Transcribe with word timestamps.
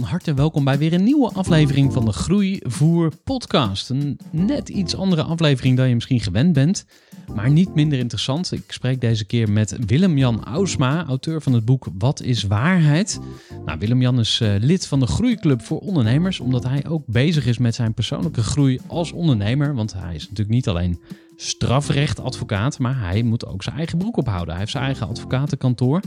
van 0.00 0.02
harte 0.02 0.34
welkom 0.34 0.64
bij 0.64 0.78
weer 0.78 0.92
een 0.92 1.04
nieuwe 1.04 1.32
aflevering 1.32 1.92
van 1.92 2.04
de 2.04 2.12
Groeivoer 2.12 3.12
podcast. 3.24 3.90
Een 3.90 4.18
net 4.30 4.68
iets 4.68 4.96
andere 4.96 5.22
aflevering 5.22 5.76
dan 5.76 5.88
je 5.88 5.94
misschien 5.94 6.20
gewend 6.20 6.52
bent, 6.52 6.86
maar 7.34 7.50
niet 7.50 7.74
minder 7.74 7.98
interessant. 7.98 8.52
Ik 8.52 8.64
spreek 8.68 9.00
deze 9.00 9.24
keer 9.24 9.50
met 9.50 9.76
Willem-Jan 9.86 10.44
Ausma, 10.44 11.04
auteur 11.06 11.42
van 11.42 11.52
het 11.52 11.64
boek 11.64 11.86
Wat 11.98 12.22
is 12.22 12.42
waarheid? 12.42 13.20
Nou, 13.64 13.78
Willem-Jan 13.78 14.18
is 14.18 14.40
eh, 14.40 14.54
lid 14.58 14.86
van 14.86 15.00
de 15.00 15.06
Groeiclub 15.06 15.62
voor 15.62 15.78
Ondernemers, 15.78 16.40
omdat 16.40 16.64
hij 16.64 16.86
ook 16.88 17.06
bezig 17.06 17.46
is 17.46 17.58
met 17.58 17.74
zijn 17.74 17.94
persoonlijke 17.94 18.42
groei 18.42 18.80
als 18.86 19.12
ondernemer. 19.12 19.74
Want 19.74 19.92
hij 19.92 20.14
is 20.14 20.22
natuurlijk 20.22 20.54
niet 20.54 20.68
alleen 20.68 21.00
strafrechtadvocaat, 21.36 22.78
maar 22.78 23.00
hij 23.00 23.22
moet 23.22 23.46
ook 23.46 23.62
zijn 23.62 23.76
eigen 23.76 23.98
broek 23.98 24.16
ophouden. 24.16 24.48
Hij 24.48 24.58
heeft 24.58 24.72
zijn 24.72 24.84
eigen 24.84 25.08
advocatenkantoor. 25.08 26.00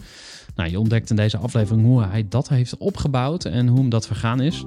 Nou, 0.58 0.70
je 0.70 0.80
ontdekt 0.80 1.10
in 1.10 1.16
deze 1.16 1.38
aflevering 1.38 1.86
hoe 1.86 2.04
hij 2.04 2.26
dat 2.30 2.50
heeft 2.50 2.78
opgebouwd 2.78 3.46
en 3.46 3.68
hoe 3.68 3.80
hem 3.80 3.90
dat 3.90 4.08
vergaan 4.08 4.42
is. 4.42 4.66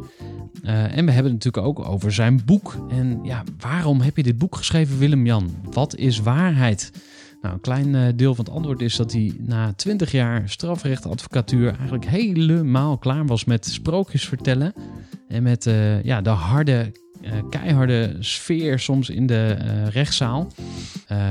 Uh, 0.63 0.97
en 0.97 1.05
we 1.07 1.13
hebben 1.13 1.33
het 1.33 1.45
natuurlijk 1.45 1.67
ook 1.67 1.89
over 1.89 2.13
zijn 2.13 2.45
boek. 2.45 2.87
En 2.89 3.21
ja, 3.23 3.45
waarom 3.59 4.01
heb 4.01 4.17
je 4.17 4.23
dit 4.23 4.39
boek 4.39 4.57
geschreven, 4.57 4.99
Willem-Jan? 4.99 5.51
Wat 5.71 5.97
is 5.97 6.21
waarheid? 6.21 6.93
Nou, 7.43 7.55
een 7.55 7.61
klein 7.61 7.95
uh, 7.95 8.07
deel 8.17 8.35
van 8.35 8.45
het 8.45 8.55
antwoord 8.55 8.81
is 8.81 8.97
dat 8.97 9.13
hij 9.13 9.33
na 9.39 9.73
20 9.73 10.13
jaar 10.13 10.49
strafrechtadvocatuur 10.49 11.69
eigenlijk 11.69 12.07
helemaal 12.07 12.99
klaar 12.99 13.27
was 13.27 13.45
met 13.45 13.67
sprookjes 13.67 14.29
vertellen. 14.29 14.73
En 15.29 15.43
met 15.43 15.67
uh, 15.67 16.03
ja, 16.03 16.21
de 16.21 16.31
harde, 16.31 16.93
keiharde 17.51 18.17
sfeer 18.19 18.79
soms 18.79 19.11
in 19.11 19.27
de 19.27 19.53
rechtszaal. 19.89 20.53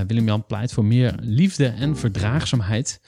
Willem-Jan 0.07 0.45
pleit 0.45 0.73
voor 0.73 0.85
meer 0.85 1.15
liefde 1.21 1.67
en 1.67 1.97
verdraagzaamheid. 1.97 2.99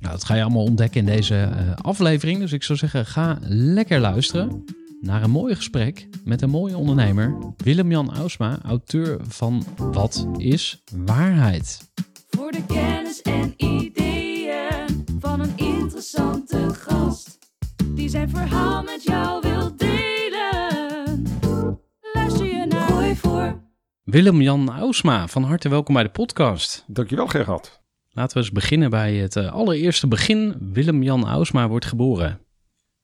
Nou, 0.00 0.12
dat 0.12 0.24
ga 0.24 0.34
je 0.34 0.42
allemaal 0.42 0.64
ontdekken 0.64 1.00
in 1.00 1.06
deze 1.06 1.34
uh, 1.34 1.74
aflevering. 1.74 2.38
Dus 2.38 2.52
ik 2.52 2.62
zou 2.62 2.78
zeggen, 2.78 3.06
ga 3.06 3.38
lekker 3.48 4.00
luisteren 4.00 4.64
naar 5.00 5.22
een 5.22 5.30
mooi 5.30 5.54
gesprek 5.54 6.08
met 6.24 6.42
een 6.42 6.50
mooie 6.50 6.76
ondernemer, 6.76 7.36
Willem-Jan 7.56 8.14
Ausma, 8.14 8.58
auteur 8.62 9.18
van 9.28 9.64
Wat 9.76 10.26
is 10.36 10.82
waarheid? 10.94 11.90
Voor 12.28 12.50
de 12.50 12.64
kennis 12.66 13.22
en 13.22 13.54
ideeën 13.56 15.04
van 15.18 15.40
een 15.40 15.52
interessante 15.56 16.74
gast. 16.74 17.38
Die 17.86 18.08
zijn 18.08 18.30
verhaal 18.30 18.82
met 18.82 19.02
jou 19.02 19.40
wil 19.40 19.76
delen. 19.76 21.26
Luister 22.12 22.46
je 22.46 22.66
naar 22.68 22.88
Gooi 22.88 23.16
voor. 23.16 23.62
Willem-Jan 24.02 24.70
Ausma, 24.70 25.28
van 25.28 25.42
harte 25.42 25.68
welkom 25.68 25.94
bij 25.94 26.02
de 26.02 26.10
podcast. 26.10 26.84
Dankjewel 26.86 27.26
Gerard. 27.26 27.79
Laten 28.20 28.36
we 28.36 28.42
eens 28.42 28.52
beginnen 28.52 28.90
bij 28.90 29.14
het 29.14 29.36
uh, 29.36 29.52
allereerste 29.52 30.08
begin. 30.08 30.54
Willem-Jan 30.72 31.28
Ausma 31.28 31.68
wordt 31.68 31.84
geboren. 31.84 32.40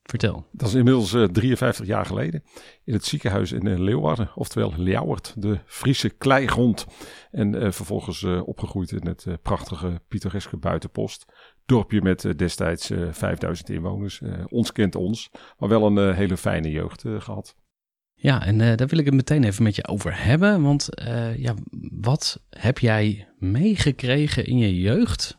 Vertel. 0.03 0.45
Dat 0.51 0.67
is 0.67 0.73
inmiddels 0.73 1.13
uh, 1.13 1.23
53 1.23 1.85
jaar 1.85 2.05
geleden 2.05 2.43
in 2.83 2.93
het 2.93 3.05
ziekenhuis 3.05 3.51
in 3.51 3.65
uh, 3.65 3.79
Leeuwarden, 3.79 4.31
oftewel 4.35 4.73
Ljouwert, 4.77 5.33
de 5.37 5.59
Friese 5.65 6.09
kleigrond. 6.09 6.85
En 7.31 7.55
uh, 7.55 7.71
vervolgens 7.71 8.23
opgegroeid 8.23 8.91
in 8.91 9.07
het 9.07 9.27
prachtige 9.41 10.01
pittoreske 10.07 10.57
buitenpost. 10.57 11.25
Dorpje 11.65 12.01
met 12.01 12.33
destijds 12.35 12.91
5000 13.11 13.69
inwoners. 13.69 14.21
ons 14.47 14.71
kent 14.71 14.95
ons, 14.95 15.29
maar 15.57 15.69
wel 15.69 15.85
een 15.85 16.13
hele 16.13 16.37
fijne 16.37 16.71
jeugd 16.71 17.03
gehad. 17.17 17.55
Ja, 18.13 18.45
en 18.45 18.57
daar 18.57 18.87
wil 18.87 18.99
ik 18.99 19.05
het 19.05 19.13
meteen 19.13 19.43
even 19.43 19.63
met 19.63 19.75
je 19.75 19.87
over 19.87 20.23
hebben. 20.23 20.61
Want 20.61 20.89
ja, 21.35 21.53
wat 21.91 22.41
heb 22.49 22.79
jij 22.79 23.26
meegekregen 23.37 24.45
in 24.45 24.57
je 24.57 24.79
jeugd? 24.79 25.37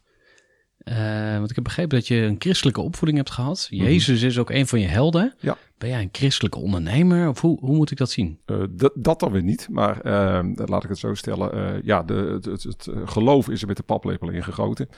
Uh, 0.84 1.36
want 1.36 1.48
ik 1.50 1.54
heb 1.54 1.64
begrepen 1.64 1.98
dat 1.98 2.06
je 2.06 2.16
een 2.16 2.36
christelijke 2.38 2.80
opvoeding 2.80 3.18
hebt 3.18 3.30
gehad. 3.30 3.68
Mm 3.70 3.78
-hmm. 3.78 3.88
Jezus 3.88 4.22
is 4.22 4.38
ook 4.38 4.50
een 4.50 4.66
van 4.66 4.80
je 4.80 4.86
helden. 4.86 5.34
Ja. 5.40 5.56
Ben 5.78 5.88
jij 5.88 6.02
een 6.02 6.08
christelijke 6.12 6.58
ondernemer 6.58 7.28
of 7.28 7.40
hoe, 7.40 7.58
hoe 7.60 7.76
moet 7.76 7.90
ik 7.90 7.96
dat 7.98 8.10
zien? 8.10 8.38
Uh, 8.46 8.62
dat 8.94 9.20
dan 9.20 9.32
weer 9.32 9.42
niet, 9.42 9.68
maar 9.70 10.06
uh, 10.06 10.40
laat 10.54 10.82
ik 10.82 10.88
het 10.88 10.98
zo 10.98 11.14
stellen. 11.14 11.56
Uh, 11.56 11.82
ja, 11.82 12.02
de, 12.02 12.14
het, 12.14 12.44
het, 12.44 12.62
het, 12.62 12.88
geloof 13.04 13.48
is 13.48 13.60
er 13.60 13.66
met 13.66 13.76
de 13.76 13.82
paplepel 13.82 14.30
ingegoten 14.30 14.88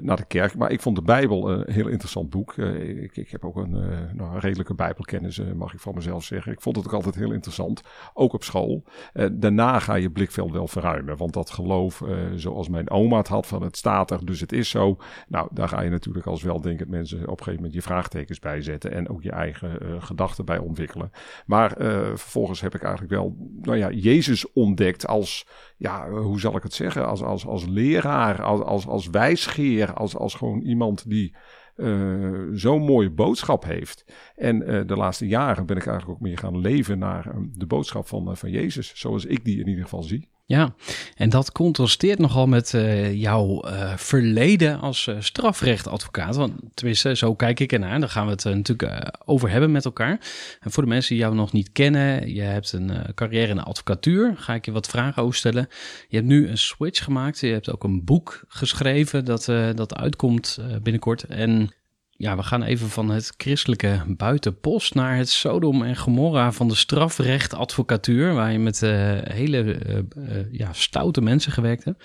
naar 0.00 0.16
de 0.16 0.24
kerk. 0.26 0.56
Maar 0.56 0.70
ik 0.70 0.80
vond 0.80 0.96
de 0.96 1.02
Bijbel 1.02 1.50
een 1.50 1.72
heel 1.72 1.88
interessant 1.88 2.30
boek. 2.30 2.56
Ik, 2.56 3.16
ik, 3.16 3.30
heb 3.30 3.44
ook 3.44 3.56
een, 3.56 3.70
nou, 4.14 4.38
redelijke 4.38 4.74
Bijbelkennis, 4.74 5.40
mag 5.54 5.74
ik 5.74 5.80
van 5.80 5.94
mezelf 5.94 6.24
zeggen. 6.24 6.52
Ik 6.52 6.60
vond 6.60 6.76
het 6.76 6.86
ook 6.86 6.92
altijd 6.92 7.14
heel 7.14 7.32
interessant, 7.32 7.82
ook 8.14 8.32
op 8.32 8.44
school. 8.44 8.84
daarna 9.32 9.78
ga 9.78 9.94
je 9.94 10.10
blikveld 10.10 10.52
wel 10.52 10.68
verruimen, 10.68 11.16
want 11.16 11.32
dat 11.32 11.50
geloof, 11.50 12.02
zoals 12.34 12.68
mijn 12.68 12.90
oma 12.90 13.16
het 13.16 13.28
had, 13.28 13.46
van 13.46 13.62
het 13.62 13.76
staat 13.76 14.10
er, 14.10 14.26
dus 14.26 14.40
het 14.40 14.52
is 14.52 14.68
zo. 14.68 14.96
Nou, 15.28 15.48
daar 15.52 15.68
ga 15.68 15.80
je 15.80 15.90
natuurlijk 15.90 16.26
als 16.26 16.42
weldenkend 16.42 16.88
mensen 16.88 17.18
op 17.18 17.28
een 17.28 17.36
gegeven 17.36 17.54
moment 17.54 17.74
je 17.74 17.82
vraagtekens 17.82 18.38
bij 18.38 18.62
zetten 18.62 18.92
en 18.92 19.08
ook 19.08 19.22
je 19.22 19.32
eigen 19.32 20.02
gedachten 20.06 20.44
bij 20.44 20.58
ontwikkelen. 20.58 21.10
Maar 21.46 21.80
uh, 21.80 21.88
vervolgens 22.06 22.60
heb 22.60 22.74
ik 22.74 22.82
eigenlijk 22.82 23.12
wel, 23.12 23.36
nou 23.62 23.76
ja, 23.76 23.90
Jezus 23.90 24.52
ontdekt 24.52 25.06
als, 25.06 25.46
ja, 25.76 26.10
hoe 26.10 26.40
zal 26.40 26.56
ik 26.56 26.62
het 26.62 26.74
zeggen, 26.74 27.06
als, 27.06 27.22
als, 27.22 27.46
als 27.46 27.66
leraar, 27.66 28.42
als, 28.42 28.60
als, 28.60 28.86
als 28.86 29.08
wijsgeer, 29.08 29.94
als, 29.94 30.16
als 30.16 30.34
gewoon 30.34 30.60
iemand 30.60 31.08
die 31.08 31.34
uh, 31.76 32.48
zo'n 32.52 32.82
mooie 32.82 33.10
boodschap 33.10 33.64
heeft. 33.64 34.04
En 34.36 34.62
uh, 34.62 34.86
de 34.86 34.96
laatste 34.96 35.26
jaren 35.26 35.66
ben 35.66 35.76
ik 35.76 35.86
eigenlijk 35.86 36.18
ook 36.18 36.26
meer 36.26 36.38
gaan 36.38 36.58
leven 36.58 36.98
naar 36.98 37.26
uh, 37.26 37.34
de 37.52 37.66
boodschap 37.66 38.06
van, 38.06 38.36
van 38.36 38.50
Jezus, 38.50 38.92
zoals 38.94 39.24
ik 39.24 39.44
die 39.44 39.60
in 39.60 39.68
ieder 39.68 39.82
geval 39.82 40.02
zie. 40.02 40.28
Ja, 40.48 40.74
en 41.14 41.30
dat 41.30 41.52
contrasteert 41.52 42.18
nogal 42.18 42.46
met 42.46 42.72
uh, 42.72 43.14
jouw 43.14 43.64
uh, 43.64 43.96
verleden 43.96 44.80
als 44.80 45.06
uh, 45.06 45.16
strafrechtadvocaat. 45.18 46.36
Want 46.36 46.52
tenminste, 46.74 47.16
zo 47.16 47.34
kijk 47.34 47.60
ik 47.60 47.72
ernaar. 47.72 48.00
Daar 48.00 48.08
gaan 48.08 48.24
we 48.24 48.32
het 48.32 48.44
natuurlijk 48.44 49.12
over 49.24 49.50
hebben 49.50 49.72
met 49.72 49.84
elkaar. 49.84 50.20
En 50.60 50.70
voor 50.70 50.82
de 50.82 50.88
mensen 50.88 51.14
die 51.14 51.24
jou 51.24 51.34
nog 51.34 51.52
niet 51.52 51.72
kennen, 51.72 52.34
je 52.34 52.40
hebt 52.40 52.72
een 52.72 53.14
carrière 53.14 53.48
in 53.48 53.56
de 53.56 53.62
advocatuur. 53.62 54.34
Ga 54.36 54.54
ik 54.54 54.64
je 54.64 54.72
wat 54.72 54.86
vragen 54.86 55.22
over 55.22 55.34
stellen. 55.34 55.68
Je 56.08 56.16
hebt 56.16 56.28
nu 56.28 56.48
een 56.48 56.58
switch 56.58 57.04
gemaakt. 57.04 57.40
Je 57.40 57.52
hebt 57.52 57.72
ook 57.72 57.84
een 57.84 58.04
boek 58.04 58.44
geschreven 58.48 59.24
dat, 59.24 59.44
dat 59.74 59.94
uitkomt 59.94 60.58
binnenkort. 60.82 61.22
En 61.22 61.70
ja, 62.16 62.36
we 62.36 62.42
gaan 62.42 62.62
even 62.62 62.88
van 62.88 63.10
het 63.10 63.34
christelijke 63.36 64.02
buitenpost 64.08 64.94
naar 64.94 65.16
het 65.16 65.28
Sodom 65.28 65.82
en 65.82 65.96
Gomorra 65.96 66.52
van 66.52 66.68
de 66.68 66.74
strafrechtadvocatuur, 66.74 68.34
waar 68.34 68.52
je 68.52 68.58
met 68.58 68.82
uh, 68.82 68.90
hele 69.22 69.62
uh, 69.62 69.96
uh, 69.96 70.52
ja, 70.52 70.72
stoute 70.72 71.20
mensen 71.20 71.52
gewerkt 71.52 71.84
hebt. 71.84 72.04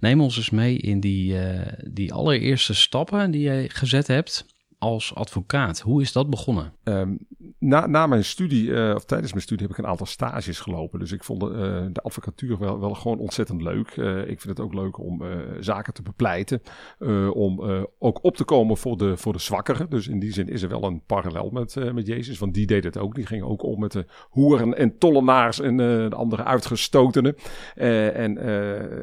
Neem 0.00 0.20
ons 0.20 0.36
eens 0.36 0.50
mee 0.50 0.76
in 0.76 1.00
die, 1.00 1.36
die 1.84 2.12
allereerste 2.12 2.74
stappen 2.74 3.30
die 3.30 3.42
je 3.42 3.64
gezet 3.68 4.06
hebt 4.06 4.46
als 4.78 5.14
advocaat. 5.14 5.80
Hoe 5.80 6.02
is 6.02 6.12
dat 6.12 6.30
begonnen? 6.30 6.72
Um, 6.84 7.18
na, 7.62 7.86
na 7.86 8.06
mijn 8.06 8.24
studie, 8.24 8.74
eh, 8.74 8.94
of 8.94 9.04
tijdens 9.04 9.30
mijn 9.30 9.42
studie, 9.42 9.66
heb 9.66 9.76
ik 9.76 9.82
een 9.84 9.90
aantal 9.90 10.06
stages 10.06 10.60
gelopen. 10.60 10.98
Dus 10.98 11.12
ik 11.12 11.24
vond 11.24 11.40
de, 11.40 11.88
de 11.92 12.02
advocatuur 12.02 12.58
wel, 12.58 12.80
wel 12.80 12.94
gewoon 12.94 13.18
ontzettend 13.18 13.62
leuk. 13.62 13.90
ik 14.26 14.40
vind 14.40 14.56
het 14.56 14.60
ook 14.60 14.74
leuk 14.74 14.98
om 14.98 15.22
zaken 15.60 15.94
te 15.94 16.02
bepleiten. 16.02 16.62
om 17.32 17.60
ook 17.98 18.24
op 18.24 18.36
te 18.36 18.44
komen 18.44 18.76
voor 18.76 18.96
de, 18.96 19.16
voor 19.16 19.32
de 19.32 19.38
zwakkeren. 19.38 19.90
Dus 19.90 20.08
in 20.08 20.18
die 20.18 20.32
zin 20.32 20.48
is 20.48 20.62
er 20.62 20.68
wel 20.68 20.84
een 20.84 21.02
parallel 21.06 21.50
met, 21.50 21.92
met 21.92 22.06
Jezus. 22.06 22.38
Want 22.38 22.54
die 22.54 22.66
deed 22.66 22.84
het 22.84 22.98
ook. 22.98 23.14
Die 23.14 23.26
ging 23.26 23.42
ook 23.42 23.62
om 23.62 23.80
met 23.80 23.92
de 23.92 24.06
hoeren 24.28 24.76
en 24.76 24.98
tollenaars 24.98 25.60
en 25.60 25.76
de 25.76 26.10
andere 26.16 26.44
uitgestotenen. 26.44 27.36
en 27.74 28.38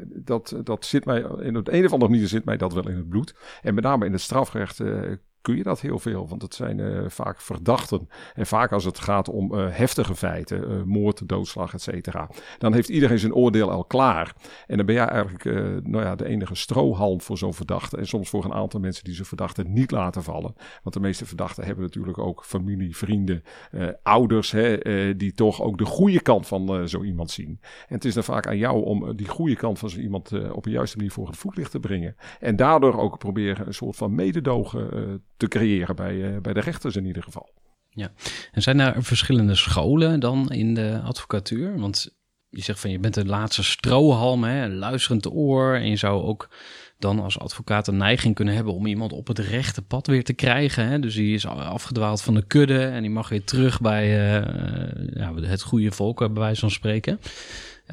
dat, 0.05 0.55
dat 0.63 0.85
zit 0.85 1.05
mij, 1.05 1.25
in 1.39 1.55
het 1.55 1.69
een 1.69 1.85
of 1.85 1.94
andere 1.94 2.12
manier 2.12 2.27
zit 2.27 2.45
mij 2.45 2.57
dat 2.57 2.73
wel 2.73 2.89
in 2.89 2.95
het 2.95 3.09
bloed. 3.09 3.35
En 3.62 3.73
met 3.73 3.83
name 3.83 4.05
in 4.05 4.12
het 4.12 4.21
strafrecht 4.21 4.81
kun 5.50 5.57
je 5.57 5.63
dat 5.63 5.81
heel 5.81 6.00
veel. 6.00 6.28
Want 6.28 6.42
het 6.42 6.56
zijn 6.56 6.78
uh, 6.78 7.01
vaak 7.07 7.42
verdachten. 7.42 8.10
En 8.34 8.46
vaak 8.46 8.72
als 8.72 8.86
het 8.86 9.00
gaat 9.00 9.30
om 9.30 9.54
uh, 9.54 9.68
heftige 9.69 10.16
feiten, 10.16 10.72
uh, 10.72 10.84
moord, 10.84 11.28
doodslag, 11.28 11.74
et 11.74 11.81
cetera. 11.81 12.30
Dan 12.57 12.74
heeft 12.74 12.90
iedereen 12.90 13.19
zijn 13.19 13.34
oordeel 13.34 13.72
al 13.72 13.84
klaar. 13.84 14.36
En 14.68 14.78
dan 14.78 14.86
ben 14.86 14.96
jij 14.96 15.06
eigenlijk 15.06 15.44
nou 15.88 16.04
ja, 16.04 16.16
de 16.16 16.25
enige 16.25 16.56
strohalm 16.56 17.22
voor 17.22 17.38
zo'n 17.38 17.54
verdachte. 17.54 17.98
En 17.98 18.07
soms 18.07 18.30
voor 18.30 18.46
een 18.46 18.54
aantal 18.54 18.80
mensen 18.80 19.04
die 19.04 19.13
zo'n 19.13 19.25
verdachte 19.25 19.63
niet 19.63 19.92
laten 19.92 20.24
vallen. 20.24 20.54
Want 20.84 20.96
de 20.96 21.01
meeste 21.01 21.25
verdachten 21.25 21.66
hebben 21.66 21.84
natuurlijk 21.84 22.18
ook 22.18 22.46
familie, 22.46 22.98
vrienden, 22.98 23.44
ouders. 24.04 24.51
Hè, 24.51 25.16
die 25.16 25.34
toch 25.34 25.62
ook 25.62 25.78
de 25.78 25.86
goede 25.86 26.22
kant 26.22 26.48
van 26.48 26.88
zo 26.88 27.04
iemand 27.04 27.31
zien. 27.31 27.60
En 27.88 27.96
het 27.96 28.06
is 28.06 28.13
dan 28.13 28.24
vaak 28.24 28.48
aan 28.48 28.57
jou 28.57 28.84
om 28.84 29.16
die 29.16 29.28
goede 29.28 29.56
kant 29.56 29.80
van 29.80 29.90
zo 29.90 30.00
iemand 30.00 30.51
op 30.51 30.66
een 30.66 30.72
juiste 30.72 30.98
manier 30.98 31.12
voor 31.12 31.28
het 31.28 31.38
voetlicht 31.38 31.72
te 31.72 31.80
brengen. 31.80 32.16
En 32.40 32.56
daardoor 32.56 33.00
ook 33.00 33.18
proberen 33.18 33.68
een 33.68 33.74
soort 33.74 33.96
van 33.96 34.16
mededogen 34.16 35.24
te 35.39 35.47
creëren 35.47 35.95
bij, 35.95 36.15
uh, 36.15 36.38
bij 36.41 36.53
de 36.53 36.59
rechters 36.59 36.95
in 36.95 37.06
ieder 37.06 37.24
geval. 37.24 37.50
Ja, 37.89 38.12
en 38.51 38.62
zijn 38.62 38.80
er 38.80 39.03
verschillende 39.03 39.56
scholen 39.56 40.19
dan 40.19 40.51
in 40.51 40.74
de 40.74 41.01
advocatuur? 41.03 41.80
Want 41.80 42.18
je 42.50 42.62
zegt 42.62 42.80
van 42.80 42.91
je 42.91 43.00
bent 43.00 43.13
de 43.13 43.25
laatste 43.25 43.63
strohalm, 43.63 44.44
hè, 44.44 44.68
luisterend 44.68 45.31
oor. 45.31 45.75
En 45.75 45.89
je 45.89 45.95
zou 45.95 46.24
ook 46.24 46.50
dan 46.97 47.19
als 47.19 47.39
advocaat 47.39 47.88
een 47.88 47.97
neiging 47.97 48.36
kunnen 48.36 48.53
hebben 48.53 48.74
om 48.74 48.86
iemand 48.86 49.13
op 49.13 49.27
het 49.27 49.39
rechte 49.39 49.81
pad 49.81 50.07
weer 50.07 50.24
te 50.24 50.33
krijgen. 50.33 50.88
Hè? 50.88 51.00
Dus 51.00 51.15
die 51.15 51.33
is 51.33 51.45
afgedwaald 51.45 52.21
van 52.21 52.33
de 52.33 52.45
kudde 52.47 52.86
en 52.86 53.01
die 53.01 53.12
mag 53.12 53.30
weer 53.30 53.44
terug 53.44 53.81
bij 53.81 54.06
uh, 54.07 55.13
ja, 55.13 55.33
het 55.36 55.62
goede 55.62 55.91
volk, 55.91 56.18
bij 56.18 56.30
wijze 56.30 56.59
van 56.59 56.71
spreken. 56.71 57.19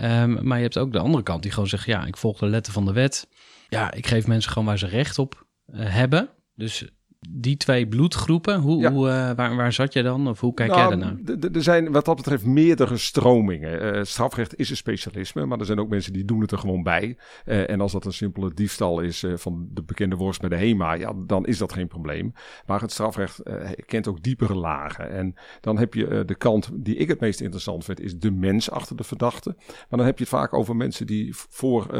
Um, 0.03 0.47
maar 0.47 0.57
je 0.57 0.63
hebt 0.63 0.79
ook 0.79 0.93
de 0.93 0.99
andere 0.99 1.23
kant 1.23 1.43
die 1.43 1.53
gewoon 1.53 1.69
zegt, 1.69 1.87
ja, 1.87 2.07
ik 2.07 2.17
volg 2.17 2.39
de 2.39 2.47
letter 2.47 2.73
van 2.73 2.85
de 2.85 2.93
wet. 2.93 3.29
Ja, 3.69 3.93
ik 3.93 4.07
geef 4.07 4.27
mensen 4.27 4.53
gewoon 4.53 4.69
waar 4.69 4.79
ze 4.79 4.87
recht 4.87 5.19
op 5.19 5.47
uh, 5.67 5.81
hebben. 5.89 6.29
Dus 6.55 6.85
die 7.31 7.57
twee 7.57 7.87
bloedgroepen, 7.87 8.61
hoe, 8.61 8.89
hoe 8.89 9.07
uh, 9.07 9.31
waar, 9.33 9.57
waar 9.57 9.73
zat 9.73 9.93
je 9.93 10.03
dan? 10.03 10.29
Of 10.29 10.41
hoe 10.41 10.55
kijk 10.55 10.71
nou, 10.71 10.81
jij 10.81 10.89
daarnaar? 10.89 11.51
Er 11.53 11.63
zijn 11.63 11.93
wat 11.93 12.05
dat 12.05 12.17
betreft 12.17 12.45
meerdere 12.45 12.97
stromingen. 12.97 13.97
Uh, 13.97 14.03
strafrecht 14.03 14.59
is 14.59 14.71
een 14.71 14.77
specialisme, 14.77 15.47
maar 15.47 15.59
er 15.59 15.67
zijn 15.67 15.81
ook 15.81 15.89
mensen 15.89 16.13
die 16.13 16.25
doen 16.25 16.41
het 16.41 16.51
er 16.51 16.59
gewoon 16.59 16.83
bij. 16.83 17.19
Uh, 17.47 17.71
en 17.71 17.81
als 17.81 17.93
dat 17.93 18.05
een 18.05 18.13
simpele 18.13 18.55
diefstal 18.55 19.01
is 19.01 19.25
van 19.35 19.69
de 19.71 19.83
bekende 19.83 20.17
worst 20.17 20.43
met 20.43 20.51
de 20.51 20.57
HEMA, 20.57 20.93
ja, 20.93 21.13
dan 21.27 21.47
is 21.47 21.59
dat 21.59 21.73
geen 21.73 21.89
probleem. 21.89 22.33
Maar 22.67 22.81
het 22.81 22.93
strafrecht 22.93 23.43
kent 23.87 24.09
ook 24.09 24.23
diepere 24.23 24.55
lagen. 24.55 25.11
En 25.11 25.35
dan 25.61 25.79
heb 25.79 25.95
je 25.95 26.25
de 26.25 26.35
kant 26.35 26.71
die 26.73 26.97
ik 26.97 27.09
het 27.09 27.21
meest 27.21 27.41
interessant 27.41 27.85
vind, 27.85 28.01
is 28.01 28.19
de 28.19 28.31
mens 28.31 28.71
achter 28.71 28.97
de 28.97 29.05
verdachte. 29.05 29.55
Maar 29.67 29.87
dan 29.99 30.05
heb 30.07 30.19
je 30.19 30.25
het 30.25 30.33
vaak 30.33 30.55
over 30.55 30.77
mensen 30.77 31.07
die 31.07 31.35
voor 31.35 31.91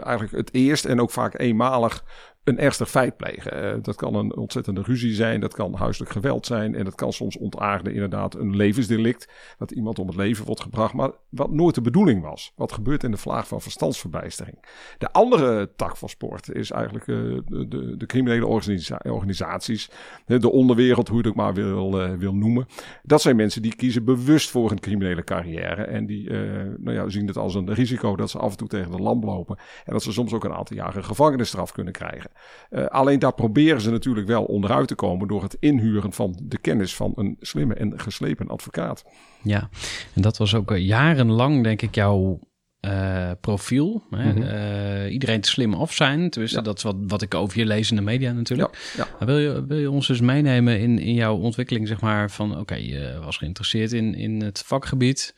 eigenlijk 0.00 0.32
het 0.32 0.54
eerst 0.54 0.84
en 0.84 1.00
ook 1.00 1.10
vaak 1.10 1.38
eenmalig 1.38 2.04
een 2.46 2.58
ernstig 2.58 2.90
feit 2.90 3.16
plegen. 3.16 3.64
Uh, 3.64 3.82
dat 3.82 3.96
kan 3.96 4.14
een 4.14 4.36
ontzettende 4.36 4.82
ruzie 4.82 5.14
zijn, 5.14 5.40
dat 5.40 5.54
kan 5.54 5.74
huiselijk 5.74 6.12
geweld 6.12 6.46
zijn 6.46 6.74
en 6.74 6.84
dat 6.84 6.94
kan 6.94 7.12
soms 7.12 7.36
ontaarden 7.36 7.92
inderdaad 7.92 8.34
een 8.34 8.56
levensdelict. 8.56 9.28
Dat 9.58 9.70
iemand 9.70 9.98
om 9.98 10.06
het 10.06 10.16
leven 10.16 10.44
wordt 10.44 10.60
gebracht, 10.60 10.94
maar 10.94 11.10
wat 11.28 11.50
nooit 11.50 11.74
de 11.74 11.80
bedoeling 11.80 12.22
was. 12.22 12.52
Wat 12.56 12.72
gebeurt 12.72 13.04
in 13.04 13.10
de 13.10 13.16
vlaag 13.16 13.48
van 13.48 13.60
verstandsverbijstering. 13.60 14.64
De 14.98 15.12
andere 15.12 15.70
tak 15.76 15.96
van 15.96 16.08
sport 16.08 16.54
is 16.54 16.70
eigenlijk 16.70 17.06
uh, 17.06 17.40
de, 17.46 17.68
de, 17.68 17.96
de, 17.96 18.06
criminele 18.06 18.46
organisa 18.46 19.00
organisaties, 19.02 19.90
de 20.26 20.50
onderwereld, 20.50 21.08
hoe 21.08 21.16
je 21.16 21.22
het 21.22 21.30
ook 21.30 21.42
maar 21.42 21.54
wil, 21.54 22.02
uh, 22.02 22.12
wil 22.18 22.34
noemen. 22.34 22.66
Dat 23.02 23.22
zijn 23.22 23.36
mensen 23.36 23.62
die 23.62 23.76
kiezen 23.76 24.04
bewust 24.04 24.50
voor 24.50 24.70
een 24.70 24.80
criminele 24.80 25.24
carrière 25.24 25.82
en 25.82 26.06
die 26.06 26.30
nou 26.30 26.92
ja, 26.92 27.08
zien 27.08 27.26
het 27.26 27.36
als 27.36 27.54
een 27.54 27.74
risico 27.74 28.16
dat 28.16 28.30
ze 28.30 28.38
af 28.38 28.50
en 28.50 28.56
toe 28.56 28.68
tegen 28.68 28.90
de 28.90 28.98
lamp 28.98 29.24
lopen 29.24 29.58
en 29.84 29.92
dat 29.92 30.02
ze 30.02 30.12
soms 30.12 30.32
ook 30.32 30.44
een 30.44 30.54
aantal 30.54 30.76
jaren 30.76 31.04
gevangenisstraf 31.04 31.72
kunnen 31.72 31.92
krijgen. 31.92 32.30
Uh, 32.70 32.86
alleen 32.86 33.18
daar 33.18 33.34
proberen 33.34 33.80
ze 33.80 33.90
natuurlijk 33.90 34.26
wel 34.26 34.44
onderuit 34.44 34.88
te 34.88 34.94
komen 34.94 35.28
door 35.28 35.42
het 35.42 35.56
inhuren 35.60 36.12
van 36.12 36.40
de 36.42 36.58
kennis 36.58 36.94
van 36.94 37.12
een 37.16 37.36
slimme 37.40 37.74
en 37.74 38.00
geslepen 38.00 38.48
advocaat. 38.48 39.04
Ja, 39.42 39.68
en 40.14 40.22
dat 40.22 40.36
was 40.36 40.54
ook 40.54 40.70
eh, 40.70 40.86
jarenlang, 40.86 41.62
denk 41.62 41.82
ik, 41.82 41.94
jouw 41.94 42.40
uh, 42.80 43.30
profiel. 43.40 44.02
Hè? 44.10 44.32
Mm 44.32 44.42
-hmm. 44.42 45.06
iedereen 45.06 45.40
te 45.40 45.48
slim 45.48 45.74
af 45.74 45.92
zijn. 45.92 46.30
Tenminste, 46.30 46.62
dat 46.62 46.76
is 46.76 46.82
wat, 46.82 46.96
wat 47.06 47.22
ik 47.22 47.34
over 47.34 47.58
je 47.58 47.66
lees 47.66 47.90
in 47.90 47.96
de 47.96 48.02
media 48.02 48.32
natuurlijk. 48.32 48.92
Ja, 48.96 49.06
ja. 49.18 49.26
Wil, 49.26 49.38
je, 49.38 49.64
wil 49.66 49.78
je 49.78 49.90
ons 49.90 50.06
dus 50.06 50.20
meenemen 50.20 50.80
in, 50.80 50.98
in 50.98 51.14
jouw 51.14 51.36
ontwikkeling, 51.36 51.88
zeg 51.88 52.00
maar, 52.00 52.30
van 52.30 52.50
oké, 52.50 52.60
okay, 52.60 52.82
je 52.82 53.18
was 53.24 53.36
geïnteresseerd 53.36 53.92
in, 53.92 54.14
in 54.14 54.42
het 54.42 54.62
vakgebied. 54.66 55.34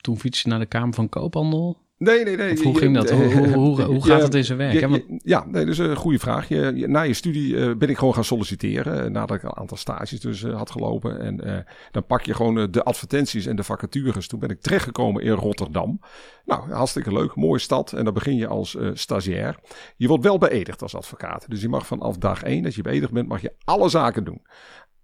Toen 0.00 0.18
fiets 0.18 0.42
je 0.42 0.48
naar 0.48 0.58
de 0.58 0.66
Kamer 0.66 0.94
van 0.94 1.08
Koophandel. 1.08 1.78
Nee, 2.02 2.24
nee, 2.24 2.36
nee. 2.36 2.62
hoe 2.62 2.78
ging 2.78 2.94
dat? 2.94 3.10
hoe, 3.10 3.48
hoe, 3.52 3.82
hoe, 3.82 4.04
gaat 4.04 4.22
het 4.22 4.34
in 4.34 4.44
zijn 4.44 4.58
werk? 4.58 5.02
Ja, 5.24 5.44
nee, 5.46 5.64
dat 5.64 5.72
is 5.72 5.78
een 5.78 5.96
goede 5.96 6.18
vraag. 6.18 6.48
Je, 6.48 6.86
na 6.88 7.00
je 7.00 7.14
studie 7.14 7.54
uh, 7.54 7.74
ben 7.74 7.88
ik 7.88 7.98
gewoon 7.98 8.14
gaan 8.14 8.24
solliciteren. 8.24 9.04
Uh, 9.04 9.10
nadat 9.10 9.36
ik 9.36 9.42
een 9.42 9.56
aantal 9.56 9.76
stages 9.76 10.20
dus 10.20 10.42
uh, 10.42 10.56
had 10.56 10.70
gelopen. 10.70 11.20
En 11.20 11.64
dan 11.90 12.06
pak 12.06 12.22
je 12.22 12.34
gewoon 12.34 12.70
de 12.70 12.82
advertenties 12.82 13.46
en 13.46 13.56
de 13.56 13.62
vacatures. 13.62 14.26
Toen 14.26 14.38
ben 14.38 14.50
ik 14.50 14.60
terechtgekomen 14.60 15.22
in 15.22 15.32
Rotterdam. 15.32 16.00
Nou, 16.44 16.72
hartstikke 16.72 17.12
leuk. 17.12 17.34
Mooie 17.34 17.58
stad. 17.58 17.92
En 17.92 18.04
dan 18.04 18.14
begin 18.14 18.36
je 18.36 18.46
als 18.46 18.76
stagiair. 18.92 19.56
Je 19.96 20.08
wordt 20.08 20.24
wel 20.24 20.38
beëdigd 20.38 20.82
als 20.82 20.96
advocaat. 20.96 21.44
Dus 21.48 21.60
je 21.60 21.68
mag 21.68 21.86
vanaf 21.86 22.16
dag 22.16 22.42
één 22.42 22.62
dat 22.62 22.74
je 22.74 22.82
beëdigd 22.82 23.12
bent, 23.12 23.28
mag 23.28 23.40
je 23.40 23.52
alle 23.64 23.88
zaken 23.88 24.24
doen. 24.24 24.42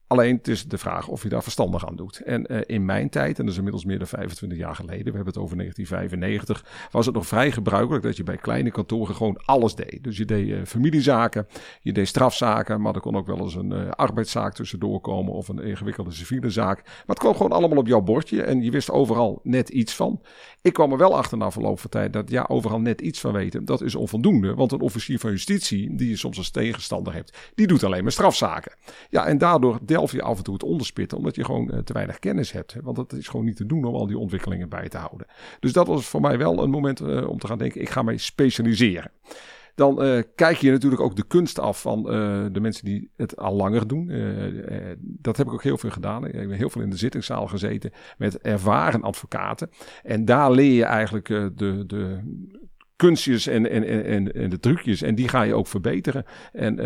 Alleen 0.09 0.37
het 0.37 0.49
is 0.49 0.65
de 0.65 0.79
vraag 0.79 1.09
of 1.09 1.23
je 1.23 1.29
daar 1.29 1.43
verstandig 1.43 1.87
aan 1.87 1.97
doet. 1.97 2.21
En 2.21 2.53
uh, 2.53 2.61
in 2.67 2.85
mijn 2.85 3.09
tijd, 3.09 3.39
en 3.39 3.43
dat 3.43 3.53
is 3.53 3.57
inmiddels 3.57 3.85
meer 3.85 3.99
dan 3.99 4.07
25 4.07 4.59
jaar 4.59 4.75
geleden, 4.75 5.05
we 5.05 5.17
hebben 5.17 5.27
het 5.27 5.39
over 5.39 5.57
1995, 5.57 6.89
was 6.91 7.07
het 7.07 7.15
nog 7.15 7.27
vrij 7.27 7.53
gebruikelijk 7.53 8.03
dat 8.03 8.17
je 8.17 8.23
bij 8.23 8.37
kleine 8.37 8.71
kantoren 8.71 9.15
gewoon 9.15 9.41
alles 9.45 9.75
deed. 9.75 9.99
Dus 10.03 10.17
je 10.17 10.25
deed 10.25 10.49
uh, 10.49 10.59
familiezaken, 10.65 11.47
je 11.81 11.93
deed 11.93 12.09
strafzaken, 12.09 12.81
maar 12.81 12.95
er 12.95 13.01
kon 13.01 13.17
ook 13.17 13.27
wel 13.27 13.39
eens 13.39 13.55
een 13.55 13.71
uh, 13.71 13.91
arbeidszaak 13.91 14.55
tussendoor 14.55 15.01
komen 15.01 15.33
of 15.33 15.49
een 15.49 15.59
ingewikkelde 15.59 16.13
civiele 16.13 16.51
zaak. 16.51 16.83
Maar 16.85 17.05
het 17.07 17.19
kwam 17.19 17.35
gewoon 17.35 17.53
allemaal 17.53 17.79
op 17.79 17.87
jouw 17.87 18.01
bordje 18.01 18.43
en 18.43 18.63
je 18.63 18.71
wist 18.71 18.91
overal 18.91 19.41
net 19.43 19.69
iets 19.69 19.95
van. 19.95 20.21
Ik 20.63 20.73
kwam 20.73 20.93
er 20.93 20.99
wel 20.99 21.17
achter 21.17 21.39
na 21.39 21.51
verloop 21.51 21.81
van 21.81 21.91
tijd 21.91 22.13
dat 22.13 22.31
ja, 22.31 22.45
overal 22.49 22.81
net 22.81 23.01
iets 23.01 23.21
van 23.21 23.33
weten, 23.33 23.65
dat 23.65 23.83
is 23.83 23.95
onvoldoende. 23.95 24.55
Want 24.55 24.73
een 24.73 24.81
officier 24.81 25.19
van 25.19 25.31
justitie, 25.31 25.97
die 25.97 26.09
je 26.09 26.17
soms 26.17 26.39
als 26.39 26.51
tegenstander 26.51 27.15
hebt, 27.15 27.53
die 27.55 27.67
doet 27.67 27.85
alleen 27.85 28.03
maar 28.03 28.13
strafzaken. 28.13 28.73
Ja, 29.11 29.27
en 29.27 29.39
daardoor 29.39 29.79
zelf 29.99 30.13
je 30.13 30.23
af 30.23 30.37
en 30.37 30.45
toe 30.45 30.55
het 30.55 30.63
onderspitten, 30.63 31.19
omdat 31.19 31.37
je 31.37 31.45
gewoon 31.45 31.71
uh, 31.73 31.79
te 31.79 31.93
weinig 31.93 32.19
kennis 32.19 32.53
hebt. 32.53 32.77
Want 32.83 32.97
het 32.97 33.13
is 33.13 33.29
gewoon 33.29 33.47
niet 33.47 33.57
te 33.57 33.67
doen 33.67 33.85
om 33.85 33.95
al 33.95 34.07
die 34.07 34.19
ontwikkelingen 34.19 34.69
bij 34.69 34.89
te 34.89 34.99
houden. 34.99 35.27
Dus 35.61 35.73
dat 35.73 35.87
was 35.87 36.07
voor 36.07 36.21
mij 36.21 36.39
wel 36.39 36.63
een 36.63 36.71
moment 36.71 37.01
uh, 37.01 37.29
om 37.29 37.39
te 37.39 37.47
gaan 37.47 37.59
denken, 37.59 37.81
ik 37.81 37.91
ga 37.91 38.03
mij 38.03 38.17
specialiseren. 38.17 39.11
Dan 39.75 40.05
uh, 40.05 40.23
kijk 40.35 40.57
je 40.57 40.71
natuurlijk 40.71 41.03
ook 41.03 41.17
de 41.17 41.27
kunst 41.27 41.59
af 41.59 41.81
van 41.81 42.03
de 42.53 42.61
mensen 42.61 42.85
die 42.85 43.11
het 43.17 43.37
al 43.37 43.55
langer 43.55 43.89
doen. 43.89 44.07
dat 44.99 45.37
heb 45.37 45.47
ik 45.47 45.53
ook 45.53 45.63
heel 45.63 45.79
veel 45.79 45.91
gedaan. 45.91 46.27
Ik 46.27 46.35
heb 46.35 46.51
heel 46.51 46.71
veel 46.71 46.83
in 46.83 46.91
de 46.91 46.97
zittingszaal 46.97 47.47
gezeten 47.47 47.93
met 48.17 48.39
ervaren 48.39 49.03
advocaten. 49.03 49.71
En 50.03 50.25
daar 50.25 50.51
leer 50.51 50.73
je 50.73 50.85
eigenlijk 50.85 51.27
de, 51.27 51.85
de 51.87 52.21
kunstjes 52.99 53.47
en, 53.47 53.71
en, 53.71 54.05
en, 54.05 54.35
en 54.35 54.51
de 54.51 54.61
trucjes. 54.61 55.03
En 55.03 55.15
die 55.15 55.29
ga 55.29 55.43
je 55.43 55.55
ook 55.55 55.67
verbeteren. 55.67 56.25
En 56.53 56.79
uh, 56.79 56.85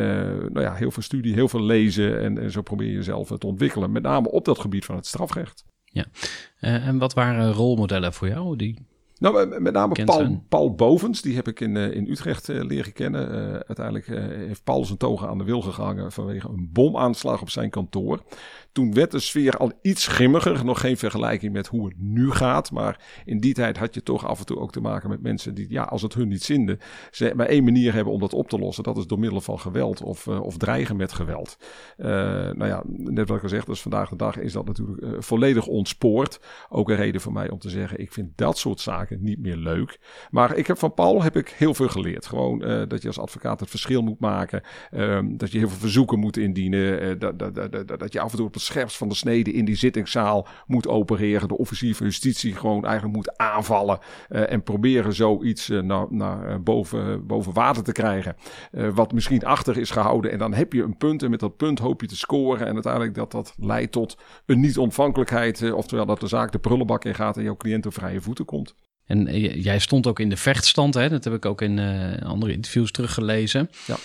nou 0.52 0.61
ja, 0.61 0.75
heel 0.75 0.90
veel 0.90 1.02
studie, 1.02 1.35
heel 1.35 1.49
veel 1.49 1.62
lezen. 1.62 2.21
En, 2.21 2.38
en 2.38 2.50
zo 2.50 2.62
probeer 2.62 2.87
je 2.87 2.95
jezelf 2.95 3.28
te 3.28 3.47
ontwikkelen. 3.47 3.92
Met 3.92 4.02
name 4.02 4.31
op 4.31 4.45
dat 4.45 4.59
gebied 4.59 4.85
van 4.85 4.97
het 4.97 5.07
strafrecht. 5.07 5.64
Ja, 5.85 6.04
uh, 6.61 6.87
en 6.87 6.99
wat 6.99 7.14
waren 7.14 7.52
rolmodellen 7.52 8.12
voor 8.12 8.28
jou 8.28 8.57
die 8.57 8.87
nou, 9.19 9.61
met 9.61 9.73
name 9.73 10.04
Paul, 10.04 10.45
Paul, 10.49 10.75
Bovens, 10.75 11.23
die 11.23 11.35
heb 11.35 11.49
ik 11.49 11.61
in, 11.61 11.75
uh, 11.75 11.95
in 11.95 12.11
Utrecht 12.11 12.49
uh, 12.49 12.64
leren 12.64 12.92
kennen. 12.92 13.28
Uiteindelijk 13.66 14.07
heeft 14.47 14.64
Paul 14.64 14.85
zijn 14.85 14.99
togen 14.99 15.28
aan 15.28 15.38
de 15.38 15.45
wil 15.45 15.61
gehangen 15.61 16.12
vanwege 16.12 16.49
een 16.49 16.71
bomaanslag 16.73 17.40
op 17.40 17.50
zijn 17.50 17.71
kantoor. 17.71 18.23
Toen 18.72 18.94
werd 18.94 19.10
de 19.10 19.18
sfeer 19.18 19.56
al 19.56 19.72
iets 19.82 20.06
grimmiger. 20.06 20.64
Nog 20.64 20.80
geen 20.80 20.96
vergelijking 20.96 21.52
met 21.52 21.66
hoe 21.66 21.86
het 21.86 21.94
nu 21.98 22.30
gaat. 22.30 22.70
Maar 22.70 23.22
in 23.24 23.40
die 23.40 23.54
tijd 23.54 23.78
had 23.78 23.94
je 23.94 24.02
toch 24.02 24.26
af 24.26 24.38
en 24.38 24.46
toe 24.46 24.58
ook 24.58 24.72
te 24.72 24.80
maken 24.80 25.08
met 25.08 25.22
mensen 25.22 25.54
die, 25.54 25.66
ja, 25.68 25.82
als 25.82 26.02
het 26.02 26.14
hun 26.14 26.28
niet 26.28 26.42
zinde, 26.42 26.78
ze 27.10 27.32
maar 27.36 27.46
één 27.46 27.64
manier 27.64 27.92
hebben 27.92 28.12
om 28.12 28.20
dat 28.20 28.34
op 28.34 28.48
te 28.48 28.58
lossen. 28.58 28.84
Dat 28.84 28.96
is 28.96 29.06
door 29.06 29.18
middel 29.18 29.40
van 29.40 29.60
geweld 29.60 30.02
of, 30.02 30.26
uh, 30.26 30.40
of 30.40 30.56
dreigen 30.56 30.96
met 30.96 31.12
geweld. 31.12 31.56
Uh, 31.96 32.06
nou 32.06 32.66
ja, 32.66 32.82
net 32.86 33.28
wat 33.28 33.36
ik 33.36 33.42
al 33.42 33.48
zeg, 33.48 33.64
dus 33.64 33.82
vandaag 33.82 34.08
de 34.08 34.16
dag 34.16 34.38
is 34.38 34.52
dat 34.52 34.66
natuurlijk 34.66 35.02
uh, 35.02 35.10
volledig 35.18 35.66
ontspoord. 35.66 36.40
Ook 36.68 36.90
een 36.90 36.96
reden 36.96 37.20
voor 37.20 37.32
mij 37.32 37.50
om 37.50 37.58
te 37.58 37.70
zeggen, 37.70 38.00
ik 38.00 38.12
vind 38.12 38.30
dat 38.36 38.58
soort 38.58 38.80
zaken 38.80 39.22
niet 39.22 39.38
meer 39.38 39.56
leuk. 39.56 40.00
Maar 40.30 40.56
ik 40.56 40.66
heb 40.66 40.78
van 40.78 40.94
Paul 40.94 41.22
heb 41.22 41.36
ik 41.36 41.48
heel 41.48 41.74
veel 41.74 41.88
geleerd. 41.88 42.26
Gewoon 42.26 42.58
dat 42.88 43.02
je 43.02 43.08
als 43.08 43.18
advocaat 43.18 43.60
het 43.60 43.70
verschil 43.70 44.02
moet 44.02 44.20
maken. 44.20 44.62
Ehm, 44.90 45.36
dat 45.36 45.52
je 45.52 45.58
heel 45.58 45.68
veel 45.68 45.78
verzoeken 45.78 46.18
moet 46.18 46.36
indienen. 46.36 47.18
dat, 47.18 47.38
dat, 47.38 47.54
dat, 47.54 47.98
dat 47.98 48.12
je 48.12 48.20
af 48.20 48.30
en 48.30 48.36
toe 48.36 48.46
op 48.46 48.52
scherpst 48.62 48.97
van 48.97 49.09
de 49.09 49.14
snede 49.14 49.52
in 49.52 49.64
die 49.64 49.76
zittingszaal 49.76 50.47
moet 50.66 50.88
opereren. 50.88 51.49
De 51.49 51.59
officier 51.59 51.95
van 51.95 52.07
justitie 52.07 52.54
gewoon 52.54 52.85
eigenlijk 52.85 53.16
moet 53.16 53.38
aanvallen. 53.38 53.99
en 54.28 54.62
proberen 54.62 55.14
zoiets 55.14 55.69
naar, 55.69 56.07
naar 56.11 56.62
boven, 56.62 57.26
boven 57.26 57.52
water 57.52 57.83
te 57.83 57.92
krijgen. 57.92 58.37
wat 58.95 59.12
misschien 59.12 59.45
achter 59.45 59.78
is 59.78 59.90
gehouden. 59.90 60.31
En 60.31 60.38
dan 60.38 60.54
heb 60.54 60.73
je 60.73 60.83
een 60.83 60.97
punt. 60.97 61.23
En 61.23 61.31
met 61.31 61.40
dat 61.40 61.57
punt 61.57 61.78
hoop 61.78 62.00
je 62.00 62.07
te 62.07 62.16
scoren. 62.16 62.66
En 62.66 62.75
uiteindelijk 62.75 63.14
dat 63.14 63.31
dat 63.31 63.54
leidt 63.59 63.92
tot 63.92 64.16
een 64.47 64.61
niet-ontvankelijkheid. 64.61 65.73
oftewel 65.73 66.07
dat 66.07 66.21
de 66.21 66.26
zaak 66.26 66.52
de 66.52 66.59
prullenbak 66.59 67.04
in 67.04 67.14
gaat 67.14 67.37
en 67.37 67.42
jouw 67.42 67.57
cliënt 67.57 67.87
op 67.87 67.95
vrije 67.95 68.21
voeten 68.21 68.45
komt. 68.45 68.75
En 69.04 69.26
eh, 69.26 69.62
jij 69.62 69.78
stond 69.78 70.07
ook 70.07 70.21
in 70.21 70.28
de 70.28 70.37
vechtstand, 70.37 70.95
hè? 70.95 71.09
dat 71.09 71.25
heb 71.25 71.35
ik 71.35 71.47
ook 71.47 71.62
in 71.62 71.78
uh, 71.78 72.16
andere 72.23 72.52
interviews 72.52 72.90
teruggelezen. 72.90 73.71
Ja. 73.87 73.97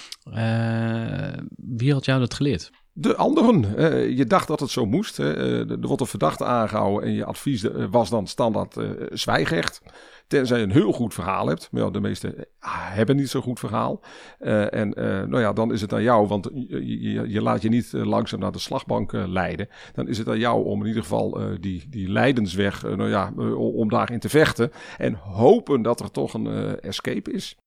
Uh, 1.29 1.37
wie 1.55 1.93
had 1.93 2.05
jou 2.05 2.19
dat 2.19 2.33
geleerd? 2.33 2.71
De 2.99 3.15
anderen. 3.15 3.65
Uh, 3.77 4.17
je 4.17 4.25
dacht 4.25 4.47
dat 4.47 4.59
het 4.59 4.69
zo 4.69 4.85
moest. 4.85 5.17
er 5.17 5.79
wordt 5.79 6.01
een 6.01 6.07
verdachte 6.07 6.45
aangehouden 6.45 7.09
en 7.09 7.13
je 7.13 7.25
advies 7.25 7.65
was 7.89 8.09
dan 8.09 8.27
standaard 8.27 8.75
zwijgerecht. 9.11 9.81
Tenzij 10.27 10.57
je 10.57 10.63
een 10.63 10.71
heel 10.71 10.91
goed 10.91 11.13
verhaal 11.13 11.47
hebt. 11.47 11.67
Maar 11.71 11.91
de 11.91 11.99
meesten 11.99 12.35
hebben 12.59 13.15
niet 13.15 13.29
zo'n 13.29 13.41
goed 13.41 13.59
verhaal. 13.59 14.03
Uh, 14.39 14.73
en 14.73 14.99
uh, 14.99 15.05
nou 15.05 15.39
ja, 15.39 15.53
dan 15.53 15.73
is 15.73 15.81
het 15.81 15.93
aan 15.93 16.03
jou, 16.03 16.27
want 16.27 16.49
je, 16.67 17.23
je, 17.27 17.41
laat 17.41 17.61
je 17.61 17.69
niet 17.69 17.93
uh, 17.93 18.05
langzaam 18.05 18.39
naar 18.39 18.51
de 18.51 18.59
slagbank 18.59 19.11
leiden. 19.11 19.69
Dan 19.93 20.07
is 20.07 20.17
het 20.17 20.27
aan 20.27 20.39
jou 20.39 20.65
om 20.65 20.81
in 20.81 20.87
ieder 20.87 21.01
geval 21.01 21.39
die, 21.59 21.89
die 21.89 22.11
lijdensweg, 22.11 22.83
nou 22.83 23.09
ja, 23.09 23.33
om 23.55 23.89
daarin 23.89 24.19
te 24.19 24.29
vechten. 24.29 24.71
En 24.97 25.13
hopen 25.13 25.81
dat 25.81 25.99
er 25.99 26.11
toch 26.11 26.33
een 26.33 26.79
escape 26.79 27.31
is. 27.31 27.57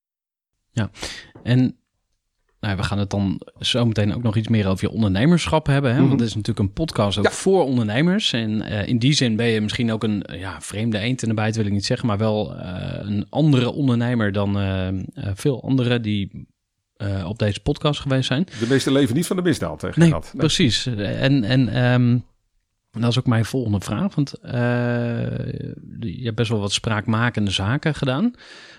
Ja, 0.71 0.91
en 1.43 1.80
nou, 2.61 2.76
we 2.76 2.83
gaan 2.83 2.99
het 2.99 3.11
dan 3.11 3.40
zo 3.61 3.87
meteen 3.87 4.14
ook 4.14 4.23
nog 4.23 4.37
iets 4.37 4.49
meer 4.49 4.69
over 4.69 4.85
je 4.85 4.95
ondernemerschap 4.95 5.67
hebben. 5.67 5.90
Hè? 5.90 5.97
Want 5.97 6.11
mhm. 6.11 6.19
het 6.19 6.29
is 6.29 6.35
natuurlijk 6.35 6.67
een 6.69 6.73
podcast 6.73 7.19
ook 7.19 7.31
voor 7.31 7.64
ondernemers. 7.64 8.33
En 8.33 8.50
uh, 8.50 8.87
in 8.87 8.99
die 8.99 9.12
zin 9.12 9.37
ben 9.37 9.47
je 9.47 9.61
misschien 9.61 9.93
ook 9.93 10.02
een 10.02 10.25
ja, 10.33 10.61
vreemde 10.61 10.99
eend 10.99 11.23
in 11.23 11.29
de 11.29 11.35
bijt, 11.35 11.57
wil 11.57 11.67
ik 11.67 11.73
niet 11.73 11.85
zeggen. 11.85 12.07
Maar 12.07 12.19
wel 12.19 12.57
uh, 12.57 12.62
een 12.99 13.26
andere 13.29 13.71
ondernemer 13.73 14.33
dan 14.33 14.59
veel 15.35 15.62
anderen 15.62 16.02
die 16.02 16.49
op 17.26 17.38
deze 17.38 17.61
podcast 17.61 18.00
geweest 18.00 18.26
zijn. 18.26 18.47
De 18.59 18.67
meeste 18.69 18.93
leven 18.93 19.14
niet 19.14 19.26
van 19.26 19.37
de 19.37 19.43
misdaad, 19.43 19.83
hè? 19.83 19.88
Nee, 19.95 20.11
nee, 20.11 20.21
precies. 20.37 20.87
En, 20.87 21.45
en 21.45 21.85
um, 21.93 22.25
dat 22.90 23.11
is 23.11 23.19
ook 23.19 23.26
mijn 23.26 23.45
volgende 23.45 23.81
vraag. 23.81 24.14
Want 24.14 24.35
je 26.00 26.21
hebt 26.23 26.37
best 26.37 26.50
wel 26.50 26.61
wat 26.61 26.73
spraakmakende 26.73 27.50
zaken 27.50 27.95
gedaan. 27.95 28.35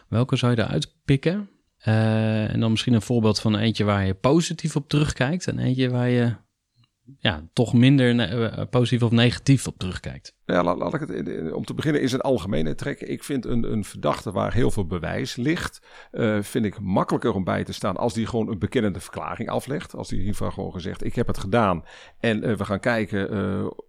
Welke 0.07 0.35
zou 0.35 0.51
je 0.55 0.61
eruit 0.61 0.93
pikken? 1.05 1.49
Uh, 1.87 2.53
en 2.53 2.59
dan 2.59 2.71
misschien 2.71 2.93
een 2.93 3.01
voorbeeld 3.01 3.39
van 3.39 3.57
eentje 3.57 3.83
waar 3.83 4.05
je 4.05 4.13
positief 4.13 4.75
op 4.75 4.89
terugkijkt 4.89 5.47
en 5.47 5.59
eentje 5.59 5.89
waar 5.89 6.09
je 6.09 6.35
ja, 7.19 7.47
toch 7.53 7.73
minder 7.73 8.13
uh, 8.15 8.61
positief 8.69 9.03
of 9.03 9.11
negatief 9.11 9.67
op 9.67 9.77
terugkijkt. 9.77 10.35
Ja, 10.45 10.63
laat, 10.63 10.93
ik 10.93 10.99
het 10.99 11.53
om 11.53 11.65
te 11.65 11.73
beginnen 11.73 12.01
is 12.01 12.11
een 12.11 12.21
algemene 12.21 12.75
trekken. 12.75 13.11
Ik 13.11 13.23
vind 13.23 13.45
een, 13.45 13.71
een 13.71 13.83
verdachte 13.83 14.31
waar 14.31 14.53
heel 14.53 14.71
veel 14.71 14.85
bewijs 14.85 15.35
ligt, 15.35 15.81
uh, 16.11 16.41
vind 16.41 16.65
ik 16.65 16.79
makkelijker 16.79 17.33
om 17.33 17.43
bij 17.43 17.63
te 17.63 17.73
staan 17.73 17.97
als 17.97 18.13
die 18.13 18.27
gewoon 18.27 18.49
een 18.49 18.59
bekennende 18.59 18.99
verklaring 18.99 19.49
aflegt. 19.49 19.95
Als 19.95 20.07
die 20.07 20.25
geval 20.25 20.51
gewoon 20.51 20.71
gezegd, 20.71 21.03
ik 21.03 21.15
heb 21.15 21.27
het 21.27 21.37
gedaan 21.37 21.83
en 22.19 22.57
we 22.57 22.65
gaan 22.65 22.79
kijken 22.79 23.29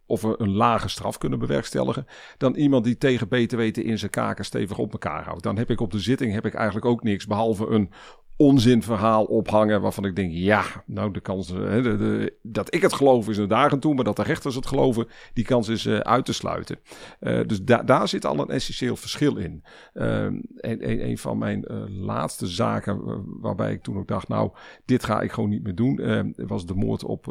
of 0.07 0.23
we 0.23 0.35
een 0.39 0.53
lage 0.53 0.89
straf 0.89 1.19
kunnen 1.19 1.39
bewerkstelligen. 1.39 2.07
Dan 2.39 2.55
iemand 2.55 2.85
die 2.85 2.99
tegen 2.99 3.29
beter 3.29 3.59
weten 3.59 3.85
in 3.85 3.99
zijn 3.99 4.11
kaken 4.11 4.45
stevig 4.45 4.79
op 4.79 4.93
elkaar 4.93 5.25
houdt. 5.25 5.43
Dan 5.43 5.57
heb 5.57 5.71
ik 5.71 5.81
op 5.81 5.91
de 5.91 5.99
zitting 5.99 6.33
heb 6.33 6.47
ik 6.47 6.55
eigenlijk 6.55 6.87
ook 6.87 7.03
niks 7.03 7.27
behalve 7.27 7.67
een 7.67 7.91
onzinverhaal 8.37 9.25
ophangen 9.25 9.81
waarvan 9.81 10.05
ik 10.05 10.17
denk, 10.17 10.33
ja, 10.33 10.65
nou 10.87 11.13
de 11.13 11.21
kans 11.21 11.49
hè, 11.49 11.83
de, 11.83 11.97
de, 11.97 12.35
dat 12.43 12.75
ik 12.75 12.83
het 12.83 12.93
geloof 12.93 13.29
is 13.29 13.37
een 13.37 13.49
dagen 13.49 13.81
toe, 13.81 13.95
maar 13.95 14.05
dat 14.05 14.17
de 14.17 14.23
rechters 14.23 14.55
het 14.55 14.67
geloven, 14.67 15.09
die 15.33 15.45
kans 15.45 15.69
is 15.69 15.87
uh, 15.87 15.99
uit 15.99 16.25
te 16.25 16.33
sluiten. 16.33 16.79
Uh, 17.21 17.41
dus 17.47 17.63
da 17.63 17.83
daar 17.83 18.09
zit 18.09 18.27
al 18.27 18.39
een 18.39 18.51
essentieel 18.51 18.97
verschil 18.97 19.37
in. 19.37 19.65
Uh, 19.95 20.25
en, 20.25 21.07
een, 21.09 21.19
van 21.19 21.39
mijn 21.39 21.65
laatste 21.89 22.47
zaken 22.47 23.01
waarbij 23.41 23.73
ik 23.73 23.83
toen 23.83 23.99
ook 23.99 24.09
dacht, 24.09 24.29
nou, 24.29 24.51
dit 24.85 25.05
ga 25.05 25.21
ik 25.21 25.33
gewoon 25.33 25.51
niet 25.51 25.63
meer 25.63 25.75
doen, 25.75 26.35
was 26.37 26.67
de 26.67 26.75
moord 26.75 27.05
op 27.05 27.27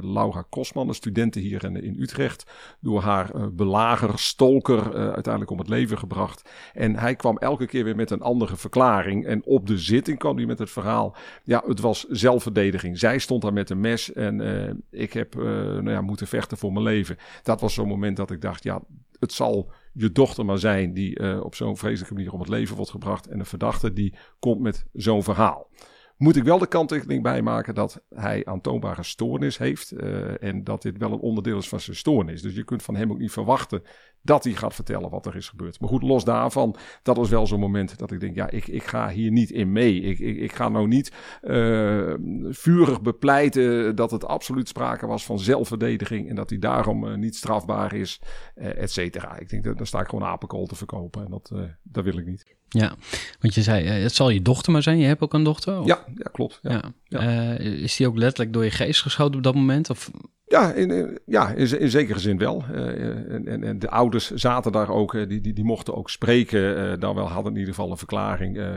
Laura 0.00 0.44
Kosman, 0.50 0.88
een 0.88 0.94
studente 0.94 1.40
hier 1.40 1.64
in, 1.64 1.82
in 1.82 2.00
Utrecht, 2.00 2.50
door 2.80 3.00
haar 3.00 3.54
belager, 3.54 4.18
stolker, 4.18 4.94
uiteindelijk 4.94 5.50
om 5.50 5.58
het 5.58 5.68
leven 5.68 5.98
gebracht. 5.98 6.50
En 6.72 6.96
hij 6.96 7.16
kwam 7.16 7.38
elke 7.38 7.66
keer 7.66 7.84
weer 7.84 7.96
met 7.96 8.10
een 8.10 8.22
andere 8.22 8.56
verklaring 8.56 9.26
en 9.26 9.44
op 9.44 9.66
de 9.66 9.78
zitting 9.78 10.18
kwam 10.18 10.35
met 10.44 10.58
het 10.58 10.70
verhaal. 10.70 11.16
Ja, 11.44 11.62
het 11.66 11.80
was 11.80 12.04
zelfverdediging. 12.04 12.98
Zij 12.98 13.18
stond 13.18 13.42
daar 13.42 13.52
met 13.52 13.70
een 13.70 13.80
mes 13.80 14.12
en 14.12 14.40
uh, 14.40 14.70
ik 14.90 15.12
heb 15.12 15.36
uh, 15.36 15.44
nou 15.44 15.90
ja, 15.90 16.00
moeten 16.00 16.26
vechten 16.26 16.58
voor 16.58 16.72
mijn 16.72 16.84
leven. 16.84 17.16
Dat 17.42 17.60
was 17.60 17.74
zo'n 17.74 17.88
moment 17.88 18.16
dat 18.16 18.30
ik 18.30 18.40
dacht, 18.40 18.62
ja, 18.62 18.82
het 19.18 19.32
zal 19.32 19.70
je 19.92 20.12
dochter 20.12 20.44
maar 20.44 20.58
zijn 20.58 20.92
die 20.92 21.20
uh, 21.20 21.40
op 21.40 21.54
zo'n 21.54 21.76
vreselijke 21.76 22.14
manier 22.14 22.32
om 22.32 22.40
het 22.40 22.48
leven 22.48 22.76
wordt 22.76 22.90
gebracht. 22.90 23.26
En 23.26 23.38
een 23.38 23.46
verdachte 23.46 23.92
die 23.92 24.14
komt 24.38 24.60
met 24.60 24.84
zo'n 24.92 25.22
verhaal. 25.22 25.68
Moet 26.16 26.36
ik 26.36 26.44
wel 26.44 26.58
de 26.58 26.66
kanttekening 26.66 27.22
bijmaken 27.22 27.74
dat 27.74 28.02
hij 28.14 28.44
aantoonbare 28.44 29.02
stoornis 29.02 29.58
heeft. 29.58 29.92
Uh, 29.92 30.42
en 30.42 30.64
dat 30.64 30.82
dit 30.82 30.98
wel 30.98 31.12
een 31.12 31.18
onderdeel 31.18 31.58
is 31.58 31.68
van 31.68 31.80
zijn 31.80 31.96
stoornis. 31.96 32.42
Dus 32.42 32.54
je 32.54 32.64
kunt 32.64 32.82
van 32.82 32.96
hem 32.96 33.10
ook 33.10 33.18
niet 33.18 33.32
verwachten 33.32 33.82
dat 34.22 34.44
hij 34.44 34.52
gaat 34.52 34.74
vertellen 34.74 35.10
wat 35.10 35.26
er 35.26 35.36
is 35.36 35.48
gebeurd. 35.48 35.80
Maar 35.80 35.88
goed, 35.88 36.02
los 36.02 36.24
daarvan, 36.24 36.76
dat 37.02 37.16
was 37.16 37.28
wel 37.28 37.46
zo'n 37.46 37.60
moment 37.60 37.98
dat 37.98 38.10
ik 38.10 38.20
denk, 38.20 38.34
ja, 38.34 38.50
ik, 38.50 38.66
ik 38.66 38.82
ga 38.82 39.08
hier 39.08 39.30
niet 39.30 39.50
in 39.50 39.72
mee. 39.72 40.00
Ik, 40.00 40.18
ik, 40.18 40.36
ik 40.36 40.52
ga 40.52 40.68
nou 40.68 40.86
niet 40.86 41.12
uh, 41.42 42.14
vurig 42.48 43.02
bepleiten 43.02 43.96
dat 43.96 44.10
het 44.10 44.24
absoluut 44.24 44.68
sprake 44.68 45.06
was 45.06 45.24
van 45.24 45.38
zelfverdediging 45.38 46.28
en 46.28 46.34
dat 46.34 46.50
hij 46.50 46.58
daarom 46.58 47.04
uh, 47.04 47.16
niet 47.16 47.36
strafbaar 47.36 47.94
is, 47.94 48.20
et 48.54 48.90
cetera. 48.90 49.38
Ik 49.38 49.48
denk, 49.48 49.64
dat 49.64 49.76
daar 49.76 49.86
sta 49.86 50.00
ik 50.00 50.08
gewoon 50.08 50.28
apenkool 50.28 50.66
te 50.66 50.76
verkopen 50.76 51.24
en 51.24 51.30
dat, 51.30 51.52
dat 51.82 52.04
wil 52.04 52.18
ik 52.18 52.26
niet. 52.26 52.55
Ja, 52.68 52.94
want 53.40 53.54
je 53.54 53.62
zei, 53.62 53.86
het 53.86 54.14
zal 54.14 54.30
je 54.30 54.42
dochter 54.42 54.72
maar 54.72 54.82
zijn. 54.82 54.98
Je 54.98 55.06
hebt 55.06 55.20
ook 55.20 55.34
een 55.34 55.42
dochter? 55.42 55.80
Of? 55.80 55.86
Ja, 55.86 56.04
ja, 56.16 56.30
klopt. 56.32 56.58
Ja. 56.62 56.82
ja. 57.04 57.20
is 57.58 57.96
die 57.96 58.06
ook 58.06 58.16
letterlijk 58.16 58.52
door 58.52 58.64
je 58.64 58.70
geest 58.70 59.02
geschoten 59.02 59.36
op 59.36 59.42
dat 59.42 59.54
moment? 59.54 59.90
Of 59.90 60.10
ja, 60.48 60.72
in, 60.72 61.18
ja, 61.24 61.50
in, 61.50 61.90
zekere 61.90 62.18
zin 62.18 62.38
wel. 62.38 62.64
Uh, 62.70 63.32
en, 63.32 63.64
en, 63.64 63.78
de 63.78 63.90
ouders 63.90 64.30
zaten 64.30 64.72
daar 64.72 64.88
ook, 64.88 65.14
uh, 65.14 65.28
die, 65.28 65.40
die, 65.40 65.52
die 65.52 65.64
mochten 65.64 65.94
ook 65.94 66.10
spreken. 66.10 66.60
Uh, 66.60 66.92
dan 66.98 67.14
wel 67.14 67.28
hadden 67.28 67.52
in 67.52 67.58
ieder 67.58 67.74
geval 67.74 67.90
een 67.90 67.96
verklaring 67.96 68.74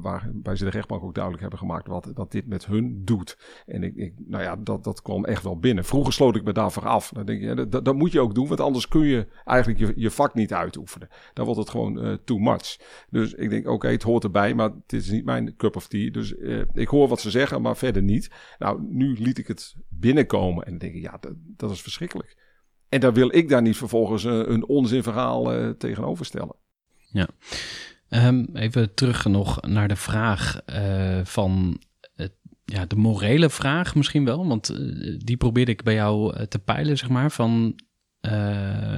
waarbij 0.00 0.56
ze 0.56 0.64
de 0.64 0.70
rechtbank 0.70 1.02
ook 1.02 1.14
duidelijk 1.14 1.42
hebben 1.42 1.58
gemaakt 1.60 1.86
wat, 1.86 2.10
wat 2.14 2.32
dit 2.32 2.46
met 2.46 2.66
hun 2.66 3.02
doet. 3.04 3.38
En 3.66 3.82
ik, 3.82 3.96
ik, 3.96 4.14
nou 4.26 4.42
ja, 4.42 4.56
dat, 4.56 4.84
dat 4.84 5.02
kwam 5.02 5.24
echt 5.24 5.42
wel 5.42 5.58
binnen. 5.58 5.84
Vroeger 5.84 6.12
sloot 6.12 6.36
ik 6.36 6.44
me 6.44 6.52
daarvoor 6.52 6.86
af. 6.86 7.08
Dan 7.08 7.26
denk 7.26 7.40
je, 7.42 7.68
dat, 7.68 7.84
dat 7.84 7.94
moet 7.94 8.12
je 8.12 8.20
ook 8.20 8.34
doen, 8.34 8.48
want 8.48 8.60
anders 8.60 8.88
kun 8.88 9.06
je 9.06 9.26
eigenlijk 9.44 9.78
je, 9.78 9.92
je 9.96 10.10
vak 10.10 10.34
niet 10.34 10.52
uitoefenen. 10.52 11.08
Dan 11.32 11.44
wordt 11.44 11.60
het 11.60 11.70
gewoon 11.70 12.18
too 12.24 12.38
much. 12.38 12.78
Dus 13.10 13.34
ik 13.34 13.50
denk, 13.50 13.68
oké, 13.68 13.88
het 13.88 14.02
hoort 14.02 14.24
erbij, 14.24 14.54
maar 14.54 14.70
het 14.82 14.92
is 14.92 15.10
niet 15.10 15.24
mijn 15.24 15.56
cup 15.56 15.76
of 15.76 15.88
tea. 15.88 16.10
Dus 16.10 16.34
ik 16.72 16.88
hoor 16.88 17.08
wat 17.08 17.20
ze 17.20 17.30
zeggen, 17.30 17.62
maar 17.62 17.76
verder 17.76 18.02
niet. 18.02 18.30
Nou, 18.58 18.82
nu 18.88 19.16
liet 19.18 19.38
ik 19.38 19.46
het 19.46 19.74
binnenkomen 19.88 20.64
en 20.64 20.78
denk 20.78 20.94
ik, 20.94 21.02
ja, 21.02 21.11
dat, 21.20 21.32
dat, 21.36 21.70
is 21.70 21.80
verschrikkelijk. 21.80 22.36
En 22.88 23.00
daar 23.00 23.12
wil 23.12 23.36
ik 23.36 23.48
daar 23.48 23.62
niet 23.62 23.76
vervolgens 23.76 24.24
een, 24.24 24.52
een 24.52 24.66
onzinverhaal 24.66 25.54
uh, 25.54 25.70
tegenover 25.70 26.24
stellen. 26.24 26.56
Ja, 27.10 27.28
um, 28.08 28.48
even 28.52 28.94
terug 28.94 29.24
nog 29.24 29.60
naar 29.60 29.88
de 29.88 29.96
vraag 29.96 30.60
uh, 30.66 31.20
van 31.24 31.80
ja, 32.64 32.86
de 32.86 32.96
morele 32.96 33.50
vraag 33.50 33.94
misschien 33.94 34.24
wel. 34.24 34.46
Want 34.46 34.74
die 35.26 35.36
probeerde 35.36 35.70
ik 35.70 35.82
bij 35.82 35.94
jou 35.94 36.46
te 36.46 36.58
peilen, 36.58 36.98
zeg 36.98 37.08
maar, 37.08 37.30
van 37.30 37.80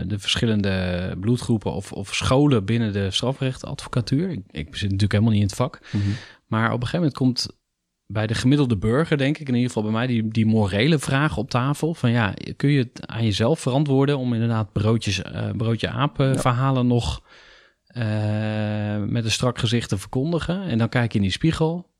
de 0.07 0.17
verschillende 0.17 1.17
bloedgroepen 1.21 1.73
of, 1.73 1.93
of 1.93 2.15
scholen 2.15 2.65
binnen 2.65 2.93
de 2.93 3.11
strafrechtadvocatuur. 3.11 4.31
Ik, 4.31 4.43
ik 4.51 4.77
zit 4.77 4.83
natuurlijk 4.83 5.13
helemaal 5.13 5.33
niet 5.33 5.41
in 5.41 5.47
het 5.47 5.57
vak. 5.57 5.81
Mm 5.93 6.01
-hmm. 6.01 6.15
Maar 6.47 6.67
op 6.67 6.81
een 6.81 6.87
gegeven 6.87 6.99
moment 6.99 7.17
komt 7.17 7.57
bij 8.07 8.27
de 8.27 8.35
gemiddelde 8.35 8.77
burger, 8.77 9.17
denk 9.17 9.39
ik, 9.39 9.49
in 9.49 9.55
ieder 9.55 9.67
geval 9.67 9.83
bij 9.83 9.93
mij, 9.93 10.07
die, 10.07 10.29
die 10.29 10.47
morele 10.47 10.99
vraag 10.99 11.37
op 11.37 11.51
tafel. 11.51 11.95
Van 11.95 12.11
ja, 12.11 12.35
kun 12.57 12.71
je 12.71 12.79
het 12.79 13.07
aan 13.07 13.25
jezelf 13.25 13.61
verantwoorden 13.61 14.19
om 14.19 14.33
inderdaad 14.33 14.73
broodjes, 14.73 15.19
uh, 15.19 15.51
broodje 15.57 15.89
apen 15.89 16.41
verhalen 16.41 16.87
nog 16.87 17.23
uh, 17.97 18.05
met 19.03 19.25
een 19.25 19.31
strak 19.31 19.59
gezicht 19.59 19.89
te 19.89 19.99
verkondigen? 19.99 20.63
En 20.63 20.79
dan 20.79 20.89
kijk 20.89 21.13
je 21.13 21.19
in 21.19 21.25
die 21.25 21.33
spiegel. 21.33 21.93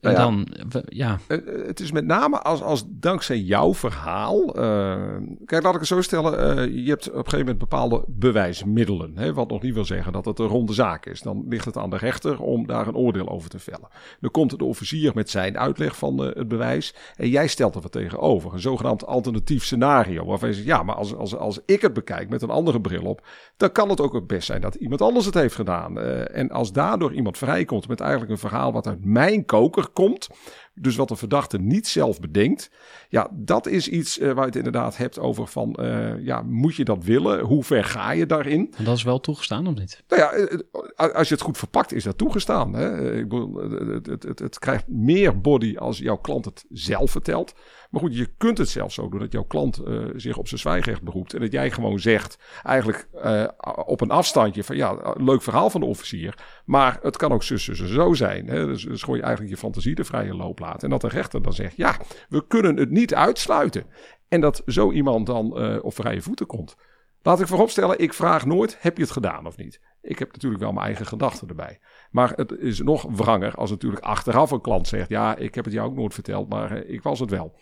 En 0.00 0.12
Nou 0.12 0.16
ja. 0.16 0.44
dan, 0.68 0.84
ja, 0.88 1.18
Eh, 1.26 1.36
eh, 1.36 1.66
het 1.66 1.80
is 1.80 1.92
met 1.92 2.06
name 2.06 2.38
als, 2.38 2.62
als 2.62 2.84
dankzij 2.86 3.38
jouw 3.38 3.74
verhaal. 3.74 4.54
eh, 4.54 4.98
kijk, 5.44 5.62
laat 5.62 5.72
ik 5.72 5.78
het 5.78 5.88
zo 5.88 6.00
stellen. 6.00 6.72
je 6.84 6.88
hebt 6.90 7.08
op 7.08 7.14
een 7.14 7.18
gegeven 7.18 7.38
moment 7.38 7.58
bepaalde 7.58 8.04
bewijsmiddelen. 8.06 9.12
Hè, 9.14 9.34
wat 9.34 9.50
nog 9.50 9.62
niet 9.62 9.74
wil 9.74 9.84
zeggen 9.84 10.12
dat 10.12 10.24
het 10.24 10.38
een 10.38 10.46
ronde 10.46 10.72
zaak 10.72 11.06
is. 11.06 11.22
Dan 11.22 11.44
ligt 11.48 11.64
het 11.64 11.76
aan 11.76 11.90
de 11.90 11.96
rechter 11.96 12.40
om 12.40 12.66
daar 12.66 12.86
een 12.86 12.96
oordeel 12.96 13.28
over 13.28 13.50
te 13.50 13.58
vellen. 13.58 13.88
Dan 14.20 14.30
komt 14.30 14.58
de 14.58 14.64
officier 14.64 15.12
met 15.14 15.30
zijn 15.30 15.58
uitleg 15.58 15.96
van 15.96 16.18
het 16.18 16.48
bewijs. 16.48 16.94
En 17.16 17.28
jij 17.28 17.46
stelt 17.46 17.74
er 17.74 17.80
wat 17.80 17.92
tegenover. 17.92 18.52
Een 18.52 18.60
zogenaamd 18.60 19.06
alternatief 19.06 19.64
scenario. 19.64 20.24
Waarvan 20.24 20.48
je 20.48 20.54
zegt, 20.54 20.66
ja, 20.66 20.82
maar 20.82 20.94
als, 20.94 21.14
als, 21.14 21.36
als 21.36 21.60
ik 21.66 21.82
het 21.82 21.92
bekijk 21.92 22.28
met 22.28 22.42
een 22.42 22.50
andere 22.50 22.80
bril 22.80 23.02
op. 23.02 23.26
dan 23.56 23.72
kan 23.72 23.88
het 23.88 24.00
ook 24.00 24.14
het 24.14 24.26
best 24.26 24.46
zijn 24.46 24.60
dat 24.60 24.74
iemand 24.74 25.02
anders 25.02 25.26
het 25.26 25.34
heeft 25.34 25.54
gedaan. 25.54 25.98
En 26.00 26.50
als 26.50 26.72
daardoor 26.72 27.12
iemand 27.12 27.38
vrijkomt 27.38 27.88
met 27.88 28.00
eigenlijk 28.00 28.30
een 28.30 28.38
verhaal 28.38 28.72
wat 28.72 28.86
uit 28.86 29.04
mijn 29.04 29.44
koker 29.44 29.89
komt. 29.92 30.28
Dus 30.74 30.96
wat 30.96 31.08
de 31.08 31.16
verdachte 31.16 31.58
niet 31.58 31.86
zelf 31.86 32.20
bedenkt. 32.20 32.70
Ja, 33.08 33.30
dat 33.32 33.66
is 33.66 33.88
iets 33.88 34.18
eh, 34.18 34.26
waar 34.26 34.40
je 34.40 34.46
het 34.46 34.56
inderdaad 34.56 34.96
hebt 34.96 35.18
over 35.18 35.46
van, 35.46 35.74
eh, 35.74 36.24
ja, 36.24 36.42
moet 36.42 36.76
je 36.76 36.84
dat 36.84 37.04
willen? 37.04 37.40
Hoe 37.40 37.64
ver 37.64 37.84
ga 37.84 38.10
je 38.10 38.26
daarin? 38.26 38.74
en 38.76 38.84
dat 38.84 38.96
is 38.96 39.02
wel 39.02 39.20
toegestaan 39.20 39.66
of 39.66 39.74
niet? 39.74 40.02
Nou 40.08 40.22
ja, 40.22 40.32
eh, 40.32 41.14
als 41.14 41.28
je 41.28 41.34
het 41.34 41.42
goed 41.42 41.58
verpakt, 41.58 41.92
is 41.92 42.04
dat 42.04 42.18
toegestaan. 42.18 42.72
Hè? 42.74 43.16
Ik 43.16 43.28
bedoel, 43.28 43.54
het, 43.54 44.06
het, 44.06 44.22
het, 44.22 44.38
het 44.38 44.58
krijgt 44.58 44.88
meer 44.88 45.40
body 45.40 45.76
als 45.76 45.98
jouw 45.98 46.18
klant 46.18 46.44
het 46.44 46.64
zelf 46.68 47.10
vertelt. 47.10 47.54
Maar 47.90 48.00
goed, 48.00 48.16
je 48.16 48.28
kunt 48.36 48.58
het 48.58 48.68
zelfs 48.68 48.94
zo 48.94 49.08
doen 49.08 49.20
dat 49.20 49.32
jouw 49.32 49.44
klant 49.44 49.78
eh, 49.78 49.98
zich 50.14 50.36
op 50.36 50.48
zijn 50.48 50.60
zwijgrecht 50.60 51.02
beroept. 51.02 51.34
En 51.34 51.40
dat 51.40 51.52
jij 51.52 51.70
gewoon 51.70 51.98
zegt, 51.98 52.38
eigenlijk 52.62 53.08
eh, 53.12 53.48
op 53.86 54.00
een 54.00 54.10
afstandje 54.10 54.64
van 54.64 54.76
ja, 54.76 55.14
leuk 55.18 55.42
verhaal 55.42 55.70
van 55.70 55.80
de 55.80 55.86
officier. 55.86 56.34
Maar 56.64 56.98
het 57.02 57.16
kan 57.16 57.32
ook 57.32 57.42
zus, 57.42 57.68
en 57.68 57.88
zo 57.88 58.14
zijn. 58.14 58.46
Hè? 58.46 58.66
Dus, 58.66 58.84
dus 58.84 59.02
gewoon 59.02 59.16
je 59.16 59.22
eigenlijk 59.22 59.54
je 59.54 59.60
fantasie 59.60 59.94
de 59.94 60.04
vrije 60.04 60.34
loop 60.34 60.58
laat. 60.58 60.82
En 60.82 60.90
dat 60.90 61.00
de 61.00 61.08
rechter 61.08 61.42
dan 61.42 61.52
zegt, 61.52 61.76
ja, 61.76 61.96
we 62.28 62.46
kunnen 62.46 62.76
het 62.76 62.90
niet 62.90 63.14
uitsluiten. 63.14 63.86
En 64.28 64.40
dat 64.40 64.62
zo 64.66 64.92
iemand 64.92 65.26
dan 65.26 65.58
eh, 65.58 65.84
op 65.84 65.94
vrije 65.94 66.22
voeten 66.22 66.46
komt. 66.46 66.76
Laat 67.22 67.40
ik 67.40 67.46
vooropstellen, 67.46 67.98
ik 67.98 68.14
vraag 68.14 68.46
nooit, 68.46 68.76
heb 68.80 68.96
je 68.96 69.02
het 69.02 69.12
gedaan 69.12 69.46
of 69.46 69.56
niet? 69.56 69.80
Ik 70.02 70.18
heb 70.18 70.32
natuurlijk 70.32 70.62
wel 70.62 70.72
mijn 70.72 70.86
eigen 70.86 71.06
gedachten 71.06 71.48
erbij. 71.48 71.80
Maar 72.10 72.32
het 72.36 72.52
is 72.52 72.80
nog 72.80 73.06
wranger 73.10 73.54
als 73.54 73.70
natuurlijk 73.70 74.04
achteraf 74.04 74.50
een 74.50 74.60
klant 74.60 74.88
zegt... 74.88 75.08
ja, 75.08 75.36
ik 75.36 75.54
heb 75.54 75.64
het 75.64 75.74
jou 75.74 75.88
ook 75.88 75.96
nooit 75.96 76.14
verteld, 76.14 76.48
maar 76.48 76.76
ik 76.76 77.02
was 77.02 77.20
het 77.20 77.30
wel. 77.30 77.58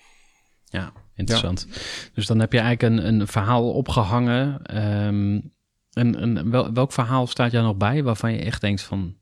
Ja, 0.71 0.93
interessant. 1.15 1.67
Dus 2.15 2.27
dan 2.27 2.39
heb 2.41 2.53
je 2.53 2.59
eigenlijk 2.59 2.95
een, 3.03 3.07
een 3.21 3.27
verhaal 3.27 3.73
opgehangen. 3.73 4.63
ehm, 4.63 5.41
en, 5.93 6.17
en 6.17 6.51
wel, 6.51 6.73
welk 6.73 6.93
verhaal 6.93 7.27
staat 7.27 7.51
jou 7.53 7.65
nog 7.65 7.77
bij 7.77 8.03
waarvan 8.03 8.33
je 8.33 8.39
echt 8.39 8.61
denkt 8.61 8.83
van... 8.83 9.17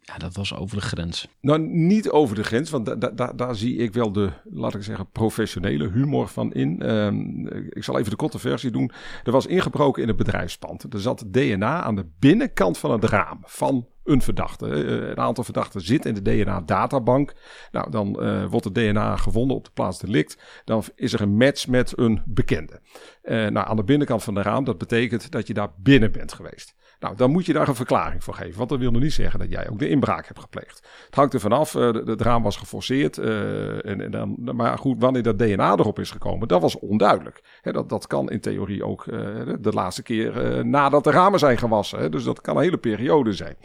Ja, 0.00 0.16
dat 0.18 0.34
was 0.36 0.54
over 0.54 0.76
de 0.76 0.82
grens. 0.82 1.28
Nou, 1.40 1.58
niet 1.60 2.10
over 2.10 2.36
de 2.36 2.44
grens, 2.44 2.70
want 2.70 2.86
da- 2.86 2.94
da- 2.94 3.10
da- 3.10 3.32
daar 3.32 3.54
zie 3.56 3.76
ik 3.76 3.92
wel 3.92 4.12
de, 4.12 4.30
laat 4.44 4.74
ik 4.74 4.82
zeggen, 4.82 5.10
professionele 5.10 5.90
humor 5.90 6.28
van 6.28 6.52
in. 6.52 6.82
Ehm, 6.82 7.46
ik 7.68 7.84
zal 7.84 7.98
even 7.98 8.10
de 8.10 8.16
korte 8.16 8.38
versie 8.38 8.70
doen. 8.70 8.90
Er 9.24 9.32
was 9.32 9.46
ingebroken 9.46 10.02
in 10.02 10.08
het 10.08 10.16
bedrijfspand. 10.16 10.92
Er 10.94 11.00
zat 11.00 11.24
DNA 11.30 11.82
aan 11.82 11.94
de 11.94 12.06
binnenkant 12.18 12.78
van 12.78 12.90
het 12.90 13.04
raam 13.04 13.38
van 13.42 13.86
een 14.10 14.22
verdachte. 14.22 14.66
Eh, 14.68 15.08
een 15.08 15.18
aantal 15.18 15.44
verdachten 15.44 15.80
zit 15.80 16.04
in 16.06 16.14
de 16.14 16.22
DNA-databank. 16.22 17.32
Nou, 17.70 17.90
dan 17.90 18.20
eh, 18.22 18.44
wordt 18.44 18.64
het 18.64 18.74
DNA 18.74 19.16
gevonden 19.16 19.56
op 19.56 19.64
de 19.64 19.70
plaats 19.74 19.98
delict. 19.98 20.62
Dan 20.64 20.82
is 20.94 21.12
er 21.12 21.20
een 21.20 21.36
match 21.36 21.66
met 21.66 21.92
een 21.98 22.22
bekende. 22.24 22.80
Eh, 23.22 23.36
nou, 23.46 23.66
aan 23.68 23.76
de 23.76 23.84
binnenkant 23.84 24.22
van 24.24 24.34
het 24.36 24.46
raam, 24.46 24.64
dat 24.64 24.78
betekent 24.78 25.30
dat 25.30 25.46
je 25.46 25.54
daar 25.54 25.70
binnen 25.76 26.12
bent 26.12 26.32
geweest. 26.32 26.74
Nou, 27.00 27.16
dan 27.16 27.30
moet 27.30 27.46
je 27.46 27.52
daar 27.52 27.68
een 27.68 27.74
verklaring 27.74 28.24
voor 28.24 28.34
geven. 28.34 28.56
Want 28.58 28.68
dat 28.68 28.78
wil 28.78 28.90
nog 28.90 29.02
niet 29.02 29.12
zeggen 29.12 29.38
dat 29.38 29.50
jij 29.50 29.68
ook 29.70 29.78
de 29.78 29.88
inbraak 29.88 30.26
hebt 30.26 30.40
gepleegd. 30.40 30.88
Het 31.06 31.14
hangt 31.14 31.34
er 31.34 31.40
vanaf. 31.40 31.70
de- 31.70 32.02
Het 32.06 32.20
raam 32.20 32.42
was 32.42 32.56
geforceerd. 32.56 33.18
en, 33.18 34.00
en 34.00 34.10
dan, 34.10 34.36
maar 34.56 34.78
goed, 34.78 34.96
wanneer 35.00 35.22
dat 35.22 35.38
DNA 35.38 35.72
erop 35.72 35.98
is 35.98 36.10
gekomen, 36.10 36.48
dat 36.48 36.60
was 36.60 36.78
onduidelijk. 36.78 37.58
Dat, 37.62 37.88
dat 37.88 38.06
kan 38.06 38.30
in 38.30 38.40
theorie 38.40 38.84
ook 38.84 39.04
de, 39.04 39.56
de 39.60 39.72
laatste 39.72 40.02
keer 40.02 40.66
nadat 40.66 41.04
de 41.04 41.10
ramen 41.10 41.38
zijn 41.38 41.58
gewassen. 41.58 42.10
Dus 42.10 42.24
dat 42.24 42.40
kan 42.40 42.56
een 42.56 42.62
hele 42.62 42.78
periode 42.78 43.32
zijn. 43.32 43.56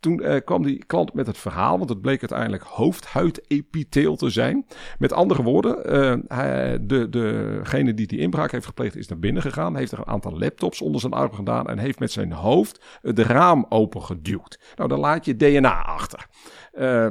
Toen 0.00 0.22
eh, 0.22 0.40
kwam 0.44 0.62
die 0.62 0.84
klant 0.84 1.12
met 1.12 1.26
het 1.26 1.38
verhaal, 1.38 1.78
want 1.78 1.90
het 1.90 2.00
bleek 2.00 2.20
uiteindelijk 2.20 2.62
hoofdhuidepitheel 2.62 4.16
te 4.16 4.30
zijn. 4.30 4.66
Met 4.98 5.12
andere 5.12 5.42
woorden, 5.42 5.84
eh, 5.84 6.78
de, 6.80 7.08
degene 7.08 7.94
die 7.94 8.06
die 8.06 8.18
inbraak 8.18 8.50
heeft 8.52 8.66
gepleegd 8.66 8.96
is 8.96 9.08
naar 9.08 9.18
binnen 9.18 9.42
gegaan, 9.42 9.76
heeft 9.76 9.92
er 9.92 9.98
een 9.98 10.06
aantal 10.06 10.38
laptops 10.38 10.80
onder 10.80 11.00
zijn 11.00 11.12
arm 11.12 11.32
gedaan 11.32 11.66
en 11.66 11.78
heeft 11.78 11.98
met 11.98 12.12
zijn 12.12 12.32
hoofd 12.32 12.98
het 13.02 13.18
raam 13.18 13.66
opengeduwd. 13.68 14.60
Nou, 14.76 14.88
dan 14.88 14.98
laat 14.98 15.24
je 15.24 15.36
DNA 15.36 15.82
achter. 15.82 16.26
Eh, 16.72 17.06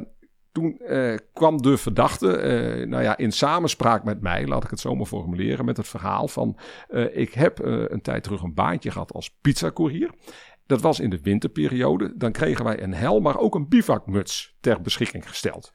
toen 0.52 0.80
eh, 0.80 1.16
kwam 1.34 1.62
de 1.62 1.78
verdachte, 1.78 2.38
eh, 2.38 2.88
nou 2.88 3.04
ja, 3.04 3.18
in 3.18 3.32
samenspraak 3.32 4.04
met 4.04 4.22
mij, 4.22 4.48
laat 4.48 4.64
ik 4.64 4.70
het 4.70 4.80
zo 4.80 4.96
maar 4.96 5.06
formuleren, 5.06 5.66
met 5.66 5.78
het 5.78 5.88
verhaal 5.88 6.28
van: 6.28 6.58
eh, 6.88 7.18
ik 7.18 7.34
heb 7.34 7.60
een 7.64 8.02
tijd 8.02 8.24
terug 8.24 8.42
een 8.42 8.54
baantje 8.54 8.92
gehad 8.92 9.14
als 9.14 9.38
pizzacourier. 9.42 10.10
Dat 10.70 10.82
was 10.82 11.00
in 11.00 11.10
de 11.10 11.20
winterperiode. 11.22 12.14
Dan 12.16 12.32
kregen 12.32 12.66
wij 12.66 12.84
een 12.84 12.94
hel, 12.94 13.20
maar 13.20 13.38
ook 13.38 13.56
een 13.56 13.68
bivakmuts 13.68 14.56
ter 14.60 14.82
beschikking 14.82 15.28
gesteld. 15.30 15.72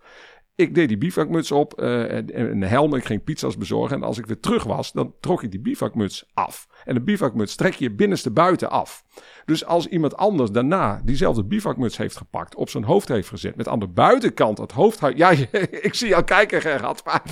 Ik 0.54 0.74
deed 0.74 0.88
die 0.88 0.98
bivakmuts 0.98 1.52
op 1.52 1.80
eh, 1.80 2.12
en, 2.12 2.30
en 2.30 2.50
een 2.50 2.62
helm. 2.62 2.94
Ik 2.94 3.04
ging 3.04 3.24
pizza's 3.24 3.56
bezorgen. 3.56 3.96
En 3.96 4.02
als 4.02 4.18
ik 4.18 4.26
weer 4.26 4.40
terug 4.40 4.64
was, 4.64 4.92
dan 4.92 5.14
trok 5.20 5.42
ik 5.42 5.50
die 5.50 5.60
bivakmuts 5.60 6.30
af. 6.34 6.66
En 6.84 6.94
de 6.94 7.02
bivakmuts 7.02 7.54
trek 7.54 7.74
je 7.74 7.94
binnenste 7.94 8.30
buiten 8.30 8.70
af. 8.70 9.04
Dus 9.44 9.64
als 9.64 9.86
iemand 9.86 10.16
anders 10.16 10.50
daarna 10.50 11.00
diezelfde 11.04 11.44
bivakmuts 11.44 11.96
heeft 11.96 12.16
gepakt, 12.16 12.54
op 12.54 12.68
zijn 12.68 12.84
hoofd 12.84 13.08
heeft 13.08 13.28
gezet, 13.28 13.56
met 13.56 13.68
aan 13.68 13.78
de 13.78 13.88
buitenkant 13.88 14.58
het 14.58 14.72
hoofdhuid. 14.72 15.16
Ja, 15.16 15.30
ik 15.88 15.94
zie 15.94 16.08
jou 16.08 16.24
kijken, 16.24 16.60
Gerard. 16.60 17.04
Maar, 17.04 17.22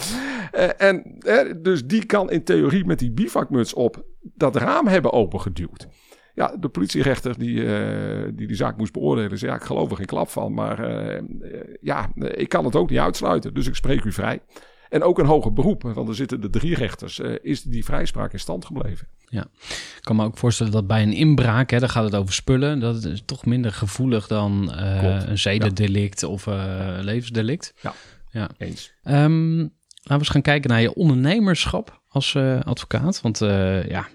eh, 0.52 0.88
en, 0.88 1.18
eh, 1.18 1.52
dus 1.58 1.86
die 1.86 2.06
kan 2.06 2.30
in 2.30 2.44
theorie 2.44 2.84
met 2.84 2.98
die 2.98 3.12
bivakmuts 3.12 3.74
op 3.74 4.04
dat 4.20 4.56
raam 4.56 4.86
hebben 4.86 5.12
opengeduwd. 5.12 5.88
Ja, 6.34 6.56
de 6.60 6.68
politierechter 6.68 7.38
die, 7.38 7.76
eh, 7.76 8.24
die 8.34 8.46
die 8.46 8.56
zaak 8.56 8.76
moest 8.76 8.92
beoordelen, 8.92 9.38
zei 9.38 9.50
ja, 9.50 9.56
ik 9.56 9.64
geloof 9.64 9.90
er 9.90 9.96
geen 9.96 10.06
klap 10.06 10.28
van. 10.28 10.54
Maar 10.54 10.78
eh, 10.84 11.16
eh, 11.16 11.24
ja, 11.80 12.10
ik 12.14 12.48
kan 12.48 12.64
het 12.64 12.76
ook 12.76 12.90
niet 12.90 12.98
uitsluiten, 12.98 13.54
dus 13.54 13.66
ik 13.66 13.74
spreek 13.74 14.04
u 14.04 14.12
vrij. 14.12 14.40
En 14.88 15.02
ook 15.02 15.18
een 15.18 15.26
hoger 15.26 15.52
beroep, 15.52 15.82
want 15.82 16.08
er 16.08 16.14
zitten 16.14 16.40
de 16.40 16.50
drie 16.50 16.74
rechters, 16.74 17.18
is 17.42 17.62
die 17.62 17.84
vrijspraak 17.84 18.32
in 18.32 18.40
stand 18.40 18.64
gebleven. 18.64 19.08
Ja, 19.28 19.46
ik 19.70 20.00
kan 20.00 20.16
me 20.16 20.24
ook 20.24 20.38
voorstellen 20.38 20.72
dat 20.72 20.86
bij 20.86 21.02
een 21.02 21.12
inbraak, 21.12 21.70
hè, 21.70 21.78
dan 21.78 21.88
gaat 21.88 22.04
het 22.04 22.14
over 22.14 22.34
spullen. 22.34 22.80
Dat 22.80 23.04
is 23.04 23.22
toch 23.24 23.46
minder 23.46 23.72
gevoelig 23.72 24.26
dan 24.26 24.72
een 24.72 25.38
zedendelict 25.38 26.22
of 26.22 26.46
eh 26.46 26.96
levensdelict. 27.00 27.74
Ja. 27.80 27.94
ja. 28.30 28.50
Eens. 28.58 28.92
Ehm, 29.02 29.56
laten 29.56 29.70
we 30.02 30.14
eens 30.14 30.28
gaan 30.28 30.42
kijken 30.42 30.70
naar 30.70 30.80
je 30.80 30.94
ondernemerschap 30.94 32.02
als 32.08 32.36
advocaat. 32.64 33.20
Want 33.20 33.38
ja, 33.88 34.06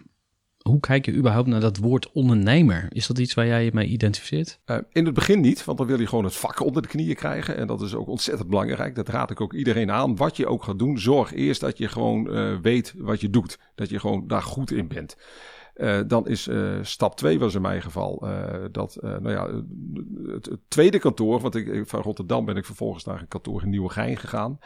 hoe 0.67 0.79
kijk 0.79 1.05
je 1.05 1.13
überhaupt 1.13 1.47
naar 1.47 1.59
dat 1.59 1.77
woord 1.77 2.11
ondernemer? 2.11 2.85
Is 2.89 3.07
dat 3.07 3.19
iets 3.19 3.33
waar 3.33 3.45
jij 3.45 3.63
je 3.63 3.71
mee 3.73 3.87
identificeert? 3.87 4.59
Eh, 4.65 4.77
in 4.91 5.05
het 5.05 5.13
begin 5.13 5.39
niet, 5.39 5.65
want 5.65 5.77
dan 5.77 5.87
wil 5.87 5.99
je 5.99 6.07
gewoon 6.07 6.23
het 6.23 6.35
vak 6.35 6.59
onder 6.59 6.81
de 6.81 6.87
knieën 6.87 7.15
krijgen. 7.15 7.57
En 7.57 7.67
dat 7.67 7.81
is 7.81 7.95
ook 7.95 8.07
ontzettend 8.07 8.49
belangrijk. 8.49 8.95
Dat 8.95 9.09
raad 9.09 9.31
ik 9.31 9.41
ook 9.41 9.53
iedereen 9.53 9.91
aan. 9.91 10.15
Wat 10.15 10.37
je 10.37 10.47
ook 10.47 10.63
gaat 10.63 10.79
doen, 10.79 10.99
zorg 10.99 11.33
eerst 11.33 11.61
dat 11.61 11.77
je 11.77 11.87
gewoon 11.87 12.33
eh, 12.33 12.55
weet 12.61 12.93
wat 12.97 13.21
je 13.21 13.29
doet. 13.29 13.59
Dat 13.75 13.89
je 13.89 13.99
gewoon 13.99 14.27
daar 14.27 14.41
goed 14.41 14.71
in 14.71 14.87
bent. 14.87 15.17
Eh, 15.73 15.99
dan 16.07 16.27
is 16.27 16.49
stap 16.81 17.15
2 17.15 17.39
was 17.39 17.55
in 17.55 17.61
mijn 17.61 17.81
geval 17.81 18.27
dat, 18.71 18.97
nou 19.01 19.31
ja, 19.31 19.49
het, 20.33 20.57
tweede 20.67 20.99
kantoor, 20.99 21.39
want 21.39 21.55
ik, 21.55 21.87
van 21.87 22.01
Rotterdam 22.01 22.45
ben 22.45 22.55
ik 22.55 22.65
vervolgens 22.65 23.03
naar 23.03 23.21
een 23.21 23.27
kantoor 23.27 23.61
in 23.61 23.69
Nieuwegein 23.69 24.17
gegaan. 24.17 24.59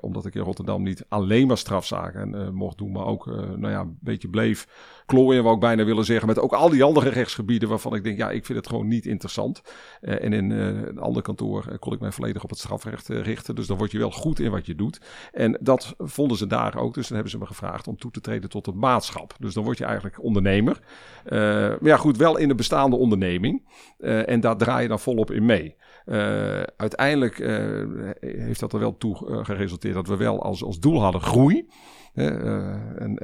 Omdat 0.00 0.26
ik 0.26 0.34
in 0.34 0.42
Rotterdam 0.42 0.82
niet 0.82 1.04
alleen 1.08 1.46
maar 1.46 1.58
strafzaken 1.58 2.54
mocht 2.54 2.78
doen, 2.78 2.92
maar 2.92 3.06
ook, 3.06 3.26
nou 3.26 3.70
ja, 3.70 3.80
een 3.80 3.98
beetje 4.00 4.28
bleef 4.28 4.66
klooien, 5.06 5.42
wou 5.42 5.54
ik 5.54 5.60
bijna 5.60 5.84
willen 5.84 6.04
zeggen, 6.04 6.28
met 6.28 6.38
ook 6.38 6.52
al 6.52 6.70
die 6.70 6.82
andere 6.82 7.08
rechtsgebieden 7.08 7.68
waarvan 7.68 7.94
ik 7.94 8.04
denk, 8.04 8.18
ja, 8.18 8.30
ik 8.30 8.44
vind 8.44 8.58
het 8.58 8.68
gewoon 8.68 8.88
niet 8.88 9.06
interessant. 9.06 9.62
Eh, 10.00 10.24
en 10.24 10.32
in 10.32 10.52
eh, 10.52 10.66
een 10.66 10.98
ander 10.98 11.22
kantoor 11.22 11.66
eh, 11.68 11.78
kon 11.78 11.92
ik 11.92 12.00
mij 12.00 12.12
volledig 12.12 12.42
op 12.42 12.50
het 12.50 12.58
strafrecht 12.58 13.08
richten. 13.08 13.54
Dus 13.54 13.66
dan 13.66 13.76
word 13.76 13.90
je 13.90 13.98
wel 13.98 14.10
goed 14.10 14.40
in 14.40 14.50
wat 14.50 14.66
je 14.66 14.74
doet. 14.74 15.00
En 15.32 15.58
dat 15.60 15.94
vonden 15.98 16.36
ze 16.36 16.46
daar 16.46 16.76
ook. 16.76 16.94
Dus 16.94 17.06
dan 17.06 17.14
hebben 17.14 17.32
ze 17.32 17.38
me 17.38 17.46
gevraagd 17.46 17.88
om 17.88 17.96
toe 17.96 18.10
te 18.10 18.20
treden 18.20 18.50
tot 18.50 18.66
een 18.66 18.78
maatschap. 18.78 19.34
Dus 19.38 19.54
dan 19.54 19.64
word 19.64 19.78
je 19.78 19.84
eigenlijk 19.84 20.22
ondernemer. 20.22 20.80
Maar 21.24 21.78
ja, 21.82 21.96
goed, 21.96 22.16
wel 22.16 22.36
in 22.36 22.50
een 22.50 22.56
bestaande 22.56 22.96
onderneming. 22.96 23.68
En 23.98 24.40
daar 24.40 24.56
draai 24.56 24.82
je 24.82 24.88
dan 24.88 25.00
volop 25.00 25.30
in 25.30 25.44
mee. 25.44 25.76
Uiteindelijk 26.76 27.38
heeft 28.20 28.60
dat 28.60 28.72
er 28.72 28.78
wel 28.78 28.96
toe 28.96 29.44
geresulteerd 29.44 29.94
dat 29.94 30.08
we 30.08 30.16
wel 30.16 30.42
als, 30.42 30.64
als 30.64 30.78
doel 30.78 31.02
hadden 31.02 31.20
groei. 31.20 31.68
En 32.14 33.14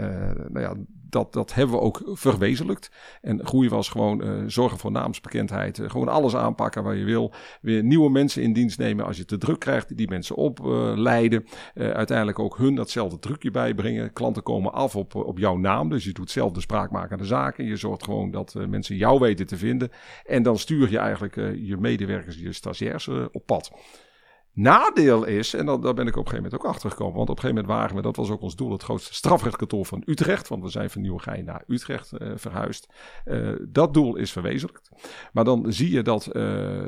nou 0.48 0.60
ja, 0.60 0.74
dat, 1.12 1.32
dat 1.32 1.54
hebben 1.54 1.76
we 1.76 1.82
ook 1.82 2.02
verwezenlijkt. 2.04 2.90
En 3.20 3.46
groei 3.46 3.68
was 3.68 3.88
gewoon 3.88 4.22
eh, 4.22 4.30
zorgen 4.46 4.78
voor 4.78 4.90
naamsbekendheid. 4.90 5.78
eh, 5.78 5.90
gewoon 5.90 6.08
alles 6.08 6.36
aanpakken 6.36 6.82
waar 6.82 6.96
je 6.96 7.04
wil. 7.04 7.32
Weer 7.60 7.82
nieuwe 7.82 8.10
mensen 8.10 8.42
in 8.42 8.52
dienst 8.52 8.78
nemen 8.78 9.04
als 9.04 9.16
je 9.16 9.24
te 9.24 9.38
druk 9.38 9.58
krijgt. 9.58 9.96
Die 9.96 10.08
mensen 10.08 10.36
opleiden. 10.36 11.44
Eh, 11.74 11.90
uiteindelijk 11.90 12.38
ook 12.38 12.56
hun 12.56 12.74
datzelfde 12.74 13.18
trucje 13.18 13.50
bijbrengen. 13.50 14.12
Klanten 14.12 14.42
komen 14.42 14.72
af 14.72 14.96
op, 14.96 15.14
op 15.14 15.38
jouw 15.38 15.56
naam. 15.56 15.88
Dus 15.88 16.04
je 16.04 16.12
doet 16.12 16.30
zelf 16.30 16.52
de 16.52 16.60
spraakmakende 16.60 17.24
zaken. 17.24 17.64
Je 17.64 17.76
zorgt 17.76 18.04
gewoon 18.04 18.30
dat 18.30 18.54
mensen 18.68 18.96
jou 18.96 19.18
weten 19.20 19.46
te 19.46 19.56
vinden. 19.56 19.90
En 20.24 20.42
dan 20.42 20.58
stuur 20.58 20.90
je 20.90 20.98
eigenlijk 20.98 21.34
je 21.56 21.76
medewerkers, 21.78 22.38
je 22.38 22.52
stagiairs 22.52 23.08
op 23.08 23.46
pad. 23.46 23.70
Nadeel 24.54 25.24
is, 25.24 25.54
en 25.54 25.66
daar 25.66 25.78
ben 25.78 25.90
ik 25.90 25.96
op 25.96 26.04
een 26.04 26.12
gegeven 26.12 26.34
moment 26.34 26.54
ook 26.54 26.64
achter 26.64 26.90
gekomen. 26.90 27.16
Want 27.16 27.30
op 27.30 27.36
een 27.36 27.42
gegeven 27.42 27.64
moment 27.64 27.80
waren 27.80 27.96
we, 27.96 28.02
dat 28.02 28.16
was 28.16 28.30
ook 28.30 28.40
ons 28.40 28.56
doel, 28.56 28.72
het 28.72 28.82
grootste 28.82 29.14
strafrechtkantoor 29.14 29.86
van 29.86 30.02
Utrecht. 30.06 30.48
Want 30.48 30.62
we 30.62 30.68
zijn 30.68 30.90
van 30.90 31.02
Nieuwegein 31.02 31.44
naar 31.44 31.64
Utrecht 31.66 32.12
uh, 32.18 32.32
verhuisd. 32.34 32.92
Uh, 33.24 33.52
dat 33.68 33.94
doel 33.94 34.16
is 34.16 34.32
verwezenlijkt. 34.32 34.90
Maar 35.32 35.44
dan 35.44 35.72
zie 35.72 35.90
je 35.90 36.02
dat 36.02 36.26
uh, 36.26 36.32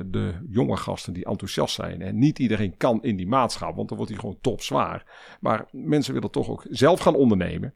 de 0.06 0.32
jonge 0.48 0.76
gasten 0.76 1.12
die 1.12 1.24
enthousiast 1.24 1.74
zijn. 1.74 2.02
En 2.02 2.18
niet 2.18 2.38
iedereen 2.38 2.76
kan 2.76 3.02
in 3.02 3.16
die 3.16 3.26
maatschap, 3.26 3.76
want 3.76 3.88
dan 3.88 3.96
wordt 3.96 4.12
hij 4.12 4.20
gewoon 4.20 4.38
topzwaar. 4.40 5.36
Maar 5.40 5.68
mensen 5.70 6.14
willen 6.14 6.30
toch 6.30 6.48
ook 6.48 6.66
zelf 6.70 7.00
gaan 7.00 7.14
ondernemen. 7.14 7.74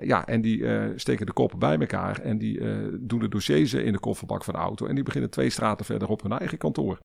ja, 0.00 0.26
en 0.26 0.40
die 0.40 0.64
steken 0.96 1.26
de 1.26 1.32
koppen 1.32 1.58
bij 1.58 1.78
elkaar. 1.78 2.20
En 2.20 2.38
die 2.38 2.60
doen 3.00 3.18
de 3.18 3.28
dossiers 3.28 3.74
in 3.74 3.92
de 3.92 3.98
kofferbak 3.98 4.44
van 4.44 4.54
de 4.54 4.60
auto. 4.60 4.86
En 4.86 4.94
die 4.94 5.04
beginnen 5.04 5.30
twee 5.30 5.50
straten 5.50 5.84
verderop 5.84 6.22
hun 6.22 6.32
eigen 6.32 6.58
kantoor. 6.58 6.98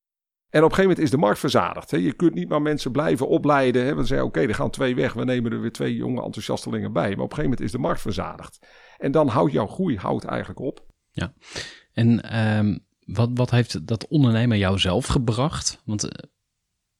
En 0.49 0.63
op 0.63 0.69
een 0.69 0.75
gegeven 0.75 0.81
moment 0.81 0.99
is 0.99 1.11
de 1.11 1.17
markt 1.17 1.39
verzadigd. 1.39 1.91
Hè. 1.91 1.97
Je 1.97 2.13
kunt 2.13 2.33
niet 2.33 2.49
maar 2.49 2.61
mensen 2.61 2.91
blijven 2.91 3.27
opleiden. 3.27 3.85
Hè. 3.85 3.95
We 3.95 4.03
zeggen, 4.03 4.27
oké, 4.27 4.39
er 4.39 4.55
gaan 4.55 4.69
twee 4.69 4.95
weg. 4.95 5.13
We 5.13 5.23
nemen 5.23 5.51
er 5.51 5.61
weer 5.61 5.71
twee 5.71 5.95
jonge 5.95 6.23
enthousiastelingen 6.23 6.93
bij. 6.93 7.01
Maar 7.01 7.11
op 7.11 7.17
een 7.19 7.35
gegeven 7.35 7.43
moment 7.43 7.61
is 7.61 7.71
de 7.71 7.77
markt 7.77 8.01
verzadigd. 8.01 8.67
En 8.97 9.11
dan 9.11 9.27
houdt 9.27 9.51
jouw 9.51 9.67
groei 9.67 9.97
houdt 9.97 10.25
eigenlijk 10.25 10.59
op. 10.59 10.85
Ja, 11.11 11.33
en 11.93 12.39
um, 12.57 12.85
wat, 13.05 13.29
wat 13.33 13.51
heeft 13.51 13.87
dat 13.87 14.07
ondernemen 14.07 14.57
jou 14.57 14.79
zelf 14.79 15.05
gebracht? 15.05 15.81
Want 15.85 16.03
uh, 16.03 16.11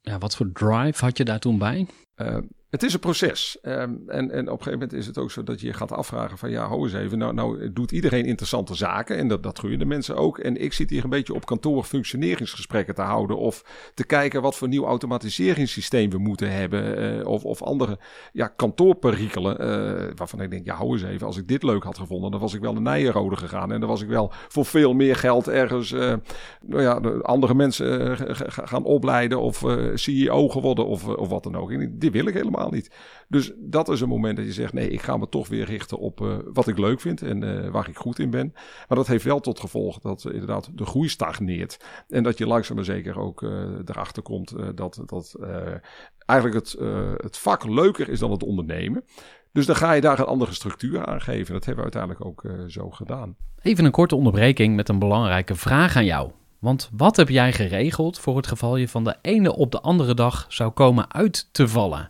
ja, 0.01 0.17
wat 0.17 0.35
voor 0.35 0.51
drive 0.51 1.05
had 1.05 1.17
je 1.17 1.25
daar 1.25 1.39
toen 1.39 1.57
bij? 1.57 1.87
Uh, 2.15 2.37
het 2.69 2.83
is 2.83 2.93
een 2.93 2.99
proces. 2.99 3.57
Um, 3.61 4.03
en, 4.07 4.31
en 4.31 4.39
op 4.39 4.57
een 4.57 4.63
gegeven 4.63 4.71
moment 4.71 4.93
is 4.93 5.05
het 5.05 5.17
ook 5.17 5.31
zo 5.31 5.43
dat 5.43 5.61
je 5.61 5.73
gaat 5.73 5.91
afvragen 5.91 6.37
van 6.37 6.49
ja, 6.49 6.67
hou 6.67 6.83
eens 6.83 6.93
even. 6.93 7.17
Nou, 7.17 7.33
nou 7.33 7.73
doet 7.73 7.91
iedereen 7.91 8.25
interessante 8.25 8.75
zaken 8.75 9.17
en 9.17 9.27
dat, 9.27 9.43
dat 9.43 9.57
groeien 9.57 9.79
de 9.79 9.85
mensen 9.85 10.15
ook. 10.15 10.37
En 10.37 10.61
ik 10.61 10.73
zit 10.73 10.89
hier 10.89 11.03
een 11.03 11.09
beetje 11.09 11.33
op 11.33 11.45
kantoor 11.45 11.83
functioneringsgesprekken 11.83 12.95
te 12.95 13.01
houden. 13.01 13.37
Of 13.37 13.91
te 13.93 14.05
kijken 14.05 14.41
wat 14.41 14.55
voor 14.55 14.67
nieuw 14.67 14.85
automatiseringssysteem 14.85 16.09
we 16.09 16.17
moeten 16.17 16.51
hebben. 16.51 17.17
Uh, 17.19 17.27
of, 17.27 17.45
of 17.45 17.61
andere 17.61 17.99
ja, 18.33 18.47
kantoorperikelen. 18.47 19.61
Uh, 19.61 20.11
waarvan 20.15 20.41
ik 20.41 20.49
denk, 20.49 20.65
ja, 20.65 20.75
hou 20.75 20.91
eens 20.91 21.03
even. 21.03 21.27
Als 21.27 21.37
ik 21.37 21.47
dit 21.47 21.63
leuk 21.63 21.83
had 21.83 21.97
gevonden, 21.97 22.31
dan 22.31 22.39
was 22.39 22.53
ik 22.53 22.61
wel 22.61 22.73
naar 22.73 22.81
Nijenrode 22.81 23.35
gegaan. 23.35 23.71
En 23.71 23.79
dan 23.79 23.89
was 23.89 24.01
ik 24.01 24.07
wel 24.07 24.31
voor 24.47 24.65
veel 24.65 24.93
meer 24.93 25.15
geld 25.15 25.47
ergens 25.47 25.91
uh, 25.91 26.13
nou 26.65 26.81
ja, 26.81 26.93
andere 27.21 27.53
mensen 27.53 28.17
gaan 28.47 28.83
opleiden. 28.83 29.39
Of 29.39 29.65
CEO 29.93 30.49
geworden 30.49 30.85
of, 30.85 31.07
of 31.07 31.29
wat 31.29 31.43
dan 31.43 31.55
ook. 31.55 31.71
En 31.71 31.95
dit 31.99 32.11
wil 32.11 32.27
ik 32.27 32.33
helemaal 32.33 32.58
niet. 32.67 32.91
Dus 33.27 33.51
dat 33.57 33.89
is 33.89 34.01
een 34.01 34.09
moment 34.09 34.37
dat 34.37 34.45
je 34.45 34.53
zegt: 34.53 34.73
nee, 34.73 34.89
ik 34.89 35.01
ga 35.01 35.17
me 35.17 35.29
toch 35.29 35.47
weer 35.47 35.65
richten 35.65 35.97
op 35.97 36.21
uh, 36.21 36.37
wat 36.53 36.67
ik 36.67 36.77
leuk 36.77 37.01
vind 37.01 37.21
en 37.21 37.43
uh, 37.43 37.69
waar 37.69 37.89
ik 37.89 37.97
goed 37.97 38.19
in 38.19 38.29
ben. 38.29 38.51
Maar 38.87 38.97
dat 38.97 39.07
heeft 39.07 39.23
wel 39.23 39.39
tot 39.39 39.59
gevolg 39.59 39.99
dat 39.99 40.23
uh, 40.23 40.33
inderdaad 40.33 40.69
de 40.77 40.85
groei 40.85 41.09
stagneert. 41.09 41.79
En 42.07 42.23
dat 42.23 42.37
je 42.37 42.47
langzaam 42.47 42.75
maar 42.75 42.85
zeker 42.85 43.19
ook 43.19 43.41
erachter 43.85 44.21
komt 44.23 44.55
dat, 44.75 45.03
dat 45.05 45.35
eigenlijk 46.25 46.65
het, 46.65 46.77
het 47.21 47.37
vak 47.37 47.63
leuker 47.63 48.09
is 48.09 48.19
dan 48.19 48.31
het 48.31 48.43
ondernemen. 48.43 49.03
Dus 49.51 49.65
dan 49.65 49.75
ga 49.75 49.91
je 49.91 50.01
daar 50.01 50.19
een 50.19 50.25
andere 50.25 50.53
structuur 50.53 51.05
aan 51.05 51.21
geven. 51.21 51.53
Dat 51.53 51.65
hebben 51.65 51.85
we 51.85 51.91
uiteindelijk 51.91 52.25
ook 52.25 52.43
zo 52.67 52.89
gedaan. 52.89 53.35
Even 53.61 53.85
een 53.85 53.91
korte 53.91 54.15
onderbreking 54.15 54.75
met 54.75 54.89
een 54.89 54.99
belangrijke 54.99 55.55
vraag 55.55 55.95
aan 55.95 56.05
jou. 56.05 56.31
Want 56.59 56.89
wat 56.93 57.15
heb 57.15 57.29
jij 57.29 57.53
geregeld 57.53 58.19
voor 58.19 58.35
het 58.35 58.47
geval 58.47 58.75
je 58.75 58.87
van 58.87 59.03
de 59.03 59.15
ene 59.21 59.55
op 59.55 59.71
de 59.71 59.81
andere 59.81 60.13
dag 60.13 60.45
zou 60.49 60.71
komen 60.71 61.13
uit 61.13 61.49
te 61.51 61.67
vallen? 61.67 62.09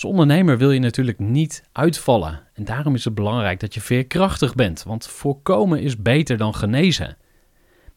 Als 0.00 0.10
ondernemer 0.10 0.58
wil 0.58 0.70
je 0.70 0.80
natuurlijk 0.80 1.18
niet 1.18 1.62
uitvallen. 1.72 2.40
En 2.54 2.64
daarom 2.64 2.94
is 2.94 3.04
het 3.04 3.14
belangrijk 3.14 3.60
dat 3.60 3.74
je 3.74 3.80
veerkrachtig 3.80 4.54
bent, 4.54 4.82
want 4.82 5.06
voorkomen 5.06 5.80
is 5.80 6.02
beter 6.02 6.36
dan 6.36 6.54
genezen. 6.54 7.16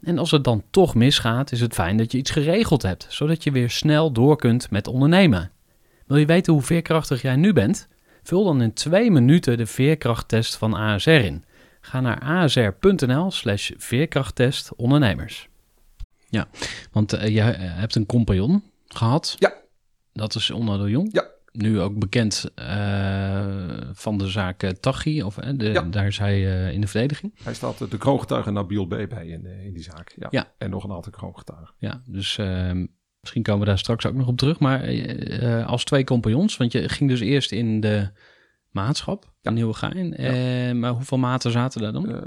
En 0.01 0.17
als 0.17 0.31
het 0.31 0.43
dan 0.43 0.63
toch 0.69 0.95
misgaat, 0.95 1.51
is 1.51 1.61
het 1.61 1.73
fijn 1.73 1.97
dat 1.97 2.11
je 2.11 2.17
iets 2.17 2.31
geregeld 2.31 2.81
hebt, 2.81 3.05
zodat 3.09 3.43
je 3.43 3.51
weer 3.51 3.69
snel 3.69 4.11
door 4.11 4.35
kunt 4.35 4.71
met 4.71 4.87
ondernemen. 4.87 5.51
Wil 6.07 6.17
je 6.17 6.25
weten 6.25 6.53
hoe 6.53 6.61
veerkrachtig 6.61 7.21
jij 7.21 7.35
nu 7.35 7.53
bent? 7.53 7.87
Vul 8.23 8.43
dan 8.43 8.61
in 8.61 8.73
twee 8.73 9.11
minuten 9.11 9.57
de 9.57 9.65
veerkrachttest 9.65 10.55
van 10.55 10.73
ASR 10.73 11.09
in. 11.09 11.45
Ga 11.81 12.01
naar 12.01 12.19
asr.nl 12.19 13.31
slash 13.31 13.71
veerkrachttest 13.77 14.75
ondernemers. 14.75 15.47
Ja, 16.29 16.47
want 16.91 17.13
uh, 17.13 17.27
je 17.27 17.41
hebt 17.41 17.95
een 17.95 18.05
compagnon 18.05 18.63
gehad. 18.87 19.35
Ja. 19.39 19.53
Dat 20.13 20.35
is 20.35 20.51
Onno 20.51 20.83
de 20.83 20.89
Jong. 20.89 21.09
Ja 21.11 21.32
nu 21.53 21.79
ook 21.79 21.99
bekend 21.99 22.51
uh, 22.59 23.45
van 23.93 24.17
de 24.17 24.27
zaak 24.27 24.63
uh, 24.63 24.69
Tachi, 24.69 25.23
of 25.23 25.37
uh, 25.37 25.49
de, 25.55 25.65
ja. 25.65 25.81
daar 25.81 26.07
is 26.07 26.17
hij 26.17 26.41
in 26.73 26.81
de 26.81 26.87
verdediging. 26.87 27.39
Hij 27.43 27.53
staat 27.53 27.91
de 27.91 27.97
kroongetuige 27.97 28.51
Nabil 28.51 28.85
B. 28.85 28.89
bij 28.89 29.27
in, 29.27 29.45
in 29.45 29.73
die 29.73 29.83
zaak. 29.83 30.13
Ja. 30.15 30.27
ja. 30.29 30.53
En 30.57 30.69
nog 30.69 30.83
een 30.83 30.91
aantal 30.91 31.11
kroongetuigen. 31.11 31.73
Ja, 31.77 32.01
dus 32.05 32.37
ehm, 32.37 32.85
misschien 33.19 33.43
komen 33.43 33.61
we 33.61 33.67
daar 33.67 33.79
straks 33.79 34.05
ook 34.05 34.15
nog 34.15 34.27
op 34.27 34.37
terug. 34.37 34.59
Maar 34.59 35.65
als 35.65 35.83
twee 35.83 36.03
compagnons, 36.03 36.57
want 36.57 36.71
je 36.71 36.89
ging 36.89 37.09
dus 37.09 37.19
eerst 37.19 37.51
in 37.51 37.79
de 37.79 38.09
maatschap 38.73 39.25
ja. 39.41 39.49
in 39.49 39.53
Nieuwegein. 39.55 40.13
Ja. 40.17 40.69
Uh, 40.69 40.75
maar 40.75 40.91
hoeveel 40.91 41.17
maten 41.17 41.51
zaten 41.51 41.81
daar 41.81 41.91
dan? 41.91 42.09
Uh, 42.09 42.21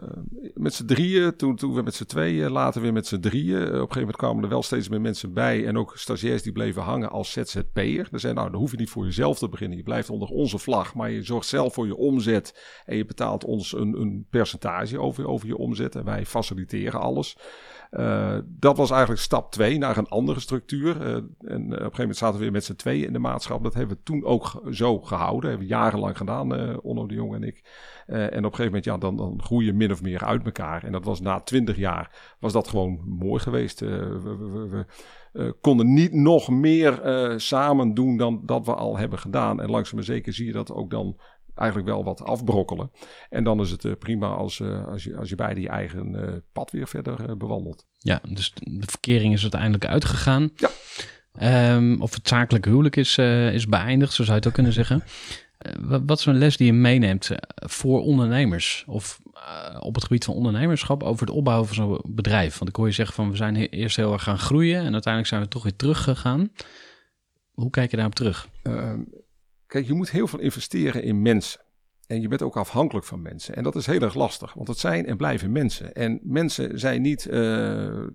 met 0.55 0.75
z'n 0.75 0.85
drieën. 0.85 1.37
Toen, 1.37 1.57
toen 1.57 1.75
we 1.75 1.83
met 1.83 1.95
z'n 1.95 2.05
tweeën, 2.05 2.51
later 2.51 2.83
weer 2.83 2.93
met 2.93 3.07
z'n 3.07 3.21
drieën. 3.21 3.61
Uh, 3.61 3.67
op 3.67 3.73
een 3.73 3.79
gegeven 3.79 4.01
moment 4.01 4.17
kwamen 4.17 4.43
er 4.43 4.49
wel 4.49 4.63
steeds 4.63 4.89
meer 4.89 5.01
mensen 5.01 5.33
bij. 5.33 5.67
En 5.67 5.79
ook 5.79 5.97
stagiairs 5.97 6.43
die 6.43 6.53
bleven 6.53 6.83
hangen 6.83 7.11
als 7.11 7.33
ZZP'er. 7.33 8.09
Dan 8.11 8.21
zei 8.21 8.35
nou, 8.35 8.51
dan 8.51 8.61
hoef 8.61 8.71
je 8.71 8.77
niet 8.77 8.91
voor 8.91 9.05
jezelf 9.05 9.39
te 9.39 9.49
beginnen. 9.49 9.77
Je 9.77 9.85
blijft 9.85 10.11
onder 10.11 10.29
onze 10.29 10.59
vlag. 10.59 10.95
Maar 10.95 11.11
je 11.11 11.23
zorgt 11.23 11.49
zelf 11.49 11.75
voor 11.75 11.87
je 11.87 11.97
omzet. 11.97 12.83
En 12.85 12.97
je 12.97 13.05
betaalt 13.05 13.45
ons 13.45 13.73
een, 13.73 14.01
een 14.01 14.27
percentage 14.31 14.99
over, 14.99 15.27
over 15.27 15.47
je 15.47 15.57
omzet. 15.57 15.95
En 15.95 16.05
wij 16.05 16.27
faciliteren 16.27 17.01
alles. 17.01 17.37
Uh, 17.91 18.39
dat 18.47 18.77
was 18.77 18.91
eigenlijk 18.91 19.21
stap 19.21 19.53
2 19.53 19.79
naar 19.79 19.97
een 19.97 20.09
andere 20.09 20.41
structuur. 20.41 20.97
Uh, 20.97 21.15
en 21.15 21.23
op 21.23 21.51
een 21.51 21.71
gegeven 21.71 21.99
moment 21.99 22.17
zaten 22.17 22.37
we 22.37 22.43
weer 22.43 22.53
met 22.53 22.65
z'n 22.65 22.75
tweeën 22.75 23.07
in 23.07 23.13
de 23.13 23.19
maatschap. 23.19 23.63
Dat 23.63 23.75
hebben 23.75 23.97
we 23.97 24.03
toen 24.03 24.25
ook 24.25 24.63
zo 24.71 24.99
gehouden. 24.99 25.41
Dat 25.41 25.51
hebben 25.51 25.69
we 25.69 25.75
jarenlang 25.75 26.17
gedaan, 26.17 26.61
uh, 26.61 26.77
Onno 26.83 27.07
de 27.07 27.15
Jong 27.15 27.35
en 27.35 27.43
ik. 27.43 27.65
en 28.07 28.27
op 28.27 28.35
een 28.35 28.43
gegeven 28.43 28.65
moment, 28.65 28.85
ja, 28.85 28.99
dan, 28.99 29.17
dan 29.17 29.43
groei 29.43 29.73
min 29.73 29.93
of 29.93 30.03
meer 30.03 30.25
uit 30.25 30.45
elkaar. 30.45 30.85
En 30.85 30.93
dat 30.93 31.05
was 31.05 31.21
na 31.21 31.41
twintig 31.41 31.77
jaar, 31.77 32.35
was 32.41 32.53
dat 32.53 32.69
gewoon 32.69 33.01
mooi 33.05 33.41
geweest. 33.41 33.81
we, 33.81 34.21
we, 34.23 34.87
we 35.33 35.57
konden 35.61 35.93
niet 35.93 36.13
nog 36.13 36.49
meer 36.49 37.01
samen 37.37 37.95
doen 37.95 38.17
dan 38.17 38.43
dat 38.45 38.67
we 38.67 38.75
al 38.75 38.99
hebben 38.99 39.19
gedaan. 39.19 39.61
En 39.61 39.71
langzaam 39.71 39.95
maar 39.95 40.05
zeker 40.05 40.33
zie 40.33 40.47
je 40.47 40.53
dat 40.53 40.73
ook 40.73 40.91
dan 40.91 41.17
eigenlijk 41.57 41.89
wel 41.89 42.05
wat 42.05 42.23
afbrokkelen. 42.23 42.91
En 43.31 43.45
dan 43.45 43.61
is 43.61 43.71
het 43.71 43.85
uh, 43.85 43.93
prima 43.99 44.27
als, 44.27 44.59
uh, 44.59 44.87
als, 44.87 45.05
je, 45.05 45.17
als 45.17 45.29
je 45.29 45.35
beide 45.35 45.61
je 45.61 45.69
eigen 45.69 46.15
uh, 46.15 46.33
pad 46.53 46.71
weer 46.71 46.89
verder 46.89 47.37
bewandelt. 47.37 47.87
Ja, 47.99 48.21
dus 48.29 48.53
de 48.55 48.87
verkering 48.87 49.33
is 49.33 49.43
uiteindelijk 49.43 49.87
uitgegaan. 49.87 50.51
Ja. 50.55 50.71
Um, 51.75 52.01
of 52.01 52.15
het 52.15 52.29
zakelijk 52.29 52.65
huwelijk 52.65 52.97
is, 52.97 53.19
is 53.53 53.67
beëindigd, 53.67 54.13
zo 54.13 54.23
zou 54.23 54.29
je 54.29 54.39
het 54.39 54.47
ook 54.47 54.53
kunnen 54.53 54.73
zeggen. 54.73 55.03
wat 56.07 56.19
is 56.19 56.27
een 56.27 56.39
les 56.39 56.57
die 56.57 56.67
je 56.67 56.73
meeneemt 56.73 57.31
voor 57.55 58.01
ondernemers? 58.01 58.85
Of 58.87 59.21
op 59.79 59.95
het 59.95 60.05
gebied 60.05 60.25
van 60.25 60.35
ondernemerschap 60.35 61.03
over 61.03 61.27
het 61.27 61.37
opbouwen 61.37 61.67
van 61.67 61.77
zo'n 61.77 62.01
bedrijf? 62.05 62.59
Want 62.59 62.71
ik 62.71 62.77
hoor 62.77 62.87
je 62.87 62.93
zeggen 62.93 63.15
van 63.15 63.31
we 63.31 63.37
zijn 63.37 63.57
eerst 63.57 63.97
heel 63.97 64.13
erg 64.13 64.23
gaan 64.23 64.39
groeien 64.39 64.79
en 64.79 64.93
uiteindelijk 64.93 65.27
zijn 65.27 65.43
we 65.43 65.49
toch 65.49 65.63
weer 65.63 65.77
teruggegaan. 65.77 66.51
Hoe 67.53 67.71
kijk 67.71 67.91
je 67.91 67.97
daarop 67.97 68.15
terug? 68.15 68.49
Ehm, 68.63 69.01
Kijk, 69.67 69.87
je 69.87 69.95
moet 69.95 70.11
heel 70.11 70.27
veel 70.27 70.39
investeren 70.39 71.03
in 71.03 71.23
mensen. 71.23 71.61
En 72.07 72.21
je 72.21 72.29
bent 72.29 72.43
ook 72.43 72.57
afhankelijk 72.57 73.07
van 73.07 73.23
mensen. 73.23 73.57
En 73.57 73.63
dat 73.63 73.77
is 73.77 73.87
heel 73.87 74.01
erg 74.01 74.15
lastig, 74.15 74.55
want 74.55 74.69
het 74.69 74.79
zijn 74.79 75.07
en 75.07 75.17
blijven 75.17 75.53
mensen. 75.53 75.93
En 75.93 76.21
mensen 76.23 76.79
zijn 76.79 77.03
niet 77.03 77.27
uh, 77.27 77.33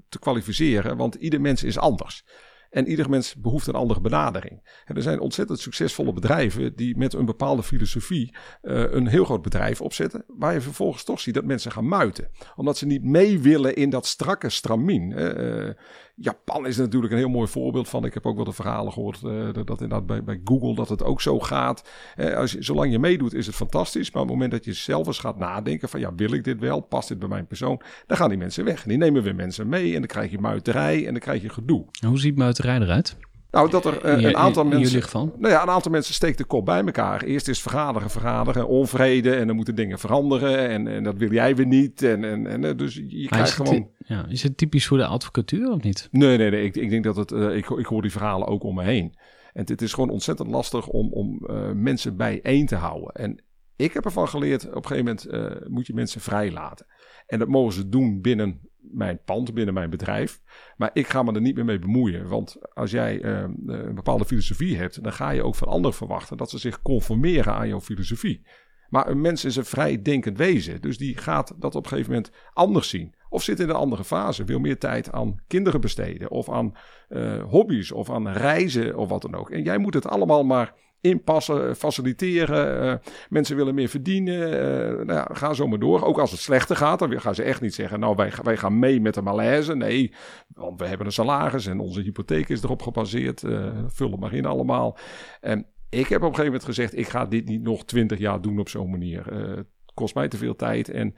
te 0.10 0.20
kwalificeren, 0.20 0.98
want 0.98 1.16
ieder 1.16 1.42
mens 1.42 1.64
is 1.64 1.78
anders. 1.78 2.24
En 2.72 2.88
ieder 2.88 3.10
mens 3.10 3.36
behoeft 3.36 3.68
een 3.68 3.74
andere 3.74 4.02
benadering. 4.02 4.82
En 4.86 4.96
er 4.96 5.02
zijn 5.02 5.20
ontzettend 5.20 5.60
succesvolle 5.60 6.14
bedrijven 6.14 6.76
die 6.76 6.98
met 6.98 7.14
een 7.14 7.26
bepaalde 7.26 7.64
filosofie 7.64 8.36
uh, 8.62 8.92
een 8.92 9.08
heel 9.08 9.26
groot 9.26 9.42
bedrijf 9.42 9.82
opzetten. 9.82 10.24
Waar 10.28 10.54
je 10.54 10.62
vervolgens 10.62 11.04
toch 11.04 11.20
ziet 11.20 11.34
dat 11.34 11.44
mensen 11.44 11.72
gaan 11.72 11.88
muiten. 11.88 12.30
Omdat 12.56 12.78
ze 12.78 12.86
niet 12.86 13.04
mee 13.04 13.40
willen 13.40 13.76
in 13.76 13.90
dat 13.90 14.06
strakke 14.06 14.50
stramien. 14.50 15.12
Uh, 15.12 15.70
Japan 16.16 16.68
is 16.68 16.78
natuurlijk 16.78 17.14
een 17.14 17.20
heel 17.20 17.30
mooi 17.30 17.48
voorbeeld 17.48 17.90
van. 17.90 18.06
Ik 18.06 18.14
heb 18.14 18.26
ook 18.26 18.36
wel 18.36 18.46
de 18.46 18.52
verhalen 18.52 18.94
gehoord 18.94 19.22
uh, 19.26 19.54
dat 19.54 19.82
inderdaad 19.82 20.06
bij, 20.06 20.24
bij 20.24 20.42
Google 20.44 20.76
dat 20.76 20.90
het 20.90 21.04
ook 21.04 21.22
zo 21.22 21.40
gaat. 21.40 21.90
Als 22.36 22.52
je, 22.52 22.64
zolang 22.64 22.92
je 22.92 23.00
meedoet 23.00 23.34
is 23.34 23.46
het 23.46 23.56
fantastisch. 23.56 24.12
Maar 24.12 24.22
op 24.22 24.28
het 24.28 24.38
moment 24.38 24.52
dat 24.52 24.66
je 24.66 24.74
zelf 24.74 25.08
eens 25.08 25.20
gaat 25.20 25.38
nadenken 25.38 25.90
van 25.90 26.00
ja, 26.00 26.16
wil 26.16 26.34
ik 26.34 26.44
dit 26.44 26.60
wel? 26.60 26.80
Past 26.80 27.08
dit 27.08 27.20
bij 27.20 27.28
mijn 27.28 27.48
persoon? 27.48 27.82
Dan 28.08 28.18
gaan 28.18 28.30
die 28.30 28.38
mensen 28.38 28.66
weg. 28.66 28.84
En 28.84 28.90
die 28.90 28.98
nemen 28.98 29.24
weer 29.24 29.36
mensen 29.36 29.70
mee 29.70 29.94
en 29.94 30.00
dan 30.00 30.08
krijg 30.08 30.32
je 30.32 30.40
muiterij 30.40 31.06
en 31.06 31.12
dan 31.12 31.22
krijg 31.22 31.42
je 31.42 31.50
gedoe. 31.50 31.86
hoe 32.06 32.20
ziet 32.20 32.36
muiterij 32.36 32.61
eruit? 32.66 33.18
Nou, 33.52 33.70
dat 33.70 33.86
er 33.86 34.06
uh, 34.06 34.20
je- 34.20 34.28
een 34.28 34.38
aantal 34.38 34.64
in 34.64 34.70
mensen. 34.70 35.02
geval? 35.04 35.36
Nou 35.40 35.54
ja, 35.54 35.62
een 35.62 35.70
aantal 35.70 35.92
mensen 35.92 36.14
steekt 36.14 36.38
de 36.38 36.44
kop 36.44 36.66
bij 36.66 36.84
elkaar. 36.86 37.24
Eerst 37.24 37.48
is 37.48 37.62
vergaderen, 37.62 38.10
vergaderen, 38.10 38.68
onvrede 38.68 39.36
en 39.36 39.48
dan 39.48 39.56
moeten 39.56 39.76
dingen 39.76 40.00
veranderen 40.00 40.70
en, 40.70 40.88
en 40.88 41.04
dat 41.04 41.18
wil 41.18 41.32
jij 41.32 41.56
weer 41.56 41.66
niet. 41.66 42.04
En, 42.04 42.24
en, 42.24 42.48
en 42.48 42.64
eh, 42.64 42.78
dus 42.78 42.96
je 42.96 43.02
Maar 43.20 43.28
krijgt 43.28 43.58
het, 43.58 43.68
gewoon. 43.68 43.90
ja, 44.06 44.26
is 44.30 44.44
het 44.44 44.58
typisch 44.58 44.88
voor 44.88 44.98
de 44.98 45.06
advocatuur 45.06 45.72
of 45.72 45.82
niet? 45.84 46.08
Nee, 46.12 46.38
nee, 46.38 46.50
nee. 46.52 46.64
Ik, 46.64 46.76
ik 46.76 46.90
denk 46.90 47.04
dat 47.04 47.16
het. 47.16 47.32
eh, 47.32 47.56
ik, 47.56 47.70
ik 47.70 47.86
hoor 47.86 48.02
die 48.02 48.12
verhalen 48.12 48.48
ook 48.48 48.64
om 48.64 48.76
me 48.76 48.84
heen. 48.84 49.18
En 49.54 49.64
het 49.66 49.82
is 49.82 49.94
gewoon 49.94 50.10
ontzettend 50.10 50.50
lastig 50.50 50.88
om, 50.88 51.14
om 51.14 51.46
eh, 51.46 51.72
mensen 51.72 52.18
bijeen 52.18 52.66
te 52.66 52.76
houden. 52.76 53.12
En 53.14 53.44
ik 53.76 53.94
heb 53.94 54.06
ervan 54.06 54.28
geleerd, 54.28 54.68
op 54.70 54.76
een 54.76 54.86
gegeven 54.86 55.06
moment 55.06 55.26
eh, 55.26 55.68
moet 55.70 55.88
je 55.88 55.94
mensen 55.94 56.22
vrijlaten. 56.22 56.86
En 57.26 57.40
dat 57.40 57.48
mogen 57.48 57.74
ze 57.74 57.90
doen 57.90 58.22
binnen 58.22 58.60
mijn 58.82 59.20
pand, 59.26 59.54
binnen 59.54 59.74
mijn 59.74 59.90
bedrijf. 59.90 60.42
Maar 60.78 60.90
ik 60.94 61.08
ga 61.08 61.24
me 61.24 61.34
er 61.34 61.42
niet 61.42 61.56
meer 61.56 61.66
mee 61.66 61.80
bemoeien. 61.80 62.28
Want 62.28 62.58
als 62.74 62.92
jij 62.92 63.22
eh, 63.22 63.42
een 63.66 63.96
bepaalde 63.96 64.26
filosofie 64.26 64.78
hebt, 64.78 65.04
dan 65.04 65.14
ga 65.14 65.30
je 65.30 65.44
ook 65.44 65.56
van 65.56 65.68
anderen 65.68 65.98
verwachten 65.98 66.38
dat 66.38 66.50
ze 66.50 66.58
zich 66.58 66.82
conformeren 66.82 67.54
aan 67.54 67.68
jouw 67.68 67.82
filosofie. 67.82 68.46
Maar 68.90 69.10
een 69.10 69.22
mens 69.22 69.46
is 69.46 69.56
een 69.56 69.66
vrij 69.66 70.02
denkend 70.02 70.38
wezen. 70.38 70.82
Dus 70.82 70.98
die 70.98 71.18
gaat 71.18 71.54
dat 71.60 71.76
op 71.76 71.84
een 71.84 71.90
gegeven 71.90 72.12
moment 72.12 72.32
anders 72.54 72.90
zien. 72.90 73.14
Of 73.30 73.44
zit 73.44 73.60
in 73.60 73.70
een 73.70 73.76
andere 73.76 74.04
fase. 74.04 74.44
Wil 74.44 74.60
meer 74.60 74.78
tijd 74.78 75.12
aan 75.12 75.36
kinderen 75.48 75.82
besteden. 75.82 76.32
Of 76.32 76.50
aan 76.50 76.76
eh, 77.10 77.44
hobby's. 77.44 77.92
Of 77.92 78.10
aan 78.10 78.30
reizen. 78.30 78.98
Of 78.98 79.10
wat 79.10 79.22
dan 79.22 79.36
ook. 79.36 79.50
En 79.50 79.64
jij 79.64 79.78
moet 79.78 79.94
het 79.94 80.08
allemaal 80.08 80.44
maar 80.44 80.74
inpassen, 81.02 81.76
faciliteren. 81.76 82.82
eh, 82.82 82.98
mensen 83.30 83.56
willen 83.56 83.76
meer 83.76 83.88
verdienen. 83.90 84.60
eh, 85.00 85.06
nou 85.06 85.36
ga 85.36 85.54
zo 85.54 85.68
maar 85.68 85.80
door. 85.80 86.04
Ook 86.04 86.20
als 86.20 86.32
het 86.32 86.40
slechter 86.40 86.76
gaat, 86.76 87.00
dan 87.00 87.22
gaan 87.22 87.36
ze 87.36 87.44
echt 87.44 87.62
niet 87.62 87.74
zeggen... 87.74 88.00
nou, 88.00 88.16
wij, 88.16 88.32
wij 88.44 88.58
gaan 88.58 88.80
mee 88.80 89.02
met 89.02 89.14
de 89.14 89.22
malaise. 89.22 89.76
Nee, 89.76 90.14
want 90.48 90.80
we 90.80 90.88
hebben 90.88 91.06
een 91.06 91.12
salaris 91.12 91.66
en 91.66 91.80
onze 91.80 92.02
hypotheek 92.02 92.50
is 92.50 92.64
erop 92.64 92.82
gebaseerd. 92.82 93.44
eh 93.44 93.70
vul 93.88 94.12
het 94.12 94.20
maar 94.20 94.34
in 94.34 94.46
allemaal. 94.46 94.98
En 95.42 95.66
ik 95.90 96.08
heb 96.08 96.22
op 96.22 96.30
een 96.30 96.36
gegeven 96.36 96.46
moment 96.46 96.64
gezegd... 96.64 96.98
ik 96.98 97.08
ga 97.08 97.26
dit 97.26 97.46
niet 97.46 97.62
nog 97.62 97.86
twintig 97.86 98.20
jaar 98.20 98.42
doen 98.42 98.60
op 98.60 98.70
zo'n 98.70 98.90
manier. 98.90 99.34
Het 99.34 99.68
kost 99.94 100.16
mij 100.16 100.28
te 100.28 100.38
veel 100.38 100.56
tijd. 100.56 100.90
En 100.90 101.16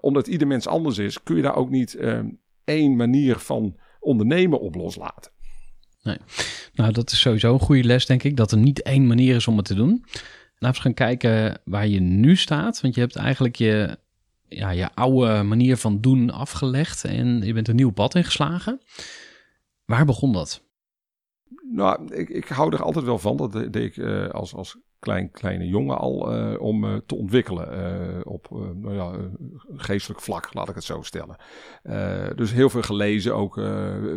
omdat 0.00 0.26
ieder 0.26 0.46
mens 0.46 0.66
anders 0.66 0.98
is... 0.98 1.22
kun 1.22 1.36
je 1.36 1.42
daar 1.42 1.56
ook 1.56 1.70
niet 1.70 1.94
eh, 1.94 2.20
één 2.64 2.96
manier 2.96 3.36
van 3.36 3.76
ondernemen 4.00 4.60
op 4.60 4.74
loslaten. 4.74 5.32
Nou, 6.78 6.92
dat 6.92 7.10
is 7.10 7.20
sowieso 7.20 7.52
een 7.52 7.60
goede 7.60 7.84
les, 7.84 8.06
denk 8.06 8.22
ik. 8.22 8.36
Dat 8.36 8.52
er 8.52 8.58
niet 8.58 8.82
één 8.82 9.06
manier 9.06 9.34
is 9.36 9.46
om 9.46 9.56
het 9.56 9.66
te 9.66 9.74
doen. 9.74 10.04
Laten 10.10 10.58
we 10.58 10.66
eens 10.66 10.78
gaan 10.78 10.94
kijken 10.94 11.60
waar 11.64 11.86
je 11.86 12.00
nu 12.00 12.36
staat. 12.36 12.80
Want 12.80 12.94
je 12.94 13.00
hebt 13.00 13.16
eigenlijk 13.16 13.56
je, 13.56 13.98
ja, 14.48 14.70
je 14.70 14.94
oude 14.94 15.42
manier 15.42 15.76
van 15.76 16.00
doen 16.00 16.30
afgelegd. 16.30 17.04
En 17.04 17.42
je 17.42 17.52
bent 17.52 17.68
een 17.68 17.76
nieuw 17.76 17.90
pad 17.90 18.14
ingeslagen. 18.14 18.80
Waar 19.84 20.04
begon 20.04 20.32
dat? 20.32 20.62
Nou, 21.70 22.14
ik, 22.14 22.28
ik 22.28 22.48
hou 22.48 22.72
er 22.72 22.82
altijd 22.82 23.04
wel 23.04 23.18
van. 23.18 23.36
Dat 23.36 23.52
de- 23.52 23.70
deed 23.70 23.84
ik 23.84 24.04
eh, 24.04 24.28
als, 24.28 24.54
als 24.54 24.78
klein, 24.98 25.30
kleine 25.30 25.66
jongen 25.66 25.98
al 25.98 26.32
eh, 26.32 26.60
om 26.60 26.84
eh, 26.84 26.94
te 27.06 27.14
ontwikkelen 27.14 27.72
eh, 27.72 28.20
op 28.22 28.48
nou 28.74 28.94
ja, 28.94 29.12
geestelijk 29.76 30.20
vlak, 30.20 30.54
laat 30.54 30.68
ik 30.68 30.74
het 30.74 30.84
zo 30.84 31.02
stellen. 31.02 31.36
Dus 32.36 32.52
heel 32.52 32.70
veel 32.70 32.82
gelezen, 32.82 33.34
ook 33.34 33.60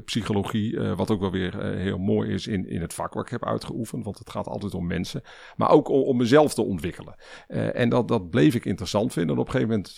psychologie, 0.05 0.79
wat 0.79 1.11
ook 1.11 1.19
wel 1.19 1.31
weer 1.31 1.63
heel 1.75 1.97
mooi 1.97 2.29
is 2.33 2.47
in, 2.47 2.69
in 2.69 2.81
het 2.81 2.93
vak 2.93 3.13
waar 3.13 3.23
ik 3.23 3.29
heb 3.29 3.45
uitgeoefend, 3.45 4.03
want 4.03 4.19
het 4.19 4.29
gaat 4.29 4.47
altijd 4.47 4.73
om 4.73 4.87
mensen, 4.87 5.21
maar 5.55 5.69
ook 5.69 5.89
om, 5.89 6.01
om 6.01 6.17
mezelf 6.17 6.53
te 6.53 6.61
ontwikkelen. 6.61 7.15
En 7.73 7.89
dat, 7.89 8.07
dat 8.07 8.29
bleef 8.29 8.55
ik 8.55 8.65
interessant 8.65 9.13
vinden. 9.13 9.35
En 9.35 9.41
op 9.41 9.47
een 9.47 9.53
gegeven 9.53 9.83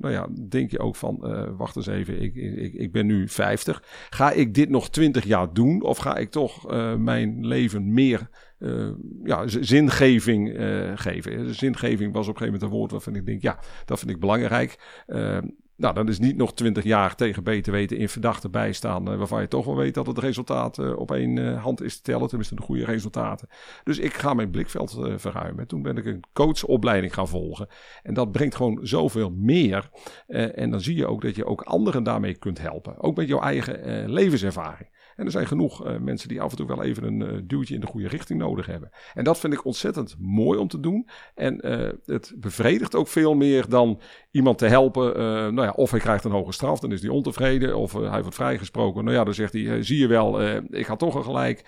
nou 0.00 0.12
ja, 0.14 0.28
denk 0.48 0.70
je 0.70 0.78
ook 0.78 0.96
van, 0.96 1.16
wacht 1.56 1.76
eens 1.76 1.86
even, 1.86 2.22
ik, 2.22 2.34
ik, 2.34 2.72
ik 2.72 2.92
ben 2.92 3.06
nu 3.06 3.28
50. 3.28 3.82
Ga 4.10 4.30
ik 4.30 4.54
dit 4.54 4.68
nog 4.68 4.90
20 4.90 5.24
jaar 5.24 5.52
doen? 5.52 5.82
Of 5.82 5.98
ga 5.98 6.16
ik 6.16 6.30
toch 6.30 6.66
mijn 6.96 7.46
leven 7.46 7.92
meer 7.92 8.28
eh, 8.58 8.88
ja, 9.24 9.46
zingeving 9.46 10.56
eh, 10.56 10.92
geven? 10.94 11.54
Zingeving 11.54 12.12
was 12.12 12.28
op 12.28 12.34
een 12.34 12.38
gegeven 12.38 12.44
moment 12.44 12.62
een 12.62 12.78
woord 12.78 12.90
waarvan 12.90 13.14
ik 13.14 13.26
denk, 13.26 13.42
ja, 13.42 13.58
dat 13.84 13.98
vind 13.98 14.10
ik 14.10 14.20
belangrijk. 14.20 15.02
Eh, 15.06 15.38
nou, 15.78 15.94
dan 15.94 16.08
is 16.08 16.18
niet 16.18 16.36
nog 16.36 16.54
20 16.54 16.84
jaar 16.84 17.14
tegen 17.14 17.44
beter 17.44 17.72
weten 17.72 17.96
in 17.96 18.08
verdachte 18.08 18.48
bijstaan, 18.48 19.10
eh, 19.10 19.18
waarvan 19.18 19.40
je 19.40 19.48
toch 19.48 19.64
wel 19.64 19.76
weet 19.76 19.94
dat 19.94 20.06
het 20.06 20.18
resultaat 20.18 20.78
eh, 20.78 20.96
op 20.96 21.12
één 21.12 21.38
eh, 21.38 21.62
hand 21.62 21.82
is 21.82 21.96
te 21.96 22.02
tellen, 22.02 22.28
tenminste 22.28 22.54
de 22.54 22.62
goede 22.62 22.84
resultaten. 22.84 23.48
Dus 23.84 23.98
ik 23.98 24.14
ga 24.14 24.34
mijn 24.34 24.50
blikveld 24.50 24.96
eh, 24.96 25.12
verruimen. 25.16 25.66
Toen 25.66 25.82
ben 25.82 25.96
ik 25.96 26.04
een 26.04 26.24
coachopleiding 26.32 27.14
gaan 27.14 27.28
volgen. 27.28 27.68
En 28.02 28.14
dat 28.14 28.32
brengt 28.32 28.54
gewoon 28.54 28.78
zoveel 28.82 29.30
meer. 29.30 29.90
Eh, 30.26 30.58
en 30.58 30.70
dan 30.70 30.80
zie 30.80 30.96
je 30.96 31.06
ook 31.06 31.22
dat 31.22 31.36
je 31.36 31.44
ook 31.44 31.62
anderen 31.62 32.02
daarmee 32.02 32.34
kunt 32.34 32.60
helpen. 32.60 33.02
Ook 33.02 33.16
met 33.16 33.28
jouw 33.28 33.40
eigen 33.40 33.82
eh, 33.82 34.08
levenservaring. 34.08 34.88
En 35.18 35.24
er 35.24 35.30
zijn 35.30 35.46
genoeg 35.46 35.86
eh, 35.86 35.96
mensen 35.96 36.28
die 36.28 36.40
af 36.40 36.50
en 36.50 36.56
toe 36.56 36.66
wel 36.66 36.82
even 36.82 37.04
een 37.04 37.22
eh, 37.22 37.36
duwtje 37.44 37.74
in 37.74 37.80
de 37.80 37.86
goede 37.86 38.08
richting 38.08 38.38
nodig 38.38 38.66
hebben. 38.66 38.90
En 39.14 39.24
dat 39.24 39.38
vind 39.38 39.52
ik 39.52 39.64
ontzettend 39.64 40.16
mooi 40.18 40.58
om 40.58 40.68
te 40.68 40.80
doen. 40.80 41.08
En 41.34 41.60
eh, 41.60 41.92
het 42.04 42.34
bevredigt 42.36 42.94
ook 42.94 43.08
veel 43.08 43.34
meer 43.34 43.68
dan 43.68 44.00
iemand 44.30 44.58
te 44.58 44.66
helpen. 44.66 45.16
nou 45.54 45.62
ja, 45.62 45.70
of 45.70 45.90
hij 45.90 46.00
krijgt 46.00 46.24
een 46.24 46.30
hoge 46.30 46.52
straf, 46.52 46.80
dan 46.80 46.92
is 46.92 47.00
hij 47.00 47.10
ontevreden. 47.10 47.76
Of 47.76 47.92
hij 47.92 48.20
wordt 48.20 48.34
vrijgesproken. 48.34 49.04
Nou 49.04 49.16
ja, 49.16 49.24
dan 49.24 49.34
zegt 49.34 49.52
hij, 49.52 49.82
zie 49.82 49.98
je 49.98 50.06
wel, 50.06 50.42
ik 50.70 50.86
had 50.86 50.98
toch 50.98 51.14
een 51.14 51.24
gelijk. 51.24 51.64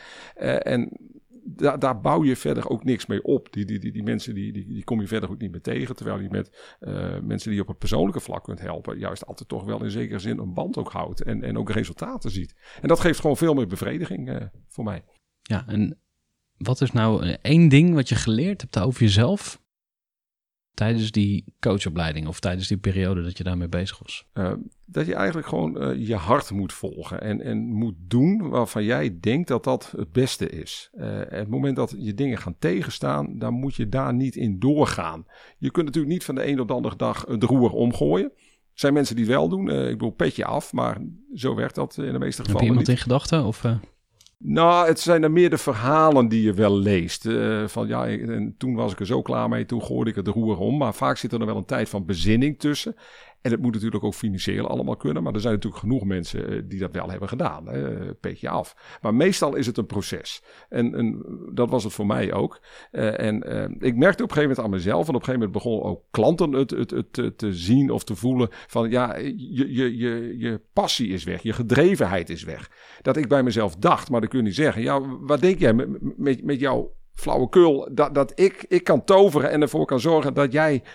En 0.62 0.88
daar, 1.60 1.78
daar 1.78 2.00
bouw 2.00 2.24
je 2.24 2.36
verder 2.36 2.68
ook 2.68 2.84
niks 2.84 3.06
mee 3.06 3.22
op. 3.22 3.52
Die, 3.52 3.64
die, 3.64 3.78
die, 3.78 3.92
die 3.92 4.02
mensen 4.02 4.34
die, 4.34 4.52
die, 4.52 4.66
die 4.66 4.84
kom 4.84 5.00
je 5.00 5.06
verder 5.06 5.30
ook 5.30 5.38
niet 5.38 5.50
meer 5.50 5.60
tegen. 5.60 5.96
Terwijl 5.96 6.20
je 6.20 6.28
met 6.30 6.76
eh, 6.80 6.92
mensen 7.22 7.48
die 7.48 7.54
je 7.54 7.62
op 7.62 7.68
het 7.68 7.78
persoonlijke 7.78 8.20
vlak 8.20 8.44
kunt 8.44 8.60
helpen, 8.60 8.98
juist 8.98 9.26
altijd 9.26 9.48
toch 9.48 9.64
wel 9.64 9.84
in 9.84 9.90
zekere 9.90 10.18
zin 10.18 10.38
een 10.38 10.54
band 10.54 10.76
ook 10.76 10.92
houdt. 10.92 11.22
En, 11.22 11.42
en 11.42 11.58
ook 11.58 11.70
resultaten 11.70 12.30
ziet. 12.30 12.54
En 12.80 12.88
dat 12.88 13.00
geeft 13.00 13.20
gewoon 13.20 13.36
veel 13.36 13.54
meer 13.54 13.66
bevrediging 13.66 14.28
eh, 14.30 14.46
voor 14.68 14.84
mij. 14.84 15.04
Ja, 15.42 15.64
en 15.66 15.98
wat 16.56 16.80
is 16.80 16.92
nou 16.92 17.36
één 17.42 17.68
ding 17.68 17.94
wat 17.94 18.08
je 18.08 18.14
geleerd 18.14 18.60
hebt 18.60 18.78
over 18.78 19.00
jezelf 19.00 19.60
tijdens 20.80 21.10
die 21.10 21.44
coachopleiding 21.60 22.26
of 22.26 22.40
tijdens 22.40 22.68
die 22.68 22.76
periode 22.76 23.22
dat 23.22 23.38
je 23.38 23.44
daarmee 23.44 23.68
bezig 23.68 23.98
was? 23.98 24.26
Eh, 24.32 24.52
dat 24.86 25.06
je 25.06 25.14
eigenlijk 25.14 25.46
gewoon 25.46 25.80
eh, 25.80 26.06
je 26.06 26.14
hart 26.14 26.50
moet 26.50 26.72
volgen 26.72 27.20
en, 27.20 27.40
en 27.40 27.58
moet 27.58 27.94
doen 27.98 28.48
waarvan 28.48 28.84
jij 28.84 29.18
denkt 29.20 29.48
dat 29.48 29.64
dat 29.64 29.92
het 29.96 30.12
beste 30.12 30.48
is. 30.48 30.90
Eh, 30.92 31.20
het 31.28 31.48
moment 31.48 31.76
dat 31.76 31.94
je 31.98 32.14
dingen 32.14 32.38
gaan 32.38 32.54
tegenstaan, 32.58 33.38
dan 33.38 33.54
moet 33.54 33.74
je 33.74 33.88
daar 33.88 34.14
niet 34.14 34.36
in 34.36 34.58
doorgaan. 34.58 35.26
Je 35.58 35.70
kunt 35.70 35.86
natuurlijk 35.86 36.12
niet 36.12 36.24
van 36.24 36.34
de 36.34 36.46
een 36.46 36.60
op 36.60 36.68
de 36.68 36.74
andere 36.74 36.96
dag 36.96 37.24
het 37.28 37.42
roer 37.42 37.70
omgooien. 37.70 38.32
Er 38.72 38.86
zijn 38.86 38.92
mensen 38.92 39.16
die 39.16 39.24
het 39.24 39.34
wel 39.34 39.48
doen. 39.48 39.70
Ik 39.70 39.98
bedoel, 39.98 40.10
petje 40.10 40.44
af, 40.44 40.72
maar 40.72 40.98
zo 41.34 41.54
werkt 41.54 41.74
dat 41.74 41.96
in 41.96 42.12
de 42.12 42.18
meeste 42.18 42.24
Heb 42.24 42.36
je 42.36 42.42
gevallen 42.42 42.66
iemand 42.66 42.86
niet. 42.86 42.96
in 42.96 43.02
gedachten? 43.02 43.44
Of, 43.44 43.64
Nou, 44.42 44.86
het 44.86 45.00
zijn 45.00 45.22
er 45.22 45.30
meer 45.30 45.50
de 45.50 45.58
verhalen 45.58 46.28
die 46.28 46.42
je 46.42 46.52
wel 46.52 46.78
leest. 46.78 47.26
Eh, 47.26 47.66
van 47.66 47.88
ja, 47.88 48.06
en 48.06 48.54
toen 48.58 48.74
was 48.74 48.92
ik 48.92 49.00
er 49.00 49.06
zo 49.06 49.22
klaar 49.22 49.48
mee, 49.48 49.66
toen 49.66 49.82
gooide 49.82 50.10
ik 50.10 50.16
het 50.16 50.26
roer 50.26 50.58
om. 50.58 50.76
Maar 50.76 50.94
vaak 50.94 51.16
zit 51.16 51.32
er 51.32 51.38
nog 51.38 51.48
wel 51.48 51.56
een 51.56 51.64
tijd 51.64 51.88
van 51.88 52.04
bezinning 52.04 52.58
tussen. 52.58 52.96
En 53.42 53.50
het 53.50 53.60
moet 53.60 53.72
natuurlijk 53.72 54.04
ook 54.04 54.14
financieel 54.14 54.68
allemaal 54.68 54.96
kunnen. 54.96 55.22
Maar 55.22 55.34
er 55.34 55.40
zijn 55.40 55.54
natuurlijk 55.54 55.82
genoeg 55.82 56.04
mensen 56.04 56.48
eh, 56.48 56.62
die 56.64 56.78
dat 56.78 56.92
wel 56.92 57.10
hebben 57.10 57.28
gedaan. 57.28 57.68
Hè, 57.68 58.14
petje 58.14 58.48
af. 58.48 58.98
Maar 59.00 59.14
meestal 59.14 59.54
is 59.54 59.66
het 59.66 59.76
een 59.76 59.86
proces. 59.86 60.42
En, 60.68 60.94
en 60.94 61.24
dat 61.52 61.70
was 61.70 61.84
het 61.84 61.92
voor 61.92 62.06
mij 62.06 62.32
ook. 62.32 62.60
Eh, 62.90 63.20
en 63.20 63.42
eh, 63.42 63.88
ik 63.88 63.96
merkte 63.96 64.22
op 64.22 64.28
een 64.28 64.34
gegeven 64.34 64.40
moment 64.42 64.58
aan 64.58 64.70
mezelf. 64.70 65.08
En 65.08 65.14
op 65.14 65.20
een 65.20 65.26
gegeven 65.26 65.40
moment 65.40 65.52
begonnen 65.52 65.82
ook 65.82 66.02
klanten 66.10 66.52
het, 66.52 66.70
het, 66.70 66.90
het, 66.90 67.38
te- 67.38 67.52
zien 67.52 67.90
of 67.90 68.04
te 68.04 68.14
voelen. 68.14 68.48
Van 68.50 68.90
ja, 68.90 69.16
je, 69.16 69.74
je, 69.74 69.96
je, 69.96 70.38
je 70.38 70.60
passie 70.72 71.08
is 71.08 71.24
weg. 71.24 71.42
Je 71.42 71.52
gedrevenheid 71.52 72.30
is 72.30 72.44
weg. 72.44 72.70
Dat 73.02 73.16
ik 73.16 73.28
bij 73.28 73.42
mezelf 73.42 73.76
dacht, 73.76 74.10
maar 74.10 74.20
dat 74.20 74.30
kun 74.30 74.38
je 74.38 74.44
niet 74.44 74.54
zeggen. 74.54 74.82
Ja, 74.82 75.00
wat 75.20 75.40
denk 75.40 75.58
jij 75.58 75.72
met, 75.72 76.42
met, 76.44 76.60
jouw 76.60 76.92
flauwekul? 77.14 77.88
Dat, 77.92 78.14
dat 78.14 78.32
ik, 78.40 78.64
ik 78.68 78.84
kan 78.84 79.04
toveren 79.04 79.50
en 79.50 79.62
ervoor 79.62 79.86
kan 79.86 80.00
zorgen 80.00 80.34
dat 80.34 80.52
jij 80.52 80.74
eh, 80.74 80.88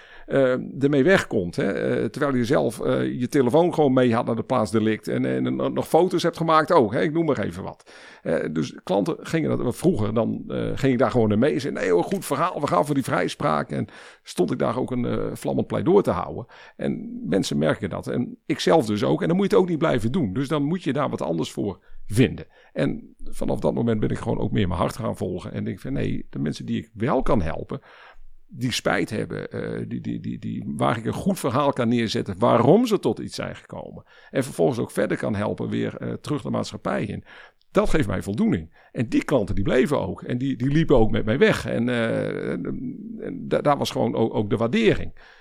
ermee 0.80 1.04
wegkomt. 1.04 1.56
Hè? 1.56 1.72
Eh, 1.72 2.06
terwijl 2.06 2.36
je 2.36 2.46
zelf 2.46 2.82
eh, 2.82 3.20
je 3.20 3.28
telefoon 3.28 3.74
gewoon 3.74 3.94
mee 3.94 4.14
had 4.14 4.26
naar 4.26 4.36
de 4.36 4.44
plaats 4.44 4.72
delict. 4.72 5.08
En, 5.08 5.26
en, 5.26 5.56
nog 5.74 5.88
foto's 5.88 6.24
hebt 6.24 6.38
gemaakt 6.38 6.72
ook. 6.72 6.94
Hè? 6.94 7.02
Ik 7.02 7.14
noem 7.14 7.26
maar 7.26 7.40
even 7.40 7.64
wat. 7.64 7.84
Eh, 8.26 8.44
dus 8.52 8.76
klanten 8.84 9.18
gingen 9.20 9.58
dat 9.58 9.76
vroeger. 9.76 10.14
Dan 10.14 10.44
eh, 10.48 10.72
ging 10.76 10.94
ik 10.94 11.00
daar 11.00 11.12
gewoon 11.12 11.40
mee. 11.40 11.54
En 11.54 11.62
zei, 11.62 11.74
nee 11.74 11.92
hoor, 11.92 12.04
goed 12.04 12.26
verhaal. 12.26 12.62
We 12.62 12.68
gaan 12.68 12.86
voor 12.86 12.96
die 12.96 13.04
vrijspraak. 13.04 13.72
En 13.72 13.88
stond 14.24 14.52
ik 14.52 14.60
daar 14.60 14.78
ook 14.78 14.92
een 14.92 15.06
eh, 15.06 15.26
vlammend 15.34 15.68
pleidooi 15.68 16.04
te 16.04 16.12
houden. 16.12 16.46
En 16.76 17.22
mensen 17.26 17.58
merken 17.58 17.90
dat. 17.90 18.08
En 18.08 18.38
ik 18.46 18.60
zelf 18.60 18.86
dus 18.86 19.04
ook. 19.04 19.22
En 19.22 19.28
dan 19.28 19.38
moet 19.38 19.50
je 19.50 19.56
het 19.56 19.64
ook 19.64 19.70
niet 19.70 19.78
blijven 19.78 20.12
doen. 20.12 20.34
Dus 20.34 20.48
dan 20.48 20.64
moet 20.64 20.84
je 20.84 20.94
daar 20.94 21.10
wat 21.10 21.22
anders 21.22 21.52
voor 21.52 21.80
vinden. 22.06 22.46
En 22.74 23.16
vanaf 23.24 23.60
dat 23.60 23.74
moment 23.74 24.00
ben 24.00 24.10
ik 24.10 24.18
gewoon 24.18 24.40
ook 24.40 24.52
meer 24.52 24.68
mijn 24.68 24.80
hart 24.80 24.96
gaan 24.96 25.18
volgen. 25.18 25.52
En 25.52 25.64
denk 25.64 25.80
van 25.80 25.94
nee, 25.94 26.28
de 26.30 26.40
mensen 26.40 26.66
die 26.66 26.78
ik 26.78 26.90
wel 26.94 27.22
kan 27.22 27.42
helpen 27.42 27.80
die 28.58 28.72
spijt 28.72 29.10
hebben, 29.10 29.50
eh, 29.52 29.84
die, 29.88 30.02
die, 30.02 30.20
die, 30.20 30.40
die, 30.40 30.64
waar 30.76 30.98
ik 30.98 31.06
een 31.06 31.14
goed 31.14 31.40
verhaal 31.40 31.74
kan 31.74 31.88
neerzetten 31.88 32.40
waarom 32.40 32.86
ze 32.86 33.00
tot 33.00 33.20
iets 33.20 33.36
zijn 33.36 33.56
gekomen. 33.56 34.04
En 34.30 34.44
vervolgens 34.44 34.80
ook 34.80 34.92
verder 34.92 35.18
kan 35.18 35.36
helpen 35.36 35.70
weer 35.70 35.98
eh, 35.98 36.14
terug 36.14 36.42
de 36.42 36.50
maatschappij 36.50 37.06
in. 37.06 37.24
Dat 37.72 37.90
geeft 37.90 38.08
mij 38.08 38.22
voldoening. 38.22 38.88
En 38.92 39.10
die 39.10 39.24
klanten 39.24 39.56
die 39.56 39.64
bleven 39.64 40.00
ook. 40.00 40.24
En 40.24 40.38
die, 40.38 40.56
die 40.56 40.68
liepen 40.68 40.98
ook 40.98 41.12
met 41.12 41.26
mij 41.26 41.38
weg. 41.38 41.66
En, 41.66 41.90
eh, 41.90 42.52
en, 42.52 42.66
en 43.20 43.48
da- 43.48 43.62
daar 43.62 43.78
was 43.78 43.92
gewoon 43.92 44.16
ook, 44.16 44.34
ook 44.34 44.50
de 44.50 44.58
waardering. 44.58 45.34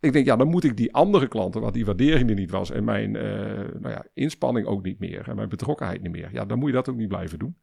Ik 0.00 0.12
denk, 0.12 0.26
ja, 0.26 0.36
dan 0.36 0.48
moet 0.48 0.64
ik 0.64 0.76
die 0.76 0.94
andere 0.94 1.28
klanten, 1.28 1.60
waar 1.60 1.72
die 1.72 1.84
waardering 1.84 2.28
er 2.28 2.36
niet 2.36 2.50
was. 2.50 2.70
En 2.70 2.84
mijn 2.84 3.10
nou 3.10 3.88
ja, 3.88 4.06
inspanning 4.14 4.66
ook 4.66 4.84
niet 4.84 4.98
meer. 4.98 5.28
En 5.28 5.36
mijn 5.36 5.48
betrokkenheid 5.48 6.02
niet 6.02 6.12
meer. 6.12 6.28
Ja, 6.32 6.44
dan 6.44 6.58
moet 6.58 6.68
je 6.68 6.74
dat 6.74 6.88
ook 6.88 6.96
niet 6.96 7.08
blijven 7.08 7.38
doen. 7.38 7.56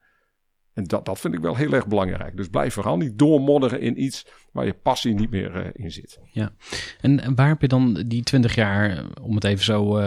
En 0.75 0.83
dat, 0.83 1.05
dat 1.05 1.19
vind 1.19 1.33
ik 1.33 1.39
wel 1.39 1.55
heel 1.55 1.71
erg 1.71 1.87
belangrijk. 1.87 2.37
Dus 2.37 2.47
blijf 2.47 2.73
vooral 2.73 2.97
niet 2.97 3.19
doormodderen 3.19 3.81
in 3.81 4.03
iets 4.03 4.27
waar 4.51 4.65
je 4.65 4.73
passie 4.73 5.13
niet 5.13 5.29
meer 5.29 5.55
eh, 5.55 5.69
in 5.73 5.91
zit. 5.91 6.19
Ja, 6.31 6.53
en 7.01 7.35
waar 7.35 7.47
heb 7.47 7.61
je 7.61 7.67
dan 7.67 8.03
die 8.07 8.23
20 8.23 8.55
jaar, 8.55 9.05
om 9.21 9.35
het 9.35 9.43
even 9.43 9.63
zo 9.63 9.99
uh, 9.99 10.05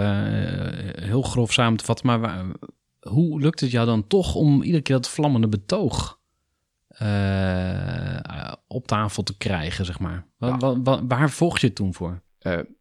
heel 1.03 1.23
grof 1.23 1.53
samen 1.53 1.79
te 1.79 1.85
vatten, 1.85 2.07
maar 2.07 2.21
waar, 2.21 2.47
hoe 3.01 3.41
lukt 3.41 3.61
het 3.61 3.71
jou 3.71 3.87
dan 3.87 4.07
toch 4.07 4.35
om 4.35 4.63
iedere 4.63 4.83
keer 4.83 4.97
dat 4.97 5.09
vlammende 5.09 5.49
betoog 5.49 6.21
uh, 7.03 8.53
op 8.67 8.87
tafel 8.87 9.23
te 9.23 9.37
krijgen, 9.37 9.85
zeg 9.85 9.99
maar? 9.99 10.27
Waar, 10.37 10.83
waar, 10.83 11.07
waar 11.07 11.31
volg 11.31 11.59
je 11.59 11.67
het 11.67 11.77
toen 11.77 11.95
voor? 11.95 12.23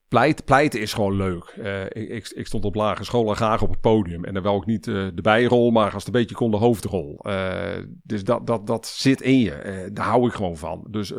Pleit, 0.08 0.46
pleiten 0.46 0.80
is 0.80 0.94
gewoon 0.94 1.16
leuk. 1.16 1.56
Uh, 1.60 1.84
ik, 1.84 2.32
ik, 2.36 2.48
stond 2.48 2.66
op 2.66 2.76
lagere 2.76 3.04
school 3.04 3.30
en 3.30 3.36
graag 3.36 3.62
op 3.62 3.70
het 3.70 3.82
podium. 3.82 4.26
En 4.26 4.34
dan 4.34 4.44
wel 4.44 4.54
ook 4.54 4.66
niet 4.66 4.88
uh, 4.88 5.08
de 5.14 5.22
bijrol, 5.22 5.72
maar 5.72 5.94
als 5.94 6.06
het 6.06 6.06
een 6.06 6.20
beetje 6.20 6.36
kon 6.36 6.52
de 6.52 6.58
hoofdrol. 6.58 7.20
Uh, 7.22 7.58
dus 8.04 8.24
dat, 8.24 8.48
dat, 8.48 8.68
dat 8.68 8.88
zit 8.88 9.22
in 9.22 9.40
je. 9.40 9.90
daar 9.94 10.06
hou 10.06 10.28
ik 10.28 10.34
gewoon 10.34 10.58
van. 10.58 10.88
Dus 10.90 11.14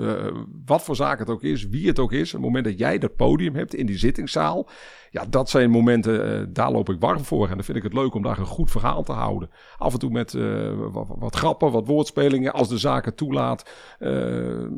wat 0.65 0.83
voor 0.83 0.97
zaak 0.97 1.19
het 1.19 1.31
ook 1.31 1.43
is, 1.43 1.69
wie 1.69 1.87
het 1.87 1.99
ook 1.99 2.13
is. 2.13 2.33
het 2.33 2.41
moment 2.41 2.65
dat 2.65 2.79
jij 2.79 2.99
dat 2.99 3.17
podium 3.17 3.55
hebt 3.55 3.75
in 3.75 3.87
die 3.87 3.99
zittingszaal 3.99 4.69
ja, 5.19 5.27
dat 5.31 5.51
zijn 5.51 5.71
momenten, 5.71 6.41
uh, 6.41 6.47
daar 6.49 6.73
loop 6.73 6.89
ik 6.89 7.01
warm 7.01 7.25
voor. 7.25 7.49
En 7.49 7.55
dan 7.55 7.65
vind 7.65 7.77
ik 7.77 7.83
het 7.83 7.93
leuk 7.93 8.15
om 8.15 8.23
daar 8.23 8.39
een 8.39 8.47
goed 8.47 8.71
verhaal 8.71 9.03
te 9.03 9.13
houden. 9.13 9.51
Af 9.79 9.93
en 9.93 9.99
toe 9.99 10.11
met 10.11 10.33
uh, 10.33 10.71
wat, 11.19 11.37
grappen, 11.37 11.73
wat 11.73 11.87
woordspelingen, 11.87 12.53
als 12.53 12.69
de 12.69 12.79
zaken 12.79 13.15
toelaat. 13.15 13.71
Uh, 13.99 14.11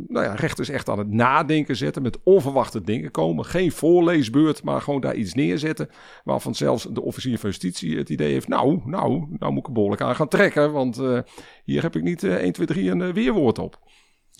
nou 0.08 0.24
ja, 0.24 0.34
rechters 0.34 0.68
echt 0.68 0.88
aan 0.88 0.98
het 0.98 1.10
nadenken 1.10 1.76
zetten, 1.76 2.02
met 2.02 2.18
onverwachte 2.22 2.80
dingen 2.80 3.10
komen. 3.10 3.44
Geen 3.44 3.72
voorleesbeurt, 3.72 4.62
maar 4.62 4.80
gewoon 4.80 5.00
daar 5.00 5.14
iets 5.14 5.34
neerzetten. 5.34 5.88
Waarvan 6.24 6.54
zelfs 6.54 6.86
de 6.90 7.02
officier 7.02 7.38
van 7.38 7.48
justitie 7.48 7.98
het 7.98 8.08
idee 8.08 8.32
heeft, 8.32 8.48
nou, 8.48 8.80
nou, 8.84 9.26
nou 9.38 9.52
moet 9.52 9.60
ik 9.60 9.66
een 9.66 9.72
behoorlijk 9.72 10.02
aan 10.02 10.14
gaan 10.14 10.28
trekken. 10.28 10.72
Want 10.72 11.02
hier 11.64 11.82
heb 11.82 11.96
ik 11.96 12.02
niet 12.02 12.24
1, 12.24 12.52
2, 12.52 12.66
3 12.66 12.90
een 12.90 13.12
weerwoord 13.12 13.58
op. 13.58 13.78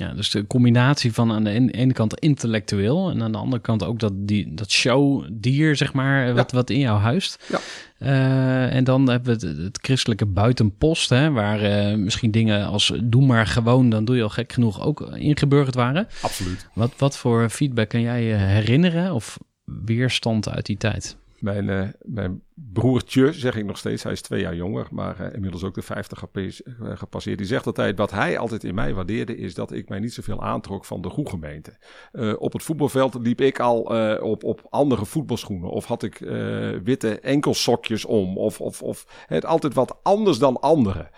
Ja, 0.01 0.13
dus 0.13 0.31
de 0.31 0.47
combinatie 0.47 1.13
van 1.13 1.33
aan 1.33 1.45
de 1.45 1.71
ene 1.71 1.93
kant 1.93 2.19
intellectueel 2.19 3.11
en 3.11 3.23
aan 3.23 3.33
de 3.33 3.39
andere 3.39 3.63
kant 3.63 3.85
ook 3.85 3.99
dat, 3.99 4.13
die, 4.17 4.55
dat 4.55 4.71
showdier, 4.71 5.77
zeg 5.77 5.93
maar, 5.93 6.35
wat, 6.35 6.53
wat 6.53 6.71
in 6.71 6.79
jou 6.79 6.99
huist. 6.99 7.45
Ja. 7.49 7.59
Uh, 7.99 8.75
en 8.75 8.85
dan 8.85 9.09
hebben 9.09 9.39
we 9.39 9.47
het, 9.47 9.57
het 9.59 9.79
christelijke 9.83 10.27
buitenpost, 10.27 11.09
hè, 11.09 11.31
waar 11.31 11.63
uh, 11.63 11.97
misschien 11.97 12.31
dingen 12.31 12.67
als 12.67 12.93
doe 13.03 13.27
maar 13.27 13.47
gewoon, 13.47 13.91
dan 13.91 14.05
doe 14.05 14.17
je 14.17 14.23
al 14.23 14.29
gek 14.29 14.53
genoeg 14.53 14.81
ook 14.81 15.01
ingeburgerd 15.01 15.75
waren. 15.75 16.09
Absoluut. 16.23 16.69
Wat, 16.75 16.93
wat 16.97 17.17
voor 17.17 17.51
feedback 17.51 17.89
kan 17.89 18.01
jij 18.01 18.23
je 18.23 18.35
herinneren 18.35 19.15
of 19.15 19.39
weerstand 19.85 20.49
uit 20.49 20.67
die 20.67 20.77
tijd? 20.77 21.17
Mijn, 21.39 21.65
uh, 21.65 21.83
mijn 22.03 22.41
broertje, 22.73 23.33
zeg 23.33 23.57
ik 23.57 23.64
nog 23.64 23.79
steeds, 23.79 24.03
hij 24.03 24.12
is 24.12 24.20
twee 24.20 24.40
jaar 24.40 24.55
jonger, 24.55 24.87
maar 24.90 25.20
uh, 25.20 25.35
inmiddels 25.35 25.64
ook 25.64 25.75
de 25.75 25.83
50 25.83 26.25
eh, 26.33 26.49
gepasseerd. 26.94 27.38
Die 27.38 27.46
zegt 27.46 27.66
altijd, 27.66 27.99
wat 27.99 28.11
hij 28.11 28.38
altijd 28.38 28.64
in 28.64 28.75
mij 28.75 28.94
waardeerde, 28.94 29.37
is 29.37 29.55
dat 29.55 29.73
ik 29.73 29.88
mij 29.88 29.99
niet 29.99 30.12
zoveel 30.12 30.42
aantrok 30.42 30.85
van 30.85 31.01
de 31.01 31.09
goede 31.09 31.31
gemeente. 31.31 31.79
Uh, 32.12 32.35
op 32.38 32.53
het 32.53 32.62
voetbalveld 32.62 33.14
liep 33.14 33.40
ik 33.40 33.61
al 33.61 33.81
op, 34.20 34.44
op 34.44 34.66
andere 34.70 35.05
voetbalschoenen, 35.05 35.70
of 35.70 35.85
had 35.85 36.03
ik 36.03 36.18
witte 36.85 37.20
enkelsokjes 37.20 38.05
om, 38.05 38.38
of, 38.38 38.61
of, 38.61 38.83
of 38.83 39.25
het 39.27 39.44
altijd 39.44 39.75
wat 39.75 39.99
anders 40.03 40.38
dan 40.38 40.61
anderen. 40.61 41.11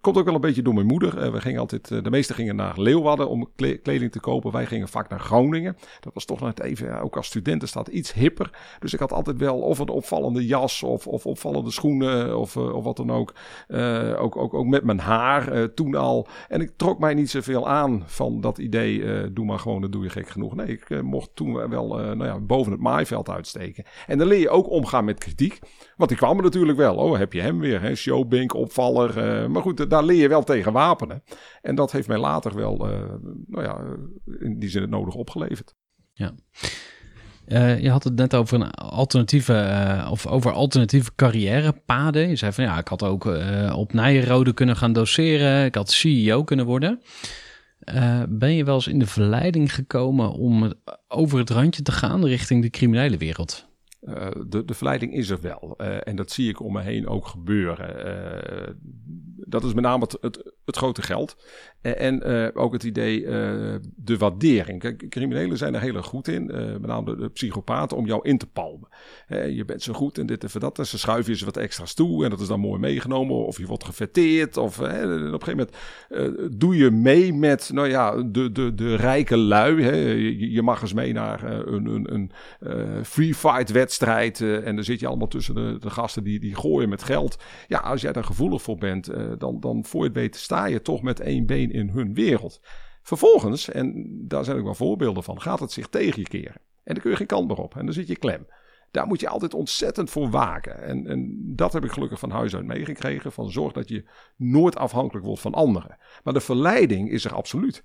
komt 0.00 0.16
ook 0.16 0.24
wel 0.24 0.34
een 0.34 0.40
beetje 0.40 0.62
door 0.62 0.74
mijn 0.74 0.86
moeder. 0.86 1.32
we 1.32 1.40
gingen 1.40 1.60
altijd, 1.60 1.88
de 1.88 2.10
meesten 2.10 2.34
gingen 2.34 2.56
naar 2.56 2.80
Leeuwarden 2.80 3.28
om 3.28 3.50
kleding 3.82 4.12
te 4.12 4.20
kopen. 4.20 4.52
Wij 4.52 4.66
gingen 4.66 4.88
vaak 4.88 5.08
naar 5.08 5.20
Groningen. 5.20 5.76
Dat 6.00 6.14
was 6.14 6.24
toch 6.24 6.40
net 6.40 6.60
even, 6.60 7.00
ook 7.00 7.16
als 7.16 7.26
studenten 7.26 7.68
staat 7.68 7.88
iets 7.88 8.12
hipper. 8.12 8.50
Dus 8.78 8.92
ik 8.92 8.98
had 8.98 9.12
altijd 9.12 9.38
wel 9.38 9.58
of 9.58 9.78
een 9.78 9.88
opvallend 9.88 10.19
opvallende 10.20 10.46
jas 10.46 10.82
of, 10.82 11.06
of 11.06 11.26
opvallende 11.26 11.70
schoenen 11.70 12.38
of, 12.38 12.56
uh, 12.56 12.74
of 12.74 12.84
wat 12.84 12.96
dan 12.96 13.10
ook. 13.10 13.34
Uh, 13.68 14.22
ook, 14.22 14.36
ook. 14.36 14.54
Ook 14.54 14.66
met 14.66 14.84
mijn 14.84 14.98
haar 14.98 15.56
uh, 15.56 15.64
toen 15.64 15.94
al. 15.94 16.26
En 16.48 16.60
ik 16.60 16.72
trok 16.76 16.98
mij 16.98 17.14
niet 17.14 17.30
zoveel 17.30 17.68
aan 17.68 18.02
van 18.06 18.40
dat 18.40 18.58
idee, 18.58 19.32
doe 19.32 19.44
maar 19.44 19.58
gewoon, 19.58 19.80
dat 19.80 19.92
doe 19.92 20.02
je 20.02 20.08
gek 20.08 20.28
genoeg. 20.28 20.54
Nee, 20.54 20.66
ik 20.66 21.02
mocht 21.02 21.30
toen 21.34 21.68
wel 21.68 21.88
nou 21.96 22.24
ja, 22.24 22.40
boven 22.40 22.72
het 22.72 22.80
maaiveld 22.80 23.28
uitsteken. 23.28 23.84
En 24.06 24.18
dan 24.18 24.26
leer 24.26 24.38
je 24.38 24.48
ook 24.48 24.70
omgaan 24.70 25.04
met 25.04 25.18
kritiek. 25.18 25.58
Want 25.96 26.10
die 26.10 26.18
kwam 26.18 26.36
er 26.36 26.42
natuurlijk 26.42 26.78
wel. 26.78 26.96
Oh, 26.96 27.18
heb 27.18 27.32
je 27.32 27.40
hem 27.40 27.58
weer, 27.58 27.80
hè? 27.80 27.94
showbink, 27.94 28.54
opvaller. 28.54 29.50
maar 29.50 29.62
goed, 29.62 29.90
daar 29.90 30.04
leer 30.04 30.20
je 30.20 30.28
wel 30.28 30.42
tegen 30.42 30.72
wapenen. 30.72 31.22
En 31.62 31.74
dat 31.74 31.92
heeft 31.92 32.08
mij 32.08 32.18
later 32.18 32.54
wel, 32.54 32.76
nou 33.46 33.64
ja, 33.64 33.80
in 34.38 34.58
die 34.58 34.68
zin 34.68 34.80
het 34.80 34.90
nodig 34.90 35.14
opgeleverd. 35.14 35.74
Ja. 36.12 36.34
Uh, 37.52 37.80
je 37.80 37.90
had 37.90 38.04
het 38.04 38.16
net 38.16 38.34
over 38.34 38.60
een 38.60 38.70
alternatieve 38.70 39.52
uh, 39.52 40.08
of 40.10 40.26
over 40.26 40.52
alternatieve 40.52 41.10
carrièrepaden. 41.16 42.28
Je 42.28 42.36
zei 42.36 42.52
van 42.52 42.64
ja, 42.64 42.78
ik 42.78 42.88
had 42.88 43.02
ook 43.02 43.26
uh, 43.26 43.74
op 43.76 43.92
Nijenrode 43.92 44.52
kunnen 44.52 44.76
gaan 44.76 44.92
doseren. 44.92 45.64
Ik 45.64 45.74
had 45.74 45.90
CEO 45.90 46.44
kunnen 46.44 46.66
worden. 46.66 47.00
ben 48.28 48.54
je 48.54 48.64
wel 48.64 48.74
eens 48.74 48.86
in 48.86 48.98
de 48.98 49.06
verleiding 49.06 49.74
gekomen 49.74 50.32
om 50.32 50.72
over 51.08 51.38
het 51.38 51.50
randje 51.50 51.82
te 51.82 51.92
gaan 51.92 52.26
richting 52.26 52.62
de 52.62 52.70
criminele 52.70 53.16
wereld? 53.16 53.68
de, 54.46 54.64
de 54.64 54.74
verleiding 54.74 55.14
is 55.14 55.30
er 55.30 55.40
wel. 55.40 55.76
en 55.78 56.16
dat 56.16 56.30
zie 56.30 56.48
ik 56.48 56.60
om 56.60 56.72
me 56.72 56.80
heen 56.80 57.06
ook 57.06 57.26
gebeuren. 57.26 57.88
Dat 59.46 59.64
is 59.64 59.74
met 59.74 59.84
name 59.84 60.06
het, 60.20 60.42
het, 60.64 60.76
grote 60.76 61.02
geld. 61.02 61.36
En 61.80 62.28
uh, 62.28 62.48
ook 62.54 62.72
het 62.72 62.82
idee, 62.82 63.20
uh, 63.20 63.30
de 63.96 64.16
waardering. 64.18 64.80
Kijk, 64.80 65.08
criminelen 65.08 65.56
zijn 65.56 65.74
er 65.74 65.80
heel 65.80 65.94
erg 65.94 66.06
goed 66.06 66.28
in, 66.28 66.50
uh, 66.50 66.56
met 66.56 66.86
name 66.86 67.16
de, 67.16 67.28
psychopaten, 67.28 67.96
om 67.96 68.06
jou 68.06 68.20
in 68.22 68.38
te 68.38 68.46
palmen. 68.46 68.88
je 69.28 69.64
bent 69.66 69.82
zo 69.82 69.92
goed 69.92 70.18
en 70.18 70.26
dit 70.26 70.44
en 70.44 70.60
dat. 70.60 70.78
En 70.78 70.86
ze 70.86 70.98
schuiven 70.98 71.32
je 71.32 71.38
ze 71.38 71.44
wat 71.44 71.56
extra's 71.56 71.94
toe 71.94 72.24
en 72.24 72.30
dat 72.30 72.40
is 72.40 72.46
dan 72.46 72.60
mooi 72.60 72.80
meegenomen. 72.80 73.46
Of 73.46 73.58
je 73.58 73.66
wordt 73.66 73.84
gefetteerd. 73.84 74.56
Of 74.56 74.78
op 74.78 74.84
een 74.84 75.42
gegeven 75.42 75.68
moment 76.10 76.60
doe 76.60 76.76
je 76.76 76.90
mee 76.90 77.34
met, 77.34 77.70
nou 77.72 77.88
ja, 77.88 78.22
de, 78.22 78.52
de, 78.52 78.74
de 78.74 78.94
rijke 78.94 79.36
lui. 79.36 79.82
Hè. 79.82 79.94
Je, 79.96 80.50
je, 80.50 80.62
mag 80.62 80.82
eens 80.82 80.92
mee 80.92 81.12
naar 81.12 81.44
een, 81.66 81.86
een, 81.86 82.30
een 82.58 83.04
free 83.04 83.34
fight 83.34 83.70
wedstrijd. 83.70 84.40
en 84.40 84.74
dan 84.74 84.84
zit 84.84 85.00
je 85.00 85.06
allemaal 85.06 85.28
tussen 85.28 85.54
de, 85.54 85.76
de 85.80 85.90
gasten 85.90 86.24
die, 86.24 86.40
die 86.40 86.54
gooien 86.54 86.88
met 86.88 87.02
geld. 87.02 87.38
Ja, 87.68 87.78
als 87.78 88.00
jij 88.00 88.12
daar 88.12 88.24
gevoelig 88.24 88.62
voor 88.62 88.76
bent, 88.76 89.10
dan, 89.38 89.60
dan 89.60 89.84
voor 89.84 90.00
je 90.00 90.06
het 90.06 90.16
weet 90.16 90.36
sta 90.36 90.66
je 90.66 90.82
toch 90.82 91.02
met 91.02 91.20
één 91.20 91.46
been 91.46 91.70
in 91.72 91.88
hun 91.88 92.14
wereld. 92.14 92.60
Vervolgens, 93.02 93.70
en 93.70 94.06
daar 94.28 94.44
zijn 94.44 94.58
ook 94.58 94.64
wel 94.64 94.74
voorbeelden 94.74 95.22
van, 95.22 95.40
gaat 95.40 95.60
het 95.60 95.72
zich 95.72 95.88
tegen 95.88 96.20
je 96.20 96.28
keren. 96.28 96.60
En 96.84 96.94
dan 96.94 97.02
kun 97.02 97.10
je 97.10 97.16
geen 97.16 97.26
kant 97.26 97.48
meer 97.48 97.56
op 97.56 97.76
en 97.76 97.84
dan 97.84 97.94
zit 97.94 98.06
je 98.06 98.16
klem. 98.16 98.46
Daar 98.90 99.06
moet 99.06 99.20
je 99.20 99.28
altijd 99.28 99.54
ontzettend 99.54 100.10
voor 100.10 100.30
waken. 100.30 100.82
En, 100.82 101.06
en 101.06 101.42
dat 101.56 101.72
heb 101.72 101.84
ik 101.84 101.90
gelukkig 101.90 102.18
van 102.18 102.30
huis 102.30 102.54
uit 102.54 102.64
meegekregen. 102.64 103.32
Van 103.32 103.50
zorg 103.50 103.72
dat 103.72 103.88
je 103.88 104.04
nooit 104.36 104.76
afhankelijk 104.76 105.26
wordt 105.26 105.40
van 105.40 105.54
anderen. 105.54 105.96
Maar 106.24 106.34
de 106.34 106.40
verleiding 106.40 107.10
is 107.10 107.24
er 107.24 107.34
absoluut. 107.34 107.84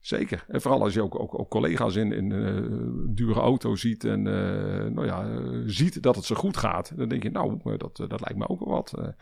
Zeker. 0.00 0.44
En 0.48 0.60
vooral 0.60 0.82
als 0.82 0.94
je 0.94 1.02
ook, 1.02 1.20
ook, 1.20 1.38
ook 1.38 1.50
collega's 1.50 1.96
in, 1.96 2.12
een 2.12 3.14
dure 3.14 3.40
auto 3.40 3.74
ziet 3.74 4.04
en 4.04 4.26
uh, 4.26 4.84
nou 4.84 5.06
ja, 5.06 5.42
ziet 5.66 6.02
dat 6.02 6.16
het 6.16 6.24
zo 6.24 6.34
goed 6.34 6.56
gaat. 6.56 6.92
Dan 6.96 7.08
denk 7.08 7.22
je, 7.22 7.30
nou, 7.30 7.76
dat, 7.76 7.96
dat 7.96 8.20
lijkt 8.20 8.36
me 8.36 8.48
ook 8.48 8.64
wel 8.64 8.74
wat. 8.74 9.14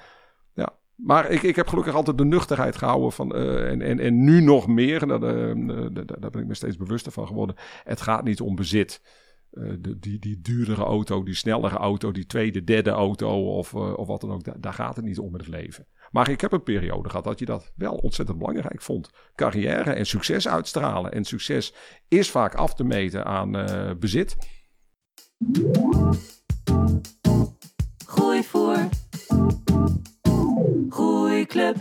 Maar 0.97 1.31
ik, 1.31 1.43
ik 1.43 1.57
heb 1.57 1.69
gelukkig 1.69 1.95
altijd 1.95 2.19
de 2.19 2.25
nuchterheid 2.25 2.77
gehouden 2.77 3.13
van, 3.13 3.37
uh, 3.37 3.71
en, 3.71 3.83
en, 3.83 4.01
en 4.01 4.25
nu 4.25 4.41
nog 4.41 4.67
meer, 4.67 5.03
en 5.03 5.09
daar, 5.09 6.31
ben 6.31 6.41
ik 6.41 6.47
me 6.47 6.55
steeds 6.55 6.77
bewuster 6.77 7.13
van 7.13 7.27
geworden. 7.27 7.57
Het 7.85 8.01
gaat 8.01 8.25
niet 8.25 8.41
om 8.41 8.55
bezit. 8.55 9.25
De, 9.51 9.99
die, 9.99 10.19
die 10.19 10.41
duurdere 10.41 10.83
auto, 10.83 11.23
die 11.23 11.35
snellere 11.35 11.77
auto, 11.77 12.13
die 12.13 12.27
tweede, 12.27 12.65
derde 12.65 12.91
auto 12.91 13.57
of, 13.57 13.75
of 13.75 14.07
wat 14.07 14.21
dan 14.21 14.31
ook, 14.31 14.45
daar, 14.45 14.61
daar 14.61 14.73
gaat 14.73 14.97
het 14.97 15.05
niet 15.05 15.19
om 15.19 15.33
in 15.33 15.39
het 15.39 15.49
leven. 15.49 15.87
Maar 16.11 16.31
ik 16.31 16.41
heb 16.41 16.53
een 16.53 16.63
periode 16.63 17.09
gehad 17.09 17.25
dat 17.25 17.39
je 17.39 17.45
dat 17.45 17.73
wel 17.75 17.95
ontzettend 17.95 18.39
belangrijk 18.39 18.83
vond. 18.83 19.11
Carrière 19.35 19.93
en 19.93 20.07
succes 20.07 20.49
uitstralen. 20.49 21.13
En 21.13 21.25
succes 21.25 21.75
is 22.09 22.31
vaak 22.31 22.55
af 22.55 22.75
te 22.75 22.85
meten 22.85 23.25
aan 23.25 23.51
bezit. 23.99 24.37
Gooi 28.07 28.43
voor 28.43 28.89
Groeiclub. 30.89 31.77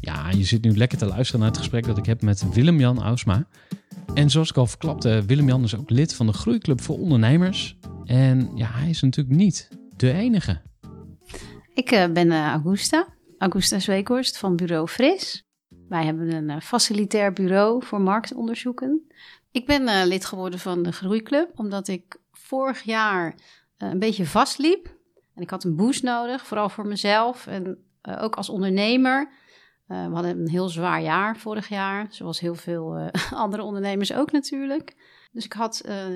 Ja, 0.00 0.30
je 0.30 0.44
zit 0.44 0.64
nu 0.64 0.76
lekker 0.76 0.98
te 0.98 1.06
luisteren 1.06 1.40
naar 1.40 1.48
het 1.48 1.58
gesprek 1.58 1.86
dat 1.86 1.98
ik 1.98 2.06
heb 2.06 2.22
met 2.22 2.54
Willem-Jan 2.54 3.02
Ausma. 3.02 3.46
En 4.14 4.30
zoals 4.30 4.50
ik 4.50 4.56
al 4.56 4.66
verklapte, 4.66 5.24
Willem-Jan 5.26 5.62
is 5.62 5.76
ook 5.76 5.90
lid 5.90 6.14
van 6.14 6.26
de 6.26 6.32
Groeiclub 6.32 6.80
voor 6.80 6.98
Ondernemers. 6.98 7.78
En 8.04 8.50
ja, 8.54 8.66
hij 8.70 8.88
is 8.88 9.00
natuurlijk 9.00 9.36
niet 9.36 9.68
de 9.96 10.12
enige. 10.12 10.60
Ik 11.74 11.92
uh, 11.92 12.06
ben 12.06 12.26
uh, 12.26 12.46
Augusta, 12.46 13.06
Augusta 13.38 13.78
Zweekhorst 13.78 14.38
van 14.38 14.56
bureau 14.56 14.88
Fris. 14.88 15.44
Wij 15.88 16.04
hebben 16.04 16.32
een 16.32 16.48
uh, 16.48 16.60
facilitair 16.60 17.32
bureau 17.32 17.84
voor 17.84 18.00
marktonderzoeken. 18.00 19.12
Ik 19.50 19.66
ben 19.66 20.06
lid 20.06 20.24
geworden 20.24 20.58
van 20.58 20.82
de 20.82 20.92
Groeiclub 20.92 21.50
omdat 21.54 21.88
ik 21.88 22.20
vorig 22.30 22.82
jaar 22.82 23.34
een 23.76 23.98
beetje 23.98 24.26
vastliep 24.26 25.00
en 25.34 25.42
ik 25.42 25.50
had 25.50 25.64
een 25.64 25.76
boost 25.76 26.02
nodig, 26.02 26.46
vooral 26.46 26.68
voor 26.68 26.86
mezelf 26.86 27.46
en 27.46 27.78
uh, 28.02 28.22
ook 28.22 28.36
als 28.36 28.48
ondernemer. 28.48 29.30
Eh, 29.92 30.06
we 30.06 30.14
hadden 30.14 30.38
een 30.38 30.48
heel 30.48 30.68
zwaar 30.68 31.02
jaar 31.02 31.36
vorig 31.36 31.68
jaar, 31.68 32.06
zoals 32.10 32.40
heel 32.40 32.54
veel 32.54 32.96
eh, 32.96 33.32
andere 33.44 33.62
ondernemers 33.62 34.12
ook 34.12 34.32
natuurlijk. 34.32 34.94
Dus 35.32 35.44
ik 35.44 35.52
had 35.52 35.80
eh, 35.80 36.06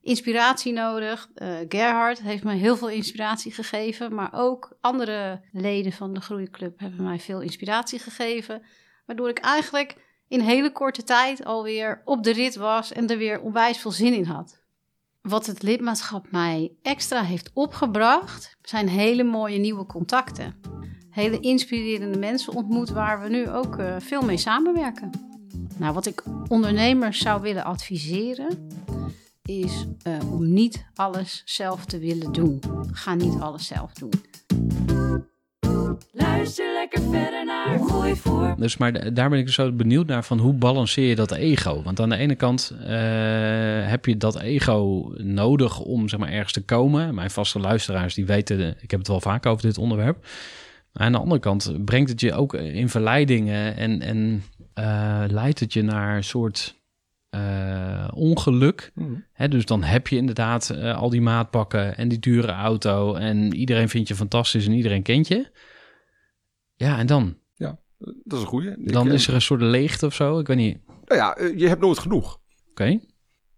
inspiratie 0.00 0.72
nodig. 0.72 1.28
Eh 1.34 1.56
Gerhard 1.68 2.22
heeft 2.22 2.44
me 2.44 2.54
heel 2.54 2.76
veel 2.76 2.88
inspiratie 2.88 3.52
gegeven, 3.52 4.14
maar 4.14 4.30
ook 4.32 4.76
andere 4.80 5.40
leden 5.52 5.92
van 5.92 6.14
de 6.14 6.20
Groeiclub 6.20 6.78
hebben 6.78 7.04
mij 7.04 7.18
veel 7.18 7.40
inspiratie 7.40 7.98
gegeven. 7.98 8.62
Waardoor 9.06 9.28
ik 9.28 9.38
eigenlijk 9.38 9.96
in 10.28 10.40
hele 10.40 10.72
korte 10.72 11.02
tijd 11.02 11.44
alweer 11.44 12.02
op 12.04 12.22
de 12.22 12.32
rit 12.32 12.56
was 12.56 12.92
en 12.92 13.08
er 13.08 13.18
weer 13.18 13.40
onwijs 13.40 13.78
veel 13.78 13.90
zin 13.90 14.14
in 14.14 14.24
had. 14.24 14.64
Wat 15.28 15.46
het 15.46 15.62
lidmaatschap 15.62 16.30
mij 16.30 16.72
extra 16.82 17.22
heeft 17.22 17.50
opgebracht, 17.54 18.56
zijn 18.62 18.88
hele 18.88 19.24
mooie 19.24 19.58
nieuwe 19.58 19.86
contacten. 19.86 20.54
Hele 21.10 21.40
inspirerende 21.40 22.18
mensen 22.18 22.54
ontmoet 22.54 22.90
waar 22.90 23.20
we 23.22 23.28
nu 23.28 23.48
ook 23.48 23.78
eh, 23.78 23.96
veel 23.98 24.22
mee 24.22 24.36
samenwerken. 24.36 25.10
Nou, 25.76 25.94
wat 25.94 26.06
ik 26.06 26.22
ondernemers 26.48 27.18
zou 27.18 27.42
willen 27.42 27.64
adviseren, 27.64 28.68
is 29.42 29.86
eh, 30.02 30.32
om 30.32 30.52
niet 30.52 30.86
alles 30.94 31.42
zelf 31.44 31.84
te 31.84 31.98
willen 31.98 32.32
doen. 32.32 32.60
Ga 32.92 33.14
niet 33.14 33.40
alles 33.40 33.66
zelf 33.66 33.92
doen. 33.92 34.12
Luister 36.46 36.72
lekker 36.72 37.02
verder 37.02 37.44
naar 37.44 37.78
Gooi 37.78 38.16
voor. 38.16 38.54
Dus 38.58 38.76
maar 38.76 39.14
daar 39.14 39.30
ben 39.30 39.38
ik 39.38 39.48
zo 39.48 39.72
benieuwd 39.72 40.06
naar 40.06 40.24
van 40.24 40.38
hoe 40.38 40.52
balanceer 40.52 41.08
je 41.08 41.14
dat 41.14 41.32
ego? 41.32 41.82
Want 41.82 42.00
aan 42.00 42.08
de 42.08 42.16
ene 42.16 42.34
kant 42.34 42.72
eh, 42.80 42.88
heb 43.88 44.04
je 44.04 44.16
dat 44.16 44.40
ego 44.40 45.10
nodig 45.16 45.80
om 45.80 46.08
zeg 46.08 46.20
maar 46.20 46.28
ergens 46.28 46.52
te 46.52 46.64
komen. 46.64 47.14
Mijn 47.14 47.30
vaste 47.30 47.58
luisteraars 47.58 48.14
die 48.14 48.26
weten, 48.26 48.76
ik 48.80 48.90
heb 48.90 49.00
het 49.00 49.08
wel 49.08 49.20
vaak 49.20 49.46
over 49.46 49.66
dit 49.66 49.78
onderwerp. 49.78 50.26
Maar 50.92 51.06
aan 51.06 51.12
de 51.12 51.18
andere 51.18 51.40
kant 51.40 51.84
brengt 51.84 52.10
het 52.10 52.20
je 52.20 52.34
ook 52.34 52.54
in 52.54 52.88
verleidingen 52.88 53.76
en, 53.76 54.00
en 54.00 54.42
eh, 54.74 55.24
leidt 55.28 55.60
het 55.60 55.72
je 55.72 55.82
naar 55.82 56.16
een 56.16 56.24
soort 56.24 56.76
eh, 57.30 58.08
ongeluk. 58.14 58.92
Hè, 59.32 59.48
dus 59.48 59.64
dan 59.64 59.82
heb 59.82 60.08
je 60.08 60.16
inderdaad 60.16 60.76
al 60.80 61.10
die 61.10 61.22
maatpakken 61.22 61.96
en 61.96 62.08
die 62.08 62.18
dure 62.18 62.52
auto 62.52 63.14
en 63.14 63.54
iedereen 63.54 63.88
vindt 63.88 64.08
je 64.08 64.14
fantastisch 64.14 64.66
en 64.66 64.72
iedereen 64.72 65.02
kent 65.02 65.28
je. 65.28 65.46
Ja, 66.76 66.98
en 66.98 67.06
dan? 67.06 67.36
Dat 67.98 68.38
is 68.38 68.40
een 68.40 68.46
goeie. 68.46 68.74
Dan 68.78 69.08
eh, 69.08 69.14
is 69.14 69.28
er 69.28 69.34
een 69.34 69.42
soort 69.42 69.60
leegte 69.60 70.06
of 70.06 70.14
zo. 70.14 70.38
Ik 70.38 70.46
weet 70.46 70.56
niet. 70.56 70.78
Nou 71.04 71.20
ja, 71.20 71.36
eh, 71.36 71.58
je 71.58 71.68
hebt 71.68 71.80
nooit 71.80 71.98
genoeg. 71.98 72.40
Oké. 72.70 73.00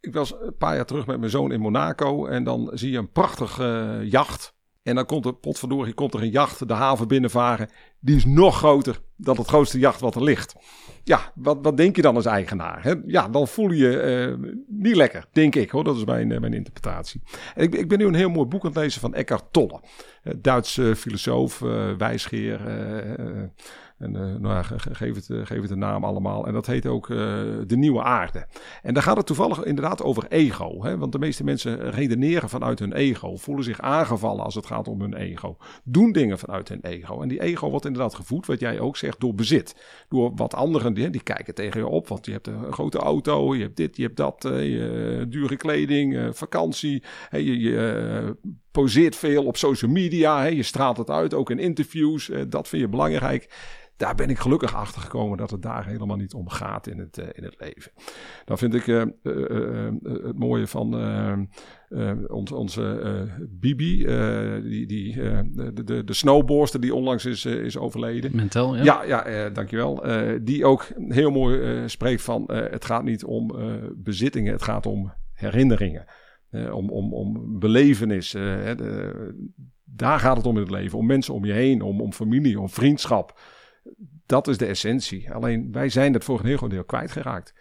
Ik 0.01 0.15
was 0.15 0.35
een 0.41 0.57
paar 0.57 0.75
jaar 0.75 0.85
terug 0.85 1.07
met 1.07 1.19
mijn 1.19 1.31
zoon 1.31 1.53
in 1.53 1.61
Monaco. 1.61 2.27
En 2.27 2.45
dan 2.45 2.71
zie 2.73 2.91
je 2.91 2.99
een 2.99 3.13
prachtig 3.13 3.59
eh, 3.59 4.03
jacht. 4.03 4.55
En 4.89 4.95
dan 4.95 5.07
komt 5.07 5.25
er, 5.25 5.35
potverdorie, 5.35 5.95
komt 5.95 6.15
er 6.15 6.23
een 6.23 6.31
jacht 6.31 6.69
de 6.69 6.75
haven 6.75 7.09
binnenvaren. 7.09 7.69
Die 8.01 8.17
is 8.17 8.25
nog 8.25 8.57
groter 8.57 9.01
dan 9.17 9.37
het 9.37 9.47
grootste 9.47 9.79
jacht 9.79 10.01
wat 10.01 10.15
er 10.15 10.23
ligt. 10.23 10.57
Ja, 11.05 11.33
wat, 11.35 11.59
wat 11.63 11.77
denk 11.77 11.97
je 11.97 12.03
dan 12.03 12.15
als 12.15 12.27
eigenaar? 12.27 12.83
Hè? 12.83 12.95
Ja, 13.07 13.29
dan 13.29 13.49
voel 13.49 13.71
je 13.71 13.77
je 13.77 14.01
eh, 14.01 14.51
niet 14.67 14.97
lekker, 14.97 15.25
denk 15.33 15.55
ik 15.55 15.71
hoor. 15.71 15.85
Dat 15.85 15.97
is 15.97 16.05
mijn, 16.05 16.33
eh, 16.33 16.41
mijn 16.41 16.53
interpretatie. 16.53 17.23
Ik, 17.55 17.75
ik 17.75 17.89
ben 17.89 17.99
nu 17.99 18.07
een 18.07 18.15
heel 18.15 18.31
mooi 18.31 18.49
boek 18.49 18.63
aan 18.63 18.71
het 18.71 18.79
lezen 18.79 19.01
van 19.01 19.15
Eckhart 19.15 19.53
Tolle. 19.53 19.81
Eh, 20.23 20.35
Duitse 20.37 20.97
filosoof, 20.97 21.59
wijsgeer. 21.99 22.61
En 23.99 24.17
eh, 24.17 24.23
nou 24.23 24.55
ja, 24.55 24.63
ge- 24.63 24.79
ge- 24.79 24.95
geef, 24.95 25.15
het, 25.15 25.31
eh, 25.31 25.39
geef 25.47 25.63
het 25.63 25.71
een 25.71 25.79
naam 25.79 26.05
allemaal. 26.05 26.47
En 26.47 26.53
dat 26.53 26.67
heet 26.67 26.87
ook 26.87 27.11
eh, 27.11 27.17
De 27.67 27.77
Nieuwe 27.77 28.03
Aarde. 28.03 28.47
En 28.83 28.95
daar 28.95 29.03
gaat 29.03 29.17
het 29.17 29.27
toevallig 29.27 29.65
inderdaad 29.65 30.03
over 30.03 30.27
ego. 30.29 30.85
Hè? 30.85 30.99
Want 30.99 31.13
de 31.13 31.19
meeste 31.19 31.45
mensen 31.45 31.91
redeneren 31.91 32.49
vanuit 32.49 32.79
hun 32.79 32.93
ego. 32.93 33.37
Voelen 33.37 33.65
zich 33.65 33.81
aangevallen 33.81 34.45
als 34.45 34.55
het 34.55 34.67
gaat 34.67 34.89
om 34.89 35.01
hun 35.01 35.15
ego. 35.15 35.57
Doen 35.85 36.13
dingen 36.13 36.39
vanuit 36.39 36.69
hun 36.69 36.83
ego. 36.83 37.23
En 37.23 37.29
die 37.29 37.41
ego 37.43 37.71
wordt 37.71 37.87
inderdaad 37.87 38.15
gevoed, 38.15 38.47
wat 38.47 38.61
jij 38.61 38.81
ook 38.81 38.97
zegt, 38.97 39.21
door 39.21 39.35
bezit. 39.35 39.77
Door 40.09 40.33
wat 40.35 40.55
anderen, 40.55 40.95
die, 40.95 41.11
die 41.11 41.23
kijken 41.23 41.55
tegen 41.55 41.81
je 41.81 41.87
op. 41.87 42.09
Want 42.09 42.27
je 42.27 42.33
hebt 42.33 42.47
een 42.47 42.73
grote 42.73 42.99
auto, 42.99 43.55
je 43.55 43.63
hebt 43.63 43.77
dit, 43.77 43.97
je 43.97 44.03
hebt 44.03 44.17
dat. 44.17 44.37
je, 44.43 45.27
dure 45.29 45.57
kleding, 45.57 46.37
vakantie. 46.37 47.03
hè, 47.29 47.39
je 47.39 48.37
poseert 48.71 49.17
veel 49.17 49.45
op 49.45 49.57
social 49.57 49.91
media. 49.91 50.41
hè, 50.41 50.49
je 50.49 50.63
straalt 50.63 50.97
het 50.97 51.11
uit, 51.11 51.35
ook 51.35 51.51
in 51.51 51.59
interviews. 51.59 52.31
eh, 52.31 52.43
dat 52.49 52.69
vind 52.69 52.83
je 52.83 52.89
belangrijk 52.89 53.49
daar 53.99 54.15
ben 54.15 54.31
ik 54.31 54.39
gelukkig 54.39 54.75
achter 54.75 55.01
gekomen 55.01 55.39
dat 55.39 55.51
het 55.51 55.63
daar 55.63 55.87
helemaal 55.87 56.17
niet 56.17 56.35
om 56.35 56.49
gaat 56.49 56.87
in 56.87 56.99
het, 56.99 57.19
eh, 57.19 57.27
in 57.33 57.45
het 57.45 57.55
leven. 57.59 57.93
Dan 58.45 58.59
vind 58.59 58.75
ik 58.75 58.87
eh, 58.87 59.03
het 60.03 60.39
mooie 60.39 60.67
van 60.67 60.95
ons, 62.29 62.53
onze 62.53 63.27
Bibi, 63.51 64.05
die, 64.63 64.87
die, 64.87 65.15
de, 65.53 65.85
de, 65.85 66.05
de 66.05 66.13
snowboardster 66.13 66.81
die 66.81 66.95
onlangs 66.95 67.25
is, 67.25 67.45
is 67.45 67.77
overleden. 67.77 68.37
Mental, 68.37 68.77
ja. 68.77 69.05
Ja, 69.05 69.29
ja, 69.29 69.51
dankjewel. 69.51 70.03
Die 70.43 70.65
ook 70.65 70.87
heel 71.09 71.31
mooi 71.31 71.83
spreekt 71.89 72.23
van 72.23 72.45
het 72.53 72.85
gaat 72.85 73.05
niet 73.05 73.25
om 73.25 73.53
bezittingen, 73.97 74.53
het 74.53 74.63
gaat 74.63 74.87
om 74.87 75.13
herinneringen. 75.33 76.05
Eh, 76.51 76.75
om, 76.75 76.91
om, 76.91 77.13
om 77.15 77.59
belevenis. 77.59 78.35
eh, 78.35 78.43
de- 78.77 79.51
daar 79.85 80.19
gaat 80.21 80.37
het 80.37 80.47
om 80.47 80.55
in 80.55 80.63
het 80.63 80.71
leven. 80.71 80.99
Om 80.99 81.07
mensen 81.07 81.35
om 81.35 81.45
je 81.45 81.53
heen, 81.53 81.83
om, 81.83 82.01
om 82.01 82.13
familie, 82.13 82.61
om 82.61 82.69
vriendschap. 82.69 83.41
Dat 84.27 84.49
is 84.49 84.57
de 84.59 84.67
essentie. 84.67 85.33
Alleen 85.33 85.73
wij 85.73 85.89
zijn 85.89 86.13
dat 86.13 86.25
voor 86.25 86.41
een 86.41 86.47
heel 86.47 86.57
groot 86.57 86.71
deel 86.71 86.85
kwijtgeraakt. 86.85 87.55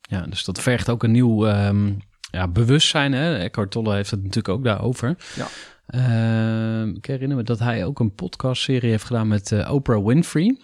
Ja, 0.00 0.26
dus 0.26 0.44
dat 0.44 0.60
vergt 0.60 0.88
ook 0.90 1.02
een 1.02 1.10
nieuw 1.10 1.46
ehm, 1.46 1.92
ja, 2.30 2.48
bewustzijn. 2.48 3.12
Hè? 3.12 3.36
Eckhart 3.38 3.70
Tolle 3.70 3.94
heeft 3.94 4.10
het 4.10 4.20
natuurlijk 4.20 4.48
ook 4.48 4.64
daarover. 4.64 5.16
Ja. 5.36 5.46
Ehm, 5.86 6.88
ik 6.88 7.06
herinner 7.06 7.36
me 7.36 7.42
dat 7.42 7.58
hij 7.58 7.84
ook 7.84 8.00
een 8.00 8.14
podcastserie 8.14 8.90
heeft 8.90 9.04
gedaan 9.04 9.28
met 9.28 9.52
eh, 9.52 9.72
Oprah 9.72 10.06
Winfrey. 10.06 10.56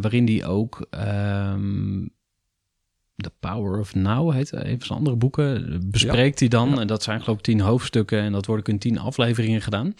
waarin 0.00 0.26
hij 0.26 0.46
ook 0.46 0.86
ehm, 0.90 2.06
The 3.22 3.32
Power 3.40 3.78
of 3.78 3.94
Now 3.94 4.32
heet 4.32 4.52
een 4.52 4.78
van 4.78 4.86
zijn 4.86 4.98
andere 4.98 5.16
boeken. 5.16 5.80
Bespreekt 5.90 6.38
hij 6.38 6.48
dan. 6.48 6.70
Ja. 6.70 6.80
En 6.80 6.86
dat 6.86 7.02
zijn 7.02 7.20
geloof 7.20 7.38
ik 7.38 7.44
tien 7.44 7.60
hoofdstukken. 7.60 8.20
En 8.20 8.32
dat 8.32 8.46
wordt 8.46 8.62
ook 8.62 8.74
in 8.74 8.78
tien 8.78 8.98
afleveringen 8.98 9.62
gedaan. 9.62 9.94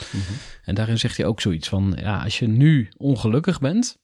En 0.65 0.75
daarin 0.75 0.99
zegt 0.99 1.17
hij 1.17 1.27
ook 1.27 1.41
zoiets 1.41 1.69
van... 1.69 1.97
Ja, 2.01 2.23
als 2.23 2.39
je 2.39 2.47
nu 2.49 2.89
ongelukkig 2.97 3.61
bent... 3.61 3.99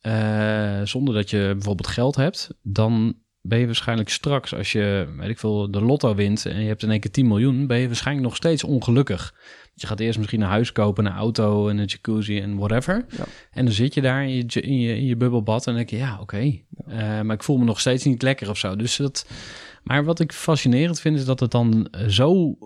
eh, 0.00 0.80
zonder 0.84 1.14
dat 1.14 1.30
je 1.30 1.50
bijvoorbeeld 1.52 1.88
geld 1.88 2.16
hebt... 2.16 2.48
dan 2.62 3.16
ben 3.40 3.58
je 3.58 3.66
waarschijnlijk 3.66 4.08
straks... 4.08 4.54
als 4.54 4.72
je, 4.72 5.14
weet 5.16 5.28
ik 5.28 5.38
veel, 5.38 5.70
de 5.70 5.80
lotto 5.80 6.14
wint... 6.14 6.46
en 6.46 6.60
je 6.60 6.68
hebt 6.68 6.82
in 6.82 6.90
één 6.90 7.00
keer 7.00 7.10
10 7.10 7.26
miljoen... 7.26 7.66
ben 7.66 7.78
je 7.78 7.86
waarschijnlijk 7.86 8.26
nog 8.26 8.36
steeds 8.36 8.64
ongelukkig. 8.64 9.34
Je 9.78 9.86
gaat 9.86 10.00
eerst 10.00 10.18
misschien 10.18 10.40
een 10.40 10.48
huis 10.48 10.72
kopen, 10.72 11.06
een 11.06 11.12
auto... 11.12 11.68
en 11.68 11.78
een 11.78 11.84
jacuzzi 11.84 12.40
en 12.40 12.56
whatever. 12.56 13.04
Ja. 13.16 13.24
En 13.50 13.64
dan 13.64 13.74
zit 13.74 13.94
je 13.94 14.00
daar 14.00 14.22
in 14.22 14.30
je, 14.30 14.60
in 14.60 14.80
je, 14.80 14.96
in 14.96 15.06
je 15.06 15.16
bubbelbad... 15.16 15.66
en 15.66 15.74
denk 15.74 15.90
je, 15.90 15.96
ja, 15.96 16.18
oké. 16.20 16.58
Eh, 16.86 17.20
maar 17.20 17.34
ik 17.34 17.42
voel 17.42 17.58
me 17.58 17.64
nog 17.64 17.80
steeds 17.80 18.04
niet 18.04 18.22
lekker 18.22 18.50
of 18.50 18.58
zo. 18.58 18.76
Dus 18.76 18.96
dat... 18.96 19.26
Maar 19.82 20.04
wat 20.04 20.20
ik 20.20 20.32
fascinerend 20.32 21.00
vind... 21.00 21.18
is 21.18 21.24
dat 21.24 21.40
het 21.40 21.50
dan 21.50 21.88
eh, 21.90 22.06
zo 22.06 22.56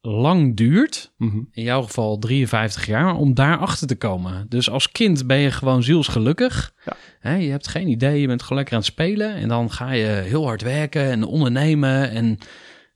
lang 0.00 0.56
duurt 0.56 1.12
in 1.50 1.62
jouw 1.62 1.82
geval 1.82 2.18
53 2.18 2.86
jaar, 2.86 3.14
om 3.14 3.34
daarachter 3.34 3.86
te 3.86 3.96
komen. 3.96 4.46
Dus 4.48 4.70
als 4.70 4.92
kind 4.92 5.26
ben 5.26 5.38
je 5.38 5.50
gewoon 5.50 5.82
zielsgelukkig. 5.82 6.74
Ja. 7.22 7.34
Je 7.34 7.50
hebt 7.50 7.68
geen 7.68 7.88
idee, 7.88 8.20
je 8.20 8.26
bent 8.26 8.42
gewoon 8.42 8.58
lekker 8.58 8.74
aan 8.74 8.82
het 8.82 8.90
spelen. 8.92 9.34
En 9.34 9.48
dan 9.48 9.70
ga 9.70 9.92
je 9.92 10.06
heel 10.06 10.44
hard 10.44 10.62
werken 10.62 11.10
en 11.10 11.24
ondernemen 11.24 12.10
en 12.10 12.38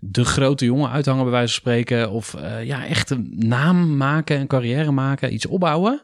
de 0.00 0.24
grote 0.24 0.64
jongen 0.64 0.90
uithangen 0.90 1.22
bij 1.22 1.32
wijze 1.32 1.52
van 1.52 1.60
spreken. 1.60 2.10
Of 2.10 2.34
eh, 2.34 2.64
ja, 2.64 2.86
echt 2.86 3.10
een 3.10 3.32
naam 3.36 3.96
maken, 3.96 4.40
een 4.40 4.46
carrière 4.46 4.90
maken, 4.90 5.34
iets 5.34 5.46
opbouwen. 5.46 6.02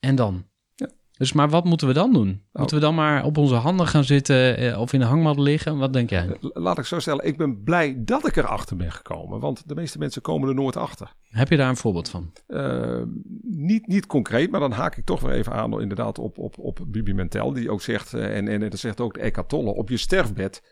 En 0.00 0.14
dan? 0.14 0.44
Ja. 0.74 0.88
Dus 1.16 1.32
maar 1.32 1.48
wat 1.48 1.64
moeten 1.64 1.86
we 1.86 1.92
dan 1.92 2.12
doen? 2.12 2.42
Moeten 2.52 2.76
we 2.76 2.82
dan 2.82 2.94
maar 2.94 3.24
op 3.24 3.36
onze 3.36 3.54
handen 3.54 3.86
gaan 3.86 4.04
zitten 4.04 4.56
eh, 4.56 4.80
of 4.80 4.92
in 4.92 5.00
de 5.00 5.06
hangmat 5.06 5.38
liggen? 5.38 5.78
Wat 5.78 5.92
denk 5.92 6.10
jij? 6.10 6.36
Laat 6.40 6.78
ik 6.78 6.84
zo 6.84 6.98
stellen, 6.98 7.26
ik 7.26 7.36
ben 7.36 7.62
blij 7.62 7.94
dat 7.98 8.26
ik 8.26 8.36
erachter 8.36 8.76
ben 8.76 8.92
gekomen. 8.92 9.40
Want 9.40 9.68
de 9.68 9.74
meeste 9.74 9.98
mensen 9.98 10.22
komen 10.22 10.48
er 10.48 10.54
nooit 10.54 10.76
achter. 10.76 11.12
Heb 11.28 11.48
je 11.48 11.56
daar 11.56 11.68
een 11.68 11.76
voorbeeld 11.76 12.08
van? 12.08 12.32
Eh, 12.46 13.02
niet, 13.42 13.86
niet 13.86 14.06
concreet, 14.06 14.50
maar 14.50 14.60
dan 14.60 14.72
haak 14.72 14.96
ik 14.96 15.04
toch 15.04 15.20
weer 15.20 15.32
even 15.32 15.52
aan 15.52 15.80
inderdaad 15.80 16.18
op, 16.18 16.38
op, 16.38 16.58
op 16.58 16.80
Bibi 16.86 17.14
Mentel. 17.14 17.52
Die 17.52 17.70
ook 17.70 17.82
zegt, 17.82 18.14
eh, 18.14 18.36
en, 18.36 18.48
en 18.48 18.60
dat 18.60 18.78
zegt 18.78 19.00
ook 19.00 19.14
de 19.14 19.20
Eckhart 19.20 19.48
Tolle, 19.48 19.74
op 19.74 19.88
je 19.88 19.96
sterfbed 19.96 20.62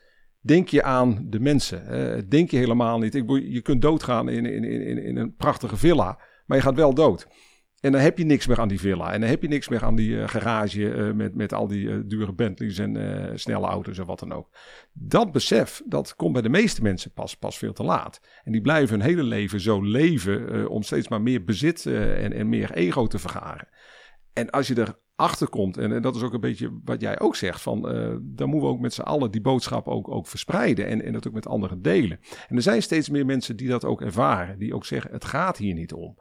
denk 0.40 0.68
je 0.68 0.82
aan 0.82 1.26
de 1.28 1.40
mensen. 1.40 2.28
Denk 2.28 2.50
je 2.50 2.56
helemaal 2.56 2.98
niet. 2.98 3.14
Ik, 3.14 3.28
je 3.28 3.60
kunt 3.62 3.82
doodgaan 3.82 4.28
in, 4.28 4.46
in, 4.46 4.64
in, 4.64 5.02
in 5.02 5.16
een 5.16 5.34
prachtige 5.34 5.76
villa, 5.76 6.18
maar 6.46 6.56
je 6.56 6.62
gaat 6.62 6.74
wel 6.74 6.94
dood. 6.94 7.28
En 7.80 7.92
dan 7.92 8.00
heb 8.00 8.18
je 8.18 8.24
niks 8.24 8.46
meer 8.46 8.60
aan 8.60 8.68
die 8.68 8.80
villa. 8.80 9.12
En 9.12 9.20
dan 9.20 9.28
heb 9.28 9.42
je 9.42 9.48
niks 9.48 9.68
meer 9.68 9.84
aan 9.84 9.96
die 9.96 10.20
eh, 10.20 10.28
garage 10.28 10.92
eh, 10.92 11.12
met, 11.12 11.34
met 11.34 11.52
al 11.52 11.66
die 11.66 11.90
eh, 11.90 11.98
dure 12.04 12.32
Bentleys 12.32 12.78
en 12.78 13.38
snelle 13.38 13.66
auto's 13.66 13.98
en 13.98 14.06
wat 14.06 14.18
dan 14.18 14.32
ook. 14.32 14.48
Dat 14.92 15.32
besef, 15.32 15.82
dat 15.86 16.14
komt 16.16 16.32
bij 16.32 16.42
de 16.42 16.48
meeste 16.48 16.82
mensen 16.82 17.12
pas, 17.12 17.36
pas 17.36 17.58
veel 17.58 17.72
te 17.72 17.82
laat. 17.82 18.20
En 18.44 18.52
die 18.52 18.60
blijven 18.60 18.98
hun 18.98 19.08
hele 19.08 19.22
leven 19.22 19.60
zo 19.60 19.82
leven 19.82 20.68
om 20.68 20.82
steeds 20.82 21.08
maar 21.08 21.22
meer 21.22 21.44
bezit 21.44 21.86
en, 21.86 22.32
en 22.32 22.48
meer 22.48 22.72
ego 22.72 23.06
te 23.06 23.18
vergaren. 23.18 23.68
En 24.32 24.50
als 24.50 24.68
je 24.68 24.74
erachter 24.74 24.98
komt, 25.48 25.76
en, 25.76 25.92
en 25.92 26.02
dat 26.02 26.16
is 26.16 26.22
ook 26.22 26.32
een 26.32 26.40
beetje 26.40 26.80
wat 26.84 27.00
jij 27.00 27.20
ook 27.20 27.36
zegt, 27.36 27.60
van, 27.60 27.88
eh, 27.88 28.16
dan 28.20 28.48
moeten 28.48 28.68
we 28.68 28.74
ook 28.74 28.80
met 28.80 28.94
z'n 28.94 29.00
allen 29.00 29.30
die 29.30 29.40
boodschap 29.40 29.88
ook, 29.88 30.08
ook 30.08 30.26
verspreiden 30.26 30.86
en, 30.86 31.04
en 31.04 31.12
dat 31.12 31.26
ook 31.26 31.34
met 31.34 31.46
anderen 31.46 31.82
delen. 31.82 32.20
En 32.48 32.56
er 32.56 32.62
zijn 32.62 32.82
steeds 32.82 33.08
meer 33.08 33.26
mensen 33.26 33.56
die 33.56 33.68
dat 33.68 33.84
ook 33.84 34.02
ervaren, 34.02 34.58
die 34.58 34.74
ook 34.74 34.84
zeggen, 34.84 35.12
het 35.12 35.24
gaat 35.24 35.56
hier 35.56 35.74
niet 35.74 35.92
om. 35.92 36.16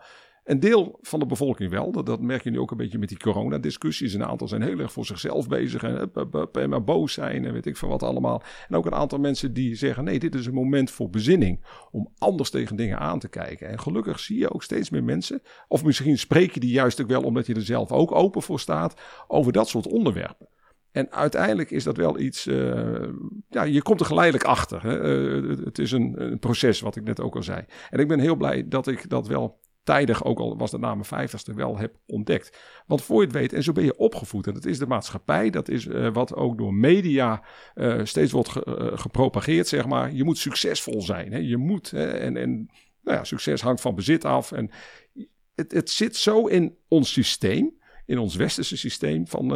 Een 0.49 0.59
deel 0.59 0.97
van 1.01 1.19
de 1.19 1.25
bevolking 1.25 1.71
wel. 1.71 1.91
Dat, 1.91 2.21
merk 2.21 2.43
je 2.43 2.49
nu 2.49 2.59
ook 2.59 2.71
een 2.71 2.77
beetje 2.77 2.97
met 2.97 3.09
die 3.09 3.17
coronadiscussies. 3.17 4.13
Een 4.13 4.23
aantal 4.25 4.47
zijn 4.47 4.61
heel 4.61 4.79
erg 4.79 4.91
voor 4.91 5.05
zichzelf 5.05 5.47
bezig 5.47 5.83
en, 5.83 6.11
en 6.51 6.69
maar 6.69 6.83
boos 6.83 7.13
zijn 7.13 7.45
en 7.45 7.53
weet 7.53 7.65
ik 7.65 7.77
veel 7.77 7.89
wat 7.89 8.03
allemaal. 8.03 8.43
En 8.67 8.75
ook 8.75 8.85
een 8.85 8.93
aantal 8.93 9.19
mensen 9.19 9.53
die 9.53 9.75
zeggen: 9.75 10.03
nee, 10.03 10.19
dit 10.19 10.35
is 10.35 10.45
een 10.45 10.53
moment 10.53 10.91
voor 10.91 11.09
bezinning. 11.09 11.65
Om 11.91 12.09
anders 12.17 12.49
tegen 12.49 12.75
dingen 12.75 12.99
aan 12.99 13.19
te 13.19 13.29
kijken. 13.29 13.67
En 13.69 13.79
gelukkig 13.79 14.19
zie 14.19 14.37
je 14.39 14.53
ook 14.53 14.63
steeds 14.63 14.89
meer 14.89 15.03
mensen. 15.03 15.41
Of 15.67 15.83
misschien 15.83 16.17
spreek 16.17 16.53
je 16.53 16.59
die 16.59 16.71
juist 16.71 17.01
ook 17.01 17.07
wel 17.07 17.23
omdat 17.23 17.45
je 17.47 17.53
er 17.53 17.61
zelf 17.65 17.91
ook 17.91 18.15
open 18.15 18.41
voor 18.41 18.59
staat. 18.59 19.01
Over 19.27 19.51
dat 19.51 19.67
soort 19.67 19.87
onderwerpen. 19.87 20.47
En 20.91 21.11
uiteindelijk 21.11 21.71
is 21.71 21.83
dat 21.83 21.97
wel 21.97 22.19
iets. 22.19 22.47
eh, 22.47 23.07
ja, 23.49 23.63
je 23.63 23.81
komt 23.81 23.99
er 23.99 24.05
geleidelijk 24.05 24.43
achter. 24.43 24.83
Hè? 24.83 24.99
Eh, 24.99 25.57
het- 25.65 25.79
is 25.79 25.91
een 25.91 26.37
proces, 26.39 26.79
wat 26.81 26.95
ik 26.95 27.03
net 27.03 27.21
ook 27.21 27.35
al 27.35 27.43
zei. 27.43 27.65
En 27.89 27.99
ik 27.99 28.07
ben 28.07 28.19
heel 28.19 28.35
blij 28.35 28.67
dat 28.67 28.87
ik 28.87 29.09
dat 29.09 29.27
wel 29.27 29.58
tijdig, 29.89 30.23
ook 30.23 30.39
al 30.39 30.57
was 30.57 30.71
dat 30.71 30.79
na 30.79 30.93
mijn 30.93 31.05
vijftigste, 31.05 31.53
wel 31.53 31.77
heb 31.77 31.95
ontdekt. 32.05 32.57
Want 32.85 33.01
voor 33.01 33.19
je 33.19 33.27
het 33.27 33.35
weet, 33.35 33.53
en 33.53 33.63
zo 33.63 33.71
ben 33.71 33.83
je 33.83 33.97
opgevoed. 33.97 34.47
En 34.47 34.53
dat 34.53 34.65
is 34.65 34.79
de 34.79 34.87
maatschappij, 34.87 35.49
dat 35.49 35.69
is 35.69 35.87
eh, 35.87 36.13
wat 36.13 36.35
ook 36.35 36.57
door 36.57 36.73
media 36.73 37.43
eh, 37.73 37.99
steeds 38.03 38.31
wordt 38.31 38.55
eh, 38.55 38.87
gepropageerd, 38.93 39.67
zeg 39.67 39.85
maar. 39.85 40.13
Je 40.13 40.23
moet 40.23 40.37
succesvol 40.37 41.01
zijn. 41.01 41.31
Hè? 41.31 41.37
Je 41.37 41.57
moet, 41.57 41.91
hè? 41.91 42.07
en, 42.07 42.37
en 42.37 42.69
nou 43.01 43.17
ja, 43.17 43.23
succes 43.23 43.61
hangt 43.61 43.81
van 43.81 43.95
bezit 43.95 44.25
af. 44.25 44.51
En 44.51 44.69
het, 45.55 45.71
het 45.71 45.89
zit 45.89 46.15
zo 46.15 46.45
in 46.45 46.75
ons 46.87 47.11
systeem 47.13 47.77
in 48.05 48.17
ons 48.17 48.35
westerse 48.35 48.77
systeem 48.77 49.27
van, 49.27 49.49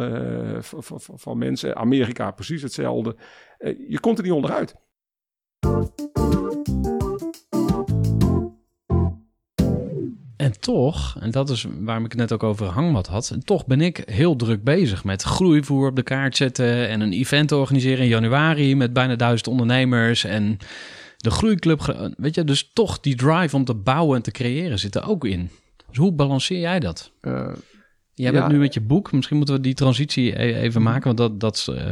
van, 0.60 1.00
van, 1.00 1.38
mensen. 1.38 1.76
Amerika 1.76 2.30
precies 2.30 2.62
hetzelfde. 2.62 3.16
Je 3.88 4.00
komt 4.00 4.18
er 4.18 4.24
niet 4.24 4.32
onderuit. 4.32 4.74
Toch, 10.64 11.16
en 11.20 11.30
dat 11.30 11.50
is 11.50 11.66
waarom 11.80 12.04
ik 12.04 12.10
het 12.10 12.20
net 12.20 12.32
ook 12.32 12.42
over 12.42 12.66
hangmat 12.66 13.06
had, 13.06 13.30
en 13.30 13.44
toch 13.44 13.66
ben 13.66 13.80
ik 13.80 14.02
heel 14.10 14.36
druk 14.36 14.64
bezig 14.64 15.04
met 15.04 15.22
groeivoer 15.22 15.88
op 15.88 15.96
de 15.96 16.02
kaart 16.02 16.36
zetten 16.36 16.88
en 16.88 17.00
een 17.00 17.12
event 17.12 17.52
organiseren 17.52 18.02
in 18.02 18.08
januari 18.08 18.76
met 18.76 18.92
bijna 18.92 19.16
duizend 19.16 19.48
ondernemers 19.48 20.24
en 20.24 20.58
de 21.16 21.30
groeiclub. 21.30 22.12
Weet 22.16 22.34
je, 22.34 22.44
dus 22.44 22.70
toch 22.72 23.00
die 23.00 23.14
drive 23.16 23.56
om 23.56 23.64
te 23.64 23.74
bouwen 23.74 24.16
en 24.16 24.22
te 24.22 24.30
creëren 24.30 24.78
zit 24.78 24.94
er 24.94 25.08
ook 25.08 25.24
in. 25.24 25.50
Dus 25.88 25.96
hoe 25.96 26.12
balanceer 26.12 26.60
jij 26.60 26.80
dat? 26.80 27.10
Eh, 27.20 27.48
Jij 28.16 28.32
Ja. 28.32 28.38
bent 28.40 28.52
nu 28.52 28.58
met 28.58 28.74
je 28.74 28.80
boek. 28.80 29.12
Misschien 29.12 29.36
moeten 29.36 29.54
we 29.54 29.60
die 29.60 29.74
transitie 29.74 30.42
e- 30.42 30.54
even 30.60 30.82
maken, 30.82 31.04
want 31.16 31.18
dat, 31.18 31.40
dat 31.40 31.66
eh, 31.76 31.84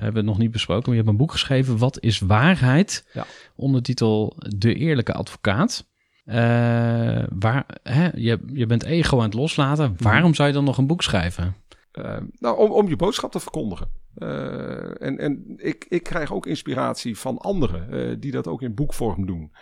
hebben 0.00 0.14
we 0.14 0.22
nog 0.22 0.38
niet 0.38 0.50
besproken. 0.50 0.82
Maar 0.84 0.94
je 0.94 1.00
hebt 1.00 1.08
een 1.12 1.16
boek 1.18 1.32
geschreven, 1.32 1.78
Wat 1.78 2.00
is 2.00 2.18
waarheid? 2.18 3.04
Ja. 3.12 3.26
Ondertitel 3.56 4.36
De 4.56 4.74
Eerlijke 4.74 5.12
Advocaat. 5.12 5.88
Eh, 6.30 7.22
waar, 7.38 7.66
hè, 7.82 8.08
je, 8.14 8.38
je 8.52 8.66
bent 8.66 8.84
ego 8.84 9.16
aan 9.16 9.24
het 9.24 9.34
loslaten. 9.34 9.94
Waarom 9.98 10.34
zou 10.34 10.48
je 10.48 10.54
dan 10.54 10.64
nog 10.64 10.78
een 10.78 10.86
boek 10.86 11.02
schrijven? 11.02 11.54
eh, 11.92 12.16
nou, 12.38 12.58
om, 12.58 12.70
om 12.70 12.88
je 12.88 12.96
boodschap 12.96 13.32
te 13.32 13.40
verkondigen. 13.40 13.90
Eh, 14.14 15.02
en 15.02 15.18
en 15.18 15.54
ik, 15.56 15.86
ik 15.88 16.02
krijg 16.02 16.32
ook 16.32 16.46
inspiratie 16.46 17.18
van 17.18 17.38
anderen 17.38 18.20
die 18.20 18.30
dat 18.30 18.46
ook 18.46 18.62
in 18.62 18.74
boekvorm 18.74 19.26
doen. 19.26 19.52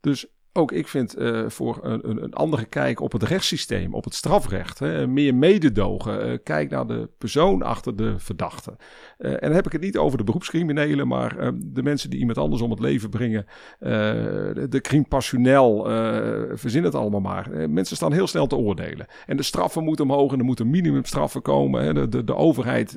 Dus 0.00 0.26
ook 0.52 0.72
ik 0.72 0.88
vind 0.88 1.14
voor 1.46 1.78
een, 1.82 2.22
een, 2.22 2.34
andere 2.34 2.64
kijk 2.64 3.00
op 3.00 3.12
het 3.12 3.22
rechtssysteem, 3.22 3.94
op 3.94 4.04
het 4.04 4.14
strafrecht, 4.14 4.78
hè, 4.78 5.06
meer 5.06 5.34
mededogen. 5.34 6.42
kijk 6.42 6.70
naar 6.70 6.86
de 6.86 7.10
persoon 7.18 7.62
achter 7.62 7.96
de 7.96 8.18
verdachte. 8.18 8.76
Eh, 9.18 9.30
en 9.30 9.38
dan 9.40 9.52
heb 9.52 9.66
ik 9.66 9.72
het 9.72 9.80
niet 9.80 9.98
over 9.98 10.18
de 10.18 10.24
beroepscriminelen, 10.24 11.08
maar 11.08 11.38
eh, 11.38 11.48
de 11.56 11.82
mensen 11.82 12.10
die 12.10 12.18
iemand 12.18 12.38
anders 12.38 12.62
om 12.62 12.70
het 12.70 12.80
leven 12.80 13.10
brengen. 13.10 13.46
eh, 13.78 13.90
de, 14.54 14.66
de 14.68 14.80
crime 14.80 15.04
passionnel, 15.08 15.82
verzin 16.54 16.84
het 16.84 16.94
allemaal 16.94 17.20
maar. 17.20 17.50
Mensen 17.68 17.96
staan 17.96 18.12
heel 18.12 18.26
snel 18.26 18.46
te 18.46 18.56
oordelen. 18.56 19.06
En 19.26 19.36
de 19.36 19.42
straffen 19.42 19.84
moeten 19.84 20.04
omhoog 20.04 20.32
en 20.32 20.38
er 20.38 20.44
moeten 20.44 20.70
minimumstraffen 20.70 21.42
komen. 21.42 21.84
Hè. 21.84 21.92
De, 21.94 22.08
de, 22.08 22.24
de 22.24 22.34
overheid 22.34 22.96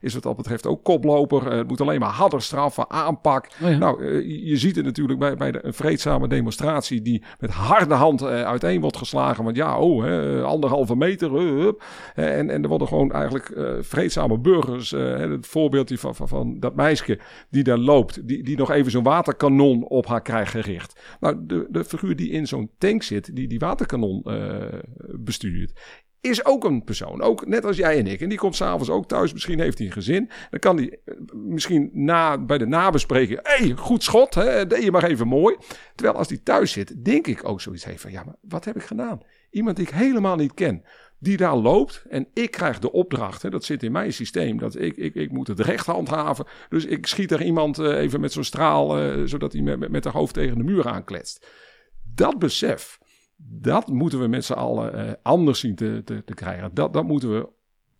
is 0.00 0.14
wat 0.14 0.22
dat 0.22 0.36
betreft 0.36 0.66
ook 0.66 0.84
koploper. 0.84 1.52
Het 1.52 1.68
moet 1.68 1.80
alleen 1.80 2.00
maar 2.00 2.10
harder 2.10 2.42
straffen, 2.42 2.90
aanpak. 2.90 3.48
Oh 3.62 3.70
ja. 3.70 3.78
Nou, 3.78 4.04
je- 4.28 4.56
ziet 4.56 4.76
het 4.76 4.84
natuurlijk 4.84 5.18
bij, 5.18 5.36
bij 5.36 5.52
de, 5.52 5.64
een 5.66 5.74
vreedzame 5.74 6.28
demonstratie 6.28 7.02
die 7.02 7.22
met 7.38 7.50
harde 7.50 7.94
hand 7.94 8.22
uiteen 8.24 8.80
wordt 8.80 8.96
geslagen. 8.96 9.44
Want 9.44 9.56
ja, 9.56 9.78
oh, 9.78 10.02
hè, 10.04 10.42
anderhalve 10.42 10.96
meter. 10.96 11.32
hup. 11.32 11.82
En, 12.14 12.50
en 12.50 12.62
er 12.62 12.68
worden 12.68 12.88
gewoon 12.88 13.12
eigenlijk 13.12 13.52
vreedzame 13.80 14.38
burgers. 14.38 14.90
het 14.90 15.46
voorbeeldje 15.58 15.98
van, 15.98 16.14
van, 16.14 16.28
van 16.28 16.60
dat 16.60 16.74
meisje 16.74 17.18
die 17.50 17.62
daar 17.62 17.78
loopt, 17.78 18.28
die, 18.28 18.42
die 18.42 18.56
nog 18.56 18.70
even 18.70 18.90
zo'n 18.90 19.02
waterkanon 19.02 19.84
op 19.88 20.06
haar 20.06 20.22
krijgt 20.22 20.50
gericht. 20.50 21.00
Nou, 21.20 21.36
de, 21.46 21.66
de 21.70 21.84
figuur 21.84 22.16
die 22.16 22.30
in 22.30 22.46
zo'n 22.46 22.70
tank 22.78 23.02
zit, 23.02 23.36
die 23.36 23.48
die 23.48 23.58
waterkanon 23.58 24.22
eh, 24.22 24.78
bestuurt, 25.16 25.72
is 26.20 26.44
ook 26.44 26.64
een 26.64 26.84
persoon. 26.84 27.22
Ook 27.22 27.46
net 27.46 27.64
als 27.64 27.76
jij 27.76 27.98
en 27.98 28.06
ik. 28.06 28.20
En 28.20 28.28
die 28.28 28.38
komt 28.38 28.56
s'avonds 28.56 28.90
ook 28.90 29.08
thuis. 29.08 29.32
Misschien 29.32 29.60
heeft 29.60 29.78
hij 29.78 29.86
een 29.86 29.92
gezin. 29.92 30.30
Dan 30.50 30.60
kan 30.60 30.76
hij 30.76 30.98
eh, 31.04 31.14
misschien 31.32 31.90
na, 31.92 32.38
bij 32.38 32.58
de 32.58 32.66
nabespreking... 32.66 33.40
Hey, 33.42 33.72
goed 33.76 34.02
schot. 34.02 34.34
Hè, 34.34 34.66
deed 34.66 34.82
je 34.82 34.90
maar 34.90 35.04
even 35.04 35.26
mooi. 35.26 35.56
Terwijl 35.94 36.18
als 36.18 36.28
hij 36.28 36.38
thuis 36.42 36.72
zit, 36.72 37.04
denk 37.04 37.26
ik 37.26 37.48
ook 37.48 37.60
zoiets 37.60 37.84
heeft 37.84 38.00
van... 38.00 38.10
Ja, 38.10 38.24
maar 38.24 38.36
wat 38.40 38.64
heb 38.64 38.76
ik 38.76 38.82
gedaan? 38.82 39.20
Iemand 39.50 39.76
die 39.76 39.86
ik 39.86 39.92
helemaal 39.92 40.36
niet 40.36 40.54
ken. 40.54 40.84
Die 41.20 41.36
daar 41.36 41.56
loopt. 41.56 42.04
En 42.08 42.28
ik 42.34 42.50
krijg 42.50 42.78
de 42.78 42.92
opdracht. 42.92 43.42
Hè, 43.42 43.50
dat 43.50 43.64
zit 43.64 43.82
in 43.82 43.92
mijn 43.92 44.12
systeem. 44.12 44.58
Dat 44.58 44.78
ik, 44.80 44.96
ik, 44.96 45.14
ik 45.14 45.32
moet 45.32 45.46
het 45.46 45.60
recht 45.60 45.86
handhaven. 45.86 46.46
Dus 46.68 46.84
ik 46.84 47.06
schiet 47.06 47.30
er 47.30 47.42
iemand 47.42 47.78
eh, 47.78 47.98
even 47.98 48.20
met 48.20 48.32
zo'n 48.32 48.44
straal... 48.44 48.98
eh, 48.98 49.22
zodat 49.24 49.52
hij 49.52 49.62
met, 49.62 49.90
met, 49.90 50.04
haar 50.04 50.12
hoofd 50.12 50.34
tegen 50.34 50.58
de 50.58 50.64
muur 50.64 50.88
aankletst. 50.88 51.46
Dat 52.14 52.38
besef 52.38 52.98
dat 53.36 53.88
moeten 53.88 54.20
we 54.20 54.26
met 54.26 54.44
z'n 54.44 54.52
allen 54.52 54.94
eh, 54.94 55.12
anders 55.22 55.60
zien 55.60 55.74
te, 55.74 56.02
te, 56.04 56.24
te 56.24 56.34
krijgen. 56.34 56.70
Dat, 56.74 56.92
dat 56.92 57.04
moeten 57.04 57.32
we 57.32 57.48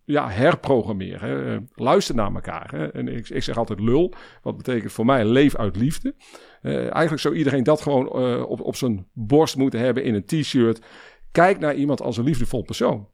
ja, 0.03 0.29
herprogrammeren. 0.29 1.29
Hè. 1.29 1.57
Luister 1.83 2.15
naar 2.15 2.33
elkaar. 2.33 2.71
Hè. 2.71 2.87
En 2.91 3.07
ik, 3.07 3.29
ik 3.29 3.43
zeg 3.43 3.57
altijd 3.57 3.79
lul. 3.79 4.13
Wat 4.41 4.57
betekent 4.57 4.91
voor 4.91 5.05
mij 5.05 5.25
leef 5.25 5.55
uit 5.55 5.75
liefde. 5.75 6.15
Eigenlijk 6.61 7.19
zou 7.19 7.35
iedereen 7.35 7.63
dat 7.63 7.81
gewoon 7.81 8.11
op, 8.45 8.61
op 8.61 8.75
zijn 8.75 9.07
borst 9.13 9.55
moeten 9.55 9.79
hebben 9.79 10.03
in 10.03 10.13
een 10.13 10.25
t-shirt. 10.25 10.81
Kijk 11.31 11.59
naar 11.59 11.75
iemand 11.75 12.01
als 12.01 12.17
een 12.17 12.23
liefdevol 12.23 12.63
persoon. 12.63 13.07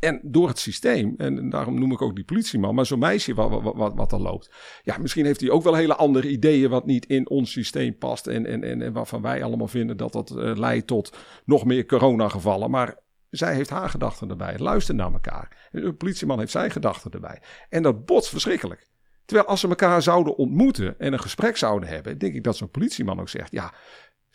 En 0.00 0.20
door 0.22 0.48
het 0.48 0.58
systeem, 0.58 1.14
en 1.16 1.50
daarom 1.50 1.78
noem 1.78 1.92
ik 1.92 2.02
ook 2.02 2.14
die 2.14 2.24
politieman, 2.24 2.74
maar 2.74 2.86
zo'n 2.86 2.98
meisje 2.98 3.34
wat, 3.34 3.62
wat, 3.62 3.74
wat, 3.74 3.94
wat 3.94 4.12
er 4.12 4.20
loopt. 4.20 4.50
Ja, 4.82 4.98
misschien 4.98 5.24
heeft 5.24 5.40
hij 5.40 5.50
ook 5.50 5.62
wel 5.62 5.74
hele 5.74 5.94
andere 5.94 6.28
ideeën 6.28 6.70
wat 6.70 6.86
niet 6.86 7.06
in 7.06 7.28
ons 7.28 7.50
systeem 7.50 7.98
past. 7.98 8.26
En, 8.26 8.46
en, 8.46 8.64
en, 8.64 8.82
en 8.82 8.92
waarvan 8.92 9.22
wij 9.22 9.42
allemaal 9.42 9.68
vinden 9.68 9.96
dat 9.96 10.12
dat 10.12 10.30
eh, 10.30 10.56
leidt 10.56 10.86
tot 10.86 11.16
nog 11.44 11.64
meer 11.64 11.86
coronagevallen. 11.86 12.70
Maar 12.70 12.98
zij 13.30 13.54
heeft 13.54 13.70
haar 13.70 13.88
gedachten 13.88 14.30
erbij. 14.30 14.58
Luister 14.58 14.94
naar 14.94 15.12
elkaar. 15.12 15.68
De 15.70 15.92
politieman 15.92 16.38
heeft 16.38 16.52
zijn 16.52 16.70
gedachten 16.70 17.10
erbij. 17.10 17.42
En 17.68 17.82
dat 17.82 18.04
botst 18.04 18.30
verschrikkelijk. 18.30 18.92
Terwijl 19.24 19.48
als 19.48 19.60
ze 19.60 19.68
elkaar 19.68 20.02
zouden 20.02 20.36
ontmoeten 20.36 20.98
en 20.98 21.12
een 21.12 21.20
gesprek 21.20 21.56
zouden 21.56 21.88
hebben, 21.88 22.18
denk 22.18 22.34
ik 22.34 22.44
dat 22.44 22.56
zo'n 22.56 22.70
politieman 22.70 23.20
ook 23.20 23.28
zegt: 23.28 23.52
Ja, 23.52 23.74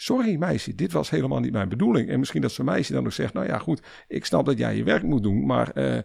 sorry 0.02 0.36
meisje, 0.36 0.76
dit 0.76 0.92
was 0.92 1.10
helemaal 1.10 1.40
niet 1.40 1.52
mijn 1.52 1.70
bedoeling. 1.70 2.10
En 2.10 2.20
misschien 2.20 2.42
dat 2.42 2.52
zo'n 2.52 2.66
meisje 2.66 2.94
dan 2.94 3.06
ook 3.06 3.12
zegt: 3.12 3.34
Nou 3.34 3.48
ja, 3.48 3.58
goed, 3.58 3.82
ik 4.08 4.26
snap 4.26 4.46
dat 4.46 4.58
jij 4.58 4.76
je 4.76 4.84
werk 4.84 5.04
moet 5.04 5.24
doen, 5.24 5.46
maar. 5.46 5.72
eh, 5.72 6.00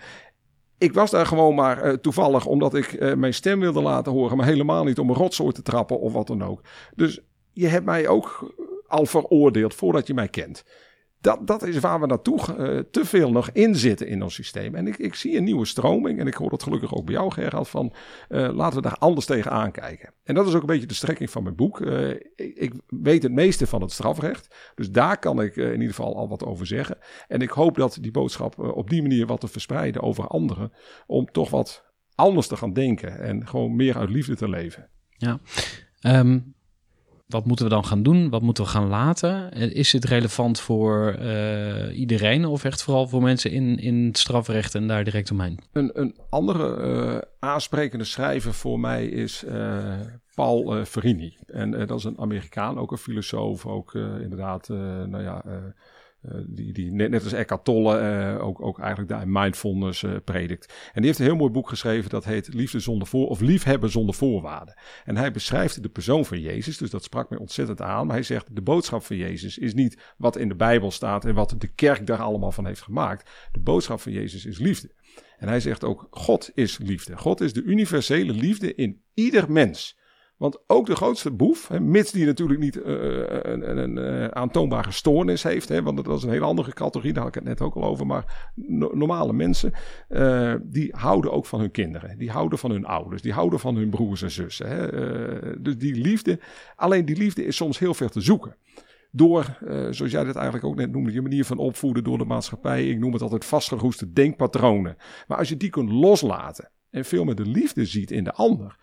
ik 0.79 0.93
was 0.93 1.11
daar 1.11 1.27
gewoon 1.27 1.55
maar 1.55 1.83
eh, 1.83 1.93
toevallig 1.93 2.47
omdat 2.47 2.75
ik 2.75 2.93
eh, 2.93 3.15
mijn 3.15 3.35
stem 3.35 3.61
wilde 3.61 3.83
laten 3.83 4.13
horen, 4.13 4.37
maar 4.37 4.47
helemaal 4.47 4.85
niet 4.85 4.99
om 4.99 5.09
een 5.09 5.15
rotzooi 5.15 5.53
te 5.53 5.63
trappen 5.63 6.01
of 6.01 6.13
wat 6.13 6.27
dan 6.27 6.43
ook. 6.43 6.61
Dus 6.95 7.21
je 7.53 7.67
hebt 7.67 7.85
mij 7.85 8.09
ook 8.09 8.55
al 8.87 9.07
veroordeeld 9.07 9.75
voordat 9.75 10.07
je 10.07 10.15
mij 10.15 10.29
kent. 10.29 10.65
Dat, 11.25 11.47
dat 11.47 11.63
is 11.63 11.79
waar 11.79 12.01
we 12.01 12.07
naartoe 12.07 12.41
eh, 12.41 12.79
te 12.91 13.05
veel 13.05 13.31
nog 13.31 13.51
in 13.51 13.75
zitten 13.75 14.07
in 14.07 14.23
ons 14.23 14.35
systeem. 14.35 14.75
En 14.75 14.87
ik, 14.87 14.99
ik 14.99 15.15
zie 15.15 15.37
een 15.37 15.45
nieuwe 15.45 15.65
stroming, 15.65 16.19
en 16.19 16.27
ik 16.27 16.35
hoor 16.35 16.51
dat 16.51 16.63
gelukkig 16.63 16.95
ook 16.95 17.05
bij 17.05 17.15
jou, 17.15 17.31
Gerald, 17.33 17.69
van 17.69 17.93
eh, 18.29 18.49
laten 18.53 18.77
we 18.77 18.89
daar 18.89 18.99
anders 18.99 19.27
tegen 19.27 19.51
aankijken. 19.51 20.13
En 20.25 20.35
dat 20.35 20.47
is 20.47 20.55
ook 20.55 20.61
een 20.61 20.67
beetje 20.67 20.87
de 20.87 20.95
strekking 20.95 21.31
van 21.31 21.43
mijn 21.43 21.55
boek. 21.55 21.81
Eh, 21.81 22.11
ik, 22.11 22.23
ik 22.37 22.73
weet 22.87 23.23
het 23.23 23.33
meeste 23.33 23.67
van 23.67 23.81
het 23.81 23.93
strafrecht, 23.93 24.73
dus 24.75 24.91
daar 24.91 25.19
kan 25.19 25.43
ik 25.43 25.57
in 25.57 25.73
ieder 25.73 25.89
geval 25.89 26.17
al 26.17 26.29
wat 26.29 26.45
over 26.45 26.67
zeggen. 26.67 26.99
En 27.29 27.41
ik 27.41 27.51
hoop 27.51 27.77
dat 27.77 27.99
die 28.01 28.11
boodschap 28.11 28.59
op 28.59 28.91
die 28.91 29.03
manier 29.03 29.27
wat 29.27 29.41
te 29.41 29.49
verspreiden 29.49 30.03
over 30.03 30.27
anderen, 30.27 30.73
om 31.07 31.27
toch 31.33 31.51
wat 31.51 31.85
anders 32.15 32.47
te 32.47 32.57
gaan 32.57 32.73
denken 32.73 33.19
en 33.19 33.47
gewoon 33.47 33.77
meer 33.77 33.97
uit 33.97 34.11
liefde 34.11 34.37
te 34.37 34.49
leven. 34.49 34.89
Ja. 35.09 35.41
Ehm, 36.01 36.39
wat 37.27 37.45
moeten 37.45 37.65
we 37.65 37.71
dan 37.71 37.85
gaan 37.85 38.03
doen? 38.03 38.31
Wat 38.31 38.43
moeten 38.43 38.65
we 38.65 38.71
gaan 38.71 38.89
laten? 38.89 39.53
Is 39.53 39.91
dit 39.91 40.05
relevant 40.05 40.61
voor 40.61 41.09
eh, 41.09 41.99
iedereen 41.99 42.45
of 42.45 42.65
echt 42.65 42.83
vooral 42.83 43.09
voor 43.09 43.23
mensen 43.23 43.51
in, 43.51 43.79
in 43.79 44.07
het 44.07 44.19
strafrecht 44.19 44.75
en 44.75 44.87
daar 44.87 45.05
direct 45.05 45.31
omheen? 45.31 45.59
Een, 45.73 45.91
een 46.01 46.17
andere 46.31 46.77
eh, 46.77 47.19
aansprekende 47.39 48.05
schrijver 48.05 48.55
voor 48.55 48.81
mij 48.81 49.07
is 49.07 49.45
eh, 49.45 50.01
Paul 50.35 50.85
Verini. 50.85 51.37
En 51.47 51.87
dat 51.87 51.99
is 51.99 52.05
een 52.05 52.19
Amerikaan, 52.19 52.79
ook 52.79 52.91
een 52.91 52.99
filosoof, 52.99 53.67
ook 53.67 53.95
inderdaad, 53.95 54.69
nou 54.69 55.23
ja, 55.23 55.43
Uh, 55.47 55.53
die, 56.47 56.73
die 56.73 56.93
net, 56.93 57.11
net 57.11 57.25
als 57.25 57.33
Eckhart 57.33 57.65
Tolle 57.65 58.01
uh, 58.01 58.47
ook, 58.47 58.63
ook 58.63 58.79
eigenlijk 58.79 59.09
daar 59.09 59.29
mindfulness 59.29 60.03
uh, 60.03 60.13
predikt. 60.25 60.73
En 60.87 60.93
die 60.95 61.05
heeft 61.05 61.19
een 61.19 61.25
heel 61.25 61.37
mooi 61.37 61.51
boek 61.51 61.69
geschreven 61.69 62.11
dat 62.11 62.25
heet 62.25 62.55
Liefde 62.55 62.81
zonder 62.81 63.09
voor 63.09 63.29
of 63.29 63.41
Liefhebben 63.41 63.91
zonder 63.91 64.15
voorwaarden. 64.15 64.79
En 65.05 65.17
hij 65.17 65.31
beschrijft 65.31 65.83
de 65.83 65.89
persoon 65.89 66.25
van 66.25 66.41
Jezus, 66.41 66.79
dus 66.79 66.91
dat 66.91 67.03
sprak 67.03 67.31
mij 67.31 67.39
ontzettend 67.39 67.81
aan. 67.81 68.07
Maar 68.07 68.17
hij 68.17 68.25
zegt 68.25 68.57
de 68.57 68.63
boodschap 68.63 69.03
van 69.03 69.17
Jezus 69.17 69.59
is 69.59 69.75
niet 69.75 70.15
wat 70.17 70.37
in 70.37 70.49
de 70.49 70.57
Bijbel 70.57 70.91
staat 70.91 71.25
en 71.25 71.35
wat 71.35 71.55
de 71.59 71.69
kerk 71.69 72.07
daar 72.07 72.21
allemaal 72.21 72.53
van 72.53 72.67
heeft 72.67 72.83
gemaakt. 72.83 73.31
De 73.53 73.61
boodschap 73.61 74.01
van 74.01 74.13
Jezus 74.13 74.45
is 74.45 74.59
liefde. 74.59 74.91
En 75.39 75.49
hij 75.49 75.61
zegt 75.61 75.85
ook 75.85 76.07
God 76.11 76.51
is 76.55 76.79
liefde. 76.79 77.17
God 77.17 77.41
is 77.41 77.53
de 77.53 77.63
universele 77.63 78.33
liefde 78.33 78.75
in 78.75 79.03
ieder 79.15 79.53
mens. 79.53 79.99
Want 80.37 80.59
ook 80.67 80.87
de 80.87 80.97
grootste 80.97 81.31
boef, 81.31 81.69
hè, 81.69 81.81
mits 81.81 82.13
die 82.13 82.27
natuurlijk 82.27 82.61
niet 82.61 82.77
uh, 82.77 82.85
een, 82.85 83.71
een, 83.71 83.77
een, 83.77 84.23
uh, 84.23 84.27
aantoonbare 84.27 84.91
stoornis 84.91 85.43
heeft, 85.43 85.69
hè, 85.69 85.83
want 85.83 86.05
dat 86.05 86.17
is 86.17 86.23
een 86.23 86.31
hele 86.31 86.45
andere 86.45 86.73
categorie, 86.73 87.13
daar 87.13 87.23
had 87.23 87.37
ik 87.37 87.43
het 87.43 87.49
net 87.49 87.61
ook 87.61 87.75
al 87.75 87.85
over, 87.85 88.07
maar 88.07 88.51
no 88.55 88.91
normale 88.95 89.33
mensen, 89.33 89.73
die 90.63 90.95
houden 90.97 91.33
ook 91.33 91.47
van 91.47 91.61
hun 91.61 91.71
kinderen, 91.71 92.19
die 92.19 92.31
houden 92.31 92.59
van 92.59 92.71
hun 92.71 92.85
ouders, 92.85 93.23
die 93.23 93.33
houden 93.33 93.59
van 93.59 93.77
hun 93.77 93.91
broers 93.91 94.23
en 94.23 94.31
zussen. 94.31 94.69
Hè, 94.69 95.61
dus 95.61 95.79
die 95.79 95.95
liefde, 95.95 96.41
alleen 96.77 97.05
die 97.05 97.17
liefde 97.17 97.45
is 97.45 97.57
soms 97.57 97.79
heel 97.79 97.95
ver 97.95 98.11
te 98.11 98.21
zoeken. 98.21 98.57
Door, 99.11 99.59
zoals 99.91 100.13
jij 100.13 100.25
dat 100.25 100.37
eigenlijk 100.37 100.65
ook 100.65 100.77
net 100.77 100.93
noemde, 100.93 101.13
je 101.13 101.23
manier 101.23 101.45
van 101.45 101.59
opvoeden 101.59 102.05
door 102.05 102.19
de 102.19 102.25
maatschappij, 102.25 102.89
ik 102.89 102.99
noem 102.99 103.13
het 103.13 103.23
altijd 103.23 103.45
vastgeroeste 103.45 104.13
denkpatronen. 104.13 104.97
Maar 105.27 105.39
als 105.39 105.49
je 105.49 105.57
die 105.57 105.71
kunt 105.71 105.91
loslaten 105.91 106.71
en 106.91 107.05
veel 107.05 107.25
met 107.25 107.37
de 107.37 107.47
liefde 107.47 107.85
ziet 107.85 108.11
in 108.11 108.25
de 108.25 108.33
ander, 108.33 108.77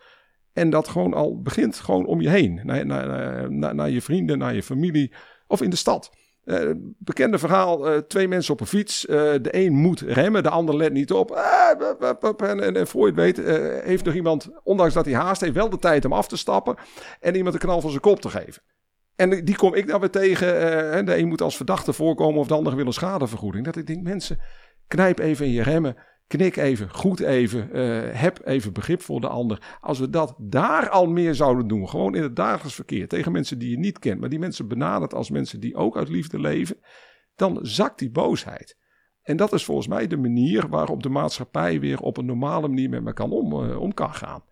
en 0.52 0.70
dat 0.70 0.88
gewoon 0.88 1.14
al 1.14 1.42
begint 1.42 1.76
gewoon 1.76 2.06
om 2.06 2.20
je 2.20 2.28
heen. 2.28 2.60
Naar, 2.64 2.86
naar, 2.86 3.52
naar, 3.52 3.74
naar 3.74 3.90
je 3.90 4.02
vrienden, 4.02 4.38
naar 4.38 4.54
je 4.54 4.62
familie 4.62 5.12
of 5.46 5.62
in 5.62 5.70
de 5.70 5.76
stad. 5.76 6.10
Uh, 6.44 6.70
bekende 6.98 7.38
verhaal, 7.38 7.92
uh, 7.92 7.98
twee 7.98 8.28
mensen 8.28 8.52
op 8.52 8.60
een 8.60 8.66
fiets. 8.66 9.06
Uh, 9.06 9.16
de 9.16 9.48
een 9.50 9.72
moet 9.72 10.00
remmen, 10.00 10.42
de 10.42 10.48
ander 10.48 10.76
let 10.76 10.92
niet 10.92 11.12
op. 11.12 11.30
En, 12.36 12.60
en, 12.60 12.76
en, 12.76 12.86
voor 12.86 13.00
je 13.00 13.20
het 13.20 13.36
weet 13.36 13.36
heeft 13.84 14.04
nog 14.04 14.14
iemand, 14.14 14.50
ondanks 14.62 14.94
dat 14.94 15.04
hij 15.04 15.14
haast 15.14 15.40
heeft, 15.40 15.54
wel 15.54 15.70
de 15.70 15.78
tijd 15.78 16.04
om 16.04 16.12
af 16.12 16.28
te 16.28 16.36
stappen. 16.36 16.76
En 17.20 17.34
iemand 17.34 17.54
een 17.54 17.60
knal 17.60 17.80
van 17.80 17.90
zijn 17.90 18.02
kop 18.02 18.20
te 18.20 18.28
geven. 18.28 18.62
En 19.16 19.44
die 19.44 19.56
kom 19.56 19.74
ik 19.74 19.86
dan 19.86 20.00
weer 20.00 20.10
tegen. 20.10 21.06
de 21.06 21.16
een 21.16 21.28
moet 21.28 21.42
als 21.42 21.56
verdachte 21.56 21.92
voorkomen 21.92 22.40
of 22.40 22.46
de 22.46 22.54
ander 22.54 22.76
wil 22.76 22.86
een 22.86 22.92
schadevergoeding. 22.92 23.64
Dat 23.64 23.76
ik 23.76 23.86
denk, 23.86 24.02
mensen, 24.02 24.38
knijp 24.86 25.18
even 25.18 25.46
in 25.46 25.52
je 25.52 25.62
remmen. 25.62 25.96
Knik 26.32 26.56
even, 26.56 26.90
goed 26.90 27.20
even, 27.20 27.68
uh, 27.72 28.02
heb 28.12 28.40
even 28.44 28.72
begrip 28.72 29.02
voor 29.02 29.20
de 29.20 29.28
ander. 29.28 29.78
Als 29.80 29.98
we 29.98 30.10
dat 30.10 30.34
daar 30.38 30.88
al 30.88 31.06
meer 31.06 31.34
zouden 31.34 31.68
doen, 31.68 31.88
gewoon 31.88 32.14
in 32.14 32.22
het 32.22 32.36
dagelijks 32.36 32.74
verkeer, 32.74 33.08
tegen 33.08 33.32
mensen 33.32 33.58
die 33.58 33.70
je 33.70 33.78
niet 33.78 33.98
kent, 33.98 34.20
maar 34.20 34.28
die 34.28 34.38
mensen 34.38 34.68
benadert 34.68 35.14
als 35.14 35.30
mensen 35.30 35.60
die 35.60 35.76
ook 35.76 35.96
uit 35.96 36.08
liefde 36.08 36.38
leven, 36.40 36.76
dan 37.34 37.58
zakt 37.62 37.98
die 37.98 38.10
boosheid. 38.10 38.78
En 39.22 39.36
dat 39.36 39.52
is 39.52 39.64
volgens 39.64 39.86
mij 39.86 40.06
de 40.06 40.16
manier 40.16 40.68
waarop 40.68 41.02
de 41.02 41.08
maatschappij 41.08 41.80
weer 41.80 42.00
op 42.00 42.16
een 42.16 42.26
normale 42.26 42.68
manier 42.68 42.88
met 42.88 43.02
me 43.02 43.12
kan 43.12 43.30
om, 43.30 43.52
uh, 43.52 43.80
om 43.80 43.94
kan 43.94 44.14
gaan. 44.14 44.44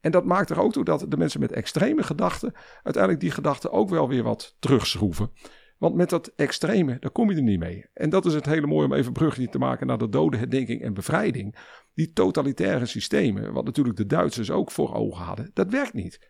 En 0.00 0.10
dat 0.10 0.24
maakt 0.24 0.50
er 0.50 0.60
ook 0.60 0.72
toe 0.72 0.84
dat 0.84 1.06
de 1.08 1.16
mensen 1.16 1.40
met 1.40 1.52
extreme 1.52 2.02
gedachten 2.02 2.54
uiteindelijk 2.82 3.22
die 3.22 3.30
gedachten 3.30 3.72
ook 3.72 3.88
wel 3.88 4.08
weer 4.08 4.22
wat 4.22 4.56
terugschroeven. 4.58 5.30
Want 5.78 5.94
met 5.94 6.10
dat 6.10 6.32
extreme, 6.36 6.96
daar 7.00 7.10
kom 7.10 7.30
je 7.30 7.36
er 7.36 7.42
niet 7.42 7.58
mee. 7.58 7.84
En 7.92 8.10
dat 8.10 8.26
is 8.26 8.34
het 8.34 8.46
hele 8.46 8.66
mooie 8.66 8.86
om 8.86 8.92
even 8.92 9.12
brugje 9.12 9.48
te 9.48 9.58
maken 9.58 9.86
naar 9.86 9.98
de 9.98 10.08
dodenherdenking 10.08 10.82
en 10.82 10.94
bevrijding. 10.94 11.56
Die 11.94 12.12
totalitaire 12.12 12.86
systemen, 12.86 13.52
wat 13.52 13.64
natuurlijk 13.64 13.96
de 13.96 14.06
Duitsers 14.06 14.50
ook 14.50 14.70
voor 14.70 14.94
ogen 14.94 15.24
hadden, 15.24 15.50
dat 15.54 15.70
werkt 15.70 15.92
niet. 15.92 16.28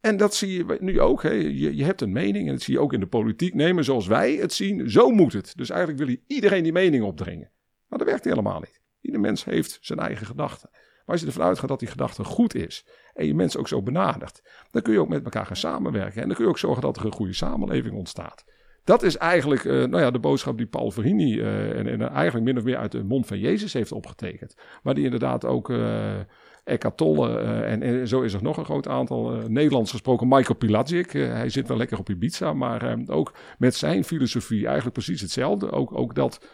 En 0.00 0.16
dat 0.16 0.34
zie 0.34 0.52
je 0.52 0.76
nu 0.80 1.00
ook. 1.00 1.22
Hè. 1.22 1.30
Je, 1.30 1.76
je 1.76 1.84
hebt 1.84 2.00
een 2.00 2.12
mening 2.12 2.46
en 2.46 2.52
dat 2.52 2.62
zie 2.62 2.74
je 2.74 2.80
ook 2.80 2.92
in 2.92 3.00
de 3.00 3.06
politiek. 3.06 3.54
Nemen 3.54 3.84
zoals 3.84 4.06
wij 4.06 4.34
het 4.34 4.52
zien, 4.52 4.90
zo 4.90 5.10
moet 5.10 5.32
het. 5.32 5.52
Dus 5.56 5.70
eigenlijk 5.70 6.00
wil 6.00 6.10
je 6.10 6.20
iedereen 6.26 6.62
die 6.62 6.72
mening 6.72 7.04
opdringen. 7.04 7.50
Maar 7.86 7.98
dat 7.98 8.08
werkt 8.08 8.24
helemaal 8.24 8.60
niet. 8.60 8.80
Ieder 9.00 9.20
mens 9.20 9.44
heeft 9.44 9.78
zijn 9.80 9.98
eigen 9.98 10.26
gedachten. 10.26 10.68
Maar 10.72 10.80
als 11.06 11.20
je 11.20 11.26
ervan 11.26 11.46
uitgaat 11.46 11.68
dat 11.68 11.78
die 11.78 11.88
gedachte 11.88 12.24
goed 12.24 12.54
is 12.54 12.86
en 13.14 13.26
je 13.26 13.34
mensen 13.34 13.60
ook 13.60 13.68
zo 13.68 13.82
benadert, 13.82 14.42
dan 14.70 14.82
kun 14.82 14.92
je 14.92 15.00
ook 15.00 15.08
met 15.08 15.24
elkaar 15.24 15.46
gaan 15.46 15.56
samenwerken. 15.56 16.22
En 16.22 16.26
dan 16.26 16.36
kun 16.36 16.44
je 16.44 16.50
ook 16.50 16.58
zorgen 16.58 16.82
dat 16.82 16.96
er 16.96 17.04
een 17.04 17.12
goede 17.12 17.32
samenleving 17.32 17.94
ontstaat. 17.94 18.44
Dat 18.84 19.02
is 19.02 19.16
eigenlijk 19.16 19.64
uh, 19.64 19.84
nou 19.84 20.02
ja, 20.02 20.10
de 20.10 20.18
boodschap 20.18 20.56
die 20.56 20.66
Paul 20.66 20.90
Verini 20.90 21.34
uh, 21.34 21.78
en, 21.78 21.86
en, 21.86 22.08
eigenlijk 22.08 22.46
min 22.46 22.58
of 22.58 22.64
meer 22.64 22.76
uit 22.76 22.92
de 22.92 23.04
mond 23.04 23.26
van 23.26 23.38
Jezus 23.38 23.72
heeft 23.72 23.92
opgetekend. 23.92 24.56
Maar 24.82 24.94
die 24.94 25.04
inderdaad 25.04 25.44
ook 25.44 25.70
uh, 25.70 26.18
en, 26.64 28.08
zo 28.08 28.20
is 28.20 28.34
er 28.34 28.42
nog 28.42 28.56
een 28.56 28.64
groot 28.64 28.88
aantal 28.88 29.30
Nederlands 29.48 29.90
gesproken. 29.90 30.28
Michael 30.28 30.58
Pilacic, 30.58 31.12
hij 31.12 31.48
zit 31.48 31.68
wel 31.68 31.76
lekker 31.76 31.98
op 31.98 32.10
Ibiza, 32.10 32.52
maar 32.52 32.98
ook 33.06 33.34
met 33.58 33.74
zijn 33.74 34.04
filosofie 34.04 34.64
eigenlijk 34.64 34.94
precies 34.94 35.20
hetzelfde. 35.20 35.70
Ook, 35.70 35.98
ook 35.98 36.14
dat 36.14 36.46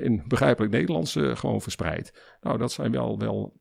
in 0.00 0.22
begrijpelijk 0.28 0.72
Nederlands 0.72 1.16
gewoon 1.34 1.60
verspreid. 1.60 2.36
Nou, 2.40 2.58
dat 2.58 2.72
zijn 2.72 2.92
wel, 2.92 3.18
wel 3.18 3.52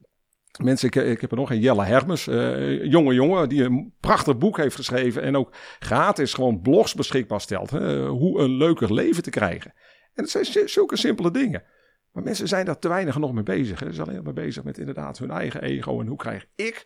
Mensen, 0.64 0.88
ik, 0.88 0.96
ik, 0.96 1.22
heb 1.22 1.32
er 1.32 1.38
nog 1.38 1.52
een, 1.52 1.60
Jelle 1.60 1.84
Hermes, 1.84 2.28
uh, 2.28 2.84
jonge 2.84 3.14
jongen, 3.14 3.50
die 3.50 3.64
een 3.64 3.94
prachtig 4.00 4.38
boek 4.38 4.58
heeft 4.58 4.76
geschreven 4.76 5.22
en 5.22 5.36
ook 5.36 5.54
gratis 5.80 6.34
gewoon 6.34 6.62
blogs 6.62 6.94
beschikbaar 6.94 7.42
stelt. 7.42 7.70
Hè, 7.70 8.08
hoe 8.08 8.40
een 8.40 8.50
leuker 8.50 8.94
leven 8.94 9.24
te 9.24 9.30
krijgen. 9.30 9.74
En 10.14 10.24
het 10.24 10.30
zijn 10.30 10.70
zulke 10.70 10.98
simpele 10.98 11.32
dingen. 11.32 11.64
Maar 12.12 12.24
mensen 12.24 12.48
zijn 12.48 12.66
daar 12.66 12.80
te 12.80 12.88
weinig 12.88 13.18
nog 13.18 13.34
mee 13.34 13.44
bezig. 13.44 13.80
Hè. 13.80 13.86
Ze 13.86 13.94
zijn 13.94 14.08
alleen 14.08 14.24
maar 14.24 14.34
bezig 14.34 14.64
met 14.64 14.78
inderdaad 14.78 15.18
hun 15.18 15.32
eigen 15.32 15.62
ego 15.62 16.00
en 16.00 16.08
hoe 16.08 16.18
krijg 16.18 16.46
ik 16.56 16.86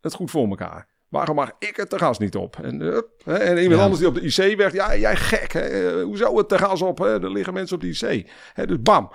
het 0.00 0.14
goed 0.14 0.30
voor 0.30 0.48
elkaar. 0.48 0.88
Waarom 1.08 1.36
mag 1.36 1.52
ik 1.58 1.76
het 1.76 1.90
terras 1.90 2.18
niet 2.18 2.36
op? 2.36 2.56
En, 2.62 2.80
uh, 2.80 3.48
en 3.48 3.56
iemand 3.56 3.74
ja. 3.74 3.82
anders 3.82 3.98
die 3.98 4.08
op 4.08 4.14
de 4.14 4.20
IC 4.20 4.56
werkt, 4.56 4.74
ja, 4.74 4.96
jij 4.96 5.16
gek. 5.16 5.52
Hè? 5.52 6.02
Hoezo 6.02 6.36
het 6.36 6.48
terras 6.48 6.82
op? 6.82 6.98
Hè? 6.98 7.22
Er 7.22 7.32
liggen 7.32 7.54
mensen 7.54 7.76
op 7.76 7.82
de 7.82 7.88
IC. 7.88 8.30
Hè, 8.52 8.66
dus 8.66 8.82
bam 8.82 9.12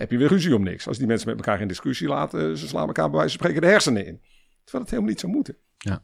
heb 0.00 0.10
je 0.10 0.18
weer 0.18 0.28
ruzie 0.28 0.54
om 0.54 0.62
niks. 0.62 0.88
Als 0.88 0.98
die 0.98 1.06
mensen 1.06 1.28
met 1.28 1.36
elkaar 1.36 1.60
in 1.60 1.68
discussie 1.68 2.08
laten, 2.08 2.58
ze 2.58 2.68
slaan 2.68 2.86
elkaar 2.86 3.10
bij 3.10 3.18
wijze 3.18 3.38
van 3.38 3.46
spreken 3.46 3.62
de 3.62 3.72
hersenen 3.72 4.06
in. 4.06 4.20
Terwijl 4.64 4.82
het 4.82 4.90
helemaal 4.90 5.10
niet 5.10 5.20
zou 5.20 5.32
moeten. 5.32 5.56
Ja. 5.78 6.02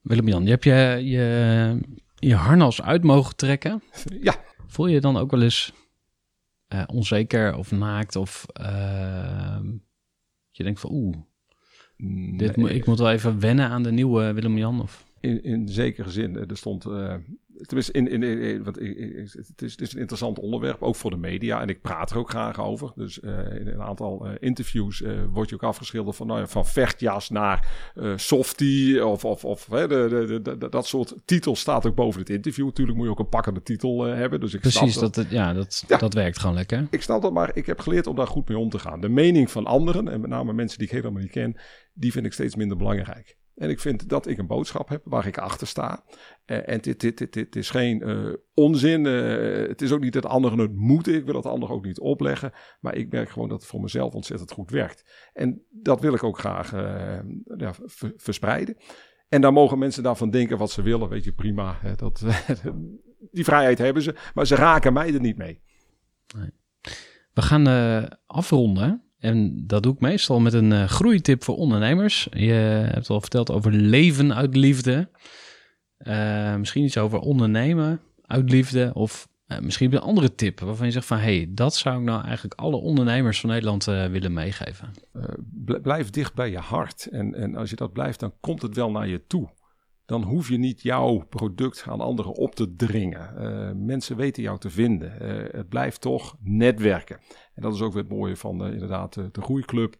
Willem-Jan, 0.00 0.44
je 0.44 0.50
hebt 0.50 0.64
je, 0.64 1.00
je, 1.02 1.78
je 2.14 2.34
harnas 2.34 2.82
uit 2.82 3.02
mogen 3.02 3.36
trekken. 3.36 3.82
Ja. 4.20 4.34
Voel 4.66 4.86
je 4.86 5.00
dan 5.00 5.16
ook 5.16 5.30
wel 5.30 5.42
eens 5.42 5.72
uh, 6.68 6.82
onzeker 6.86 7.56
of 7.56 7.70
naakt 7.70 8.16
of 8.16 8.46
uh, 8.60 9.60
je 10.50 10.62
denkt 10.62 10.80
van 10.80 10.90
oeh, 10.92 11.16
nee. 11.96 12.36
dit, 12.36 12.56
ik 12.56 12.86
moet 12.86 12.98
wel 12.98 13.10
even 13.10 13.40
wennen 13.40 13.68
aan 13.68 13.82
de 13.82 13.92
nieuwe 13.92 14.32
Willem-Jan? 14.32 14.82
Of? 14.82 15.04
In, 15.20 15.42
in 15.42 15.68
zekere 15.68 16.10
zin, 16.10 16.36
er 16.48 16.56
stond 16.56 16.86
uh, 16.86 17.14
Tenminste, 17.60 17.92
in, 17.92 18.08
in, 18.08 18.22
in, 18.22 18.64
wat, 18.64 18.74
het, 18.74 19.62
is, 19.62 19.72
het 19.72 19.80
is 19.80 19.92
een 19.92 20.00
interessant 20.00 20.38
onderwerp, 20.38 20.82
ook 20.82 20.96
voor 20.96 21.10
de 21.10 21.16
media. 21.16 21.60
En 21.60 21.68
ik 21.68 21.82
praat 21.82 22.10
er 22.10 22.18
ook 22.18 22.30
graag 22.30 22.60
over. 22.60 22.92
Dus 22.94 23.18
uh, 23.22 23.30
in 23.60 23.66
een 23.66 23.82
aantal 23.82 24.26
uh, 24.26 24.32
interviews 24.38 25.00
uh, 25.00 25.24
word 25.32 25.48
je 25.48 25.54
ook 25.54 25.62
afgeschilderd 25.62 26.16
van, 26.16 26.26
nou 26.26 26.40
ja, 26.40 26.46
van 26.46 26.66
vechtjas 26.66 27.30
naar 27.30 27.68
softie. 28.16 29.06
Of, 29.06 29.24
of, 29.24 29.44
of 29.44 29.66
hè, 29.66 29.88
de, 29.88 30.26
de, 30.26 30.58
de, 30.58 30.68
dat 30.68 30.86
soort 30.86 31.14
titels 31.24 31.60
staat 31.60 31.86
ook 31.86 31.94
boven 31.94 32.20
het 32.20 32.30
interview. 32.30 32.64
Natuurlijk 32.64 32.96
moet 32.96 33.06
je 33.06 33.12
ook 33.12 33.18
een 33.18 33.28
pakkende 33.28 33.62
titel 33.62 34.02
hebben. 34.02 34.40
Dus 34.40 34.54
ik 34.54 34.60
Precies, 34.60 34.98
dat, 34.98 35.14
dat, 35.14 35.30
ja, 35.30 35.52
dat, 35.52 35.84
ja, 35.88 35.96
dat 35.96 36.14
werkt 36.14 36.38
gewoon 36.38 36.54
lekker. 36.54 36.86
Ik 36.90 37.02
snap 37.02 37.22
dat, 37.22 37.32
maar 37.32 37.50
ik 37.56 37.66
heb 37.66 37.80
geleerd 37.80 38.06
om 38.06 38.16
daar 38.16 38.26
goed 38.26 38.48
mee 38.48 38.58
om 38.58 38.70
te 38.70 38.78
gaan. 38.78 39.00
De 39.00 39.08
mening 39.08 39.50
van 39.50 39.66
anderen, 39.66 40.08
en 40.08 40.20
met 40.20 40.30
name 40.30 40.52
mensen 40.52 40.78
die 40.78 40.86
ik 40.86 40.92
helemaal 40.92 41.22
niet 41.22 41.30
ken, 41.30 41.56
die 41.92 42.12
vind 42.12 42.26
ik 42.26 42.32
steeds 42.32 42.56
minder 42.56 42.76
belangrijk. 42.76 43.36
En 43.54 43.70
ik 43.70 43.80
vind 43.80 44.08
dat 44.08 44.26
ik 44.26 44.38
een 44.38 44.46
boodschap 44.46 44.88
heb 44.88 45.02
waar 45.04 45.26
ik 45.26 45.38
achter 45.38 45.66
sta. 45.66 46.04
Uh, 46.46 46.68
en 46.68 46.80
dit, 46.80 47.00
dit, 47.00 47.32
dit, 47.32 47.56
is 47.56 47.70
geen 47.70 48.08
uh, 48.08 48.32
onzin. 48.54 49.04
Uh, 49.04 49.68
het 49.68 49.82
is 49.82 49.92
ook 49.92 50.00
niet 50.00 50.12
dat 50.12 50.26
anderen 50.26 50.58
het 50.58 50.74
moeten. 50.74 51.14
Ik 51.14 51.24
wil 51.24 51.34
het 51.34 51.46
anderen 51.46 51.74
ook 51.74 51.84
niet 51.84 52.00
opleggen. 52.00 52.52
Maar 52.80 52.94
ik 52.94 53.10
merk 53.10 53.30
gewoon 53.30 53.48
dat 53.48 53.60
het 53.60 53.70
voor 53.70 53.80
mezelf 53.80 54.14
ontzettend 54.14 54.52
goed 54.52 54.70
werkt. 54.70 55.30
En 55.32 55.62
dat 55.70 56.00
wil 56.00 56.14
ik 56.14 56.22
ook 56.22 56.38
graag 56.38 56.72
ja, 57.56 57.74
verspreiden. 58.16 58.76
En 59.28 59.40
daar 59.40 59.52
mogen 59.52 59.78
mensen 59.78 60.02
daarvan 60.02 60.30
denken 60.30 60.58
wat 60.58 60.70
ze 60.70 60.82
willen. 60.82 61.08
Weet 61.08 61.24
je, 61.24 61.32
prima. 61.32 61.78
Hè, 61.80 61.94
dat, 61.94 62.24
die 63.30 63.44
vrijheid 63.44 63.78
hebben 63.78 64.02
ze. 64.02 64.14
Maar 64.34 64.46
ze 64.46 64.54
raken 64.54 64.92
mij 64.92 65.14
er 65.14 65.20
niet 65.20 65.36
mee. 65.36 65.62
Nee. 66.36 66.50
We 67.32 67.42
gaan 67.42 68.08
afronden. 68.26 69.03
En 69.24 69.66
dat 69.66 69.82
doe 69.82 69.92
ik 69.92 70.00
meestal 70.00 70.40
met 70.40 70.52
een 70.52 70.70
uh, 70.70 70.84
groeitip 70.84 71.44
voor 71.44 71.56
ondernemers. 71.56 72.26
Je 72.30 72.52
hebt 72.92 73.10
al 73.10 73.20
verteld 73.20 73.50
over 73.50 73.72
leven 73.72 74.34
uit 74.34 74.56
liefde. 74.56 75.08
Uh, 75.98 76.56
misschien 76.56 76.84
iets 76.84 76.98
over 76.98 77.18
ondernemen 77.18 78.00
uit 78.26 78.50
liefde. 78.50 78.90
Of 78.94 79.28
uh, 79.46 79.58
misschien 79.58 79.92
een 79.92 80.00
andere 80.00 80.34
tip 80.34 80.60
waarvan 80.60 80.86
je 80.86 80.92
zegt 80.92 81.06
van... 81.06 81.16
hé, 81.16 81.36
hey, 81.36 81.46
dat 81.50 81.74
zou 81.74 81.98
ik 81.98 82.04
nou 82.04 82.24
eigenlijk 82.24 82.60
alle 82.60 82.76
ondernemers 82.76 83.40
van 83.40 83.50
Nederland 83.50 83.84
willen 83.84 84.32
meegeven. 84.32 84.90
blijf 85.82 86.10
dicht 86.10 86.34
bij 86.34 86.50
je 86.50 86.58
hart. 86.58 87.06
En, 87.06 87.34
en 87.34 87.56
als 87.56 87.70
je 87.70 87.76
dat 87.76 87.92
blijft, 87.92 88.20
dan 88.20 88.34
komt 88.40 88.62
het 88.62 88.74
wel 88.74 88.90
naar 88.90 89.08
je 89.08 89.26
toe 89.26 89.48
dan 90.06 90.22
hoef 90.22 90.48
je 90.48 90.56
niet 90.56 90.82
jouw 90.82 91.18
product 91.28 91.84
aan 91.88 92.00
anderen 92.00 92.32
op 92.32 92.54
te 92.54 92.74
dringen. 92.76 93.34
Uh, 93.38 93.70
mensen 93.86 94.16
weten 94.16 94.42
jou 94.42 94.58
te 94.58 94.70
vinden. 94.70 95.22
Uh, 95.22 95.52
het 95.52 95.68
blijft 95.68 96.00
toch 96.00 96.36
netwerken. 96.40 97.20
En 97.54 97.62
dat 97.62 97.74
is 97.74 97.80
ook 97.80 97.92
weer 97.92 98.02
het 98.02 98.12
mooie 98.12 98.36
van 98.36 98.66
uh, 98.66 98.72
inderdaad 98.72 99.14
de 99.14 99.42
Groeiclub. 99.42 99.96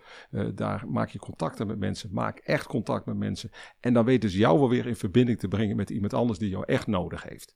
daar 0.55 0.85
maak 0.89 1.09
je 1.09 1.19
contacten 1.19 1.67
met 1.67 1.79
mensen. 1.79 2.11
Maak 2.13 2.39
echt 2.39 2.67
contact 2.67 3.07
met 3.07 3.17
mensen. 3.17 3.51
En 3.81 3.95
dan 3.95 4.05
weten 4.05 4.31
ze 4.31 4.39
jou 4.39 4.59
wel 4.59 4.69
weer 4.69 4.87
in 4.87 4.97
verbinding 4.97 5.39
te 5.39 5.49
brengen 5.49 5.77
met 5.77 5.91
iemand 5.91 6.15
anders 6.15 6.39
die 6.39 6.49
jou 6.49 6.65
echt 6.67 6.87
nodig 6.87 7.23
heeft. 7.23 7.55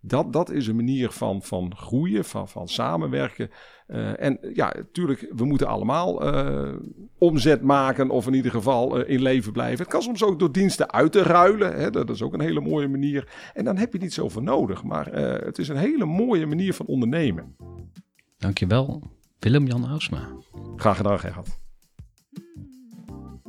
Dat, 0.00 0.32
dat 0.32 0.50
is 0.50 0.66
een 0.66 0.76
manier 0.76 1.10
van, 1.10 1.42
van 1.42 1.76
groeien, 1.76 2.24
van, 2.24 2.48
van 2.48 2.68
samenwerken. 2.68 3.50
Uh, 3.88 4.22
en 4.22 4.38
ja, 4.54 4.74
natuurlijk, 4.76 5.32
we 5.36 5.44
moeten 5.44 5.66
allemaal 5.66 6.34
uh, 6.34 6.74
omzet 7.18 7.62
maken 7.62 8.10
of 8.10 8.26
in 8.26 8.34
ieder 8.34 8.50
geval 8.50 9.00
uh, 9.00 9.08
in 9.08 9.22
leven 9.22 9.52
blijven. 9.52 9.78
Het 9.78 9.92
kan 9.92 10.02
soms 10.02 10.24
ook 10.24 10.38
door 10.38 10.52
diensten 10.52 10.92
uit 10.92 11.12
te 11.12 11.22
ruilen. 11.22 11.78
Hè? 11.78 11.90
Dat 11.90 12.10
is 12.10 12.22
ook 12.22 12.32
een 12.32 12.40
hele 12.40 12.60
mooie 12.60 12.88
manier. 12.88 13.50
En 13.54 13.64
dan 13.64 13.76
heb 13.76 13.92
je 13.92 13.98
niet 13.98 14.12
zoveel 14.12 14.42
nodig. 14.42 14.82
Maar 14.82 15.06
het 15.44 15.58
is 15.58 15.68
een 15.68 15.76
hele 15.76 16.04
mooie 16.04 16.46
manier 16.46 16.74
van 16.74 16.86
ondernemen. 16.86 17.56
Dankjewel, 18.38 19.02
Willem-Jan 19.38 19.88
Ausma. 19.88 20.28
Graag 20.76 20.96
gedaan, 20.96 21.18
Gerhard. 21.18 21.58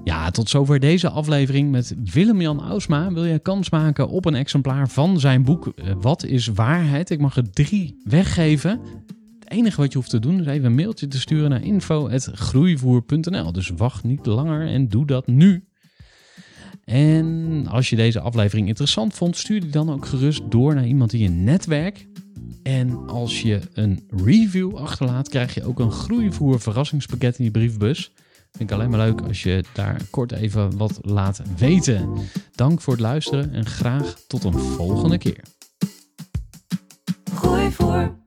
Ja, 0.04 0.32
tot 0.32 0.49
zover 0.49 0.80
deze 0.80 1.10
aflevering 1.10 1.72
met 1.72 1.95
Willem-Jan 2.14 2.62
Ausma. 2.62 3.14
Wil 3.14 3.26
je 3.26 3.39
kans 3.39 3.70
maken 3.70 4.10
op 4.10 4.26
een 4.26 4.36
exemplaar 4.36 4.89
van 4.89 5.20
zijn 5.20 5.43
boek 5.43 5.74
Wat 6.02 6.24
is 6.24 6.47
waarheid? 6.47 7.10
Ik 7.10 7.20
mag 7.20 7.36
er 7.38 7.49
drie 7.49 7.97
weggeven. 8.04 8.80
Het 9.39 9.52
enige 9.52 9.82
wat 9.82 9.91
je 9.91 9.97
hoeft 9.97 10.10
te 10.10 10.20
doen 10.20 10.39
is 10.39 10.45
even 10.45 10.66
een 10.66 10.76
mailtje 10.76 11.08
te 11.08 11.20
sturen 11.20 11.49
naar 11.49 11.64
info.groeivoer.nl. 11.64 13.52
Dus 13.52 13.70
wacht 13.70 14.04
niet 14.04 14.26
langer 14.26 14.68
en 14.68 14.88
doe 14.88 15.06
dat 15.06 15.28
nu. 15.28 15.64
En 16.86 17.66
als 17.68 17.89
je 17.89 17.95
deze 17.95 18.20
aflevering 18.20 18.68
interessant 18.68 19.14
vond, 19.14 19.38
stuur 19.38 19.62
die 19.62 19.70
dan 19.70 19.91
ook 19.91 20.06
gerust 20.06 20.41
door 20.49 20.76
naar 20.76 20.88
iemand 20.88 21.14
in 21.14 21.20
je 21.20 21.30
netwerk. 21.30 22.08
En 22.64 23.08
als 23.08 23.41
je 23.41 23.60
een 23.74 24.04
review 24.26 24.76
achterlaat, 24.76 25.30
krijg 25.30 25.54
je 25.54 25.64
ook 25.64 25.80
een 25.80 25.91
groeivoer 25.91 26.60
verrassingspakket 26.60 27.38
in 27.38 27.45
je 27.45 27.52
briefbus. 27.52 28.12
Vind 28.52 28.70
ik 28.70 28.72
alleen 28.72 28.89
maar 28.89 28.99
leuk 28.99 29.22
als 29.22 29.43
je 29.43 29.64
daar 29.74 30.02
kort 30.10 30.32
even 30.32 30.78
wat 30.78 30.99
laat 31.02 31.41
weten. 31.58 32.18
Dank 32.56 32.82
voor 32.82 32.93
het 32.93 33.02
luisteren 33.02 33.54
en 33.54 33.66
graag 33.66 34.20
tot 34.28 34.43
een 34.43 34.60
volgende 34.60 35.18
keer. 35.18 35.43
Gooi 37.34 37.72
voor. 37.72 38.20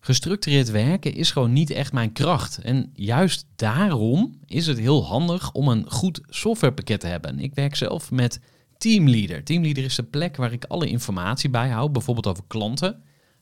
Gestructureerd 0.00 0.70
werken 0.70 1.14
is 1.14 1.30
gewoon 1.30 1.52
niet 1.52 1.70
echt 1.70 1.92
mijn 1.92 2.12
kracht. 2.12 2.58
En 2.58 2.90
juist 2.94 3.46
daarom 3.56 4.40
is 4.46 4.66
het 4.66 4.78
heel 4.78 5.04
handig 5.04 5.52
om 5.52 5.68
een 5.68 5.90
goed 5.90 6.20
softwarepakket 6.28 7.00
te 7.00 7.06
hebben. 7.06 7.38
Ik 7.38 7.54
werk 7.54 7.74
zelf 7.74 8.10
met 8.10 8.40
Teamleader. 8.78 9.44
Teamleader 9.44 9.84
is 9.84 9.94
de 9.94 10.02
plek 10.02 10.36
waar 10.36 10.52
ik 10.52 10.64
alle 10.64 10.88
informatie 10.88 11.50
bijhoud, 11.50 11.92
bijvoorbeeld 11.92 12.26
over 12.26 12.44
klanten 12.46 13.02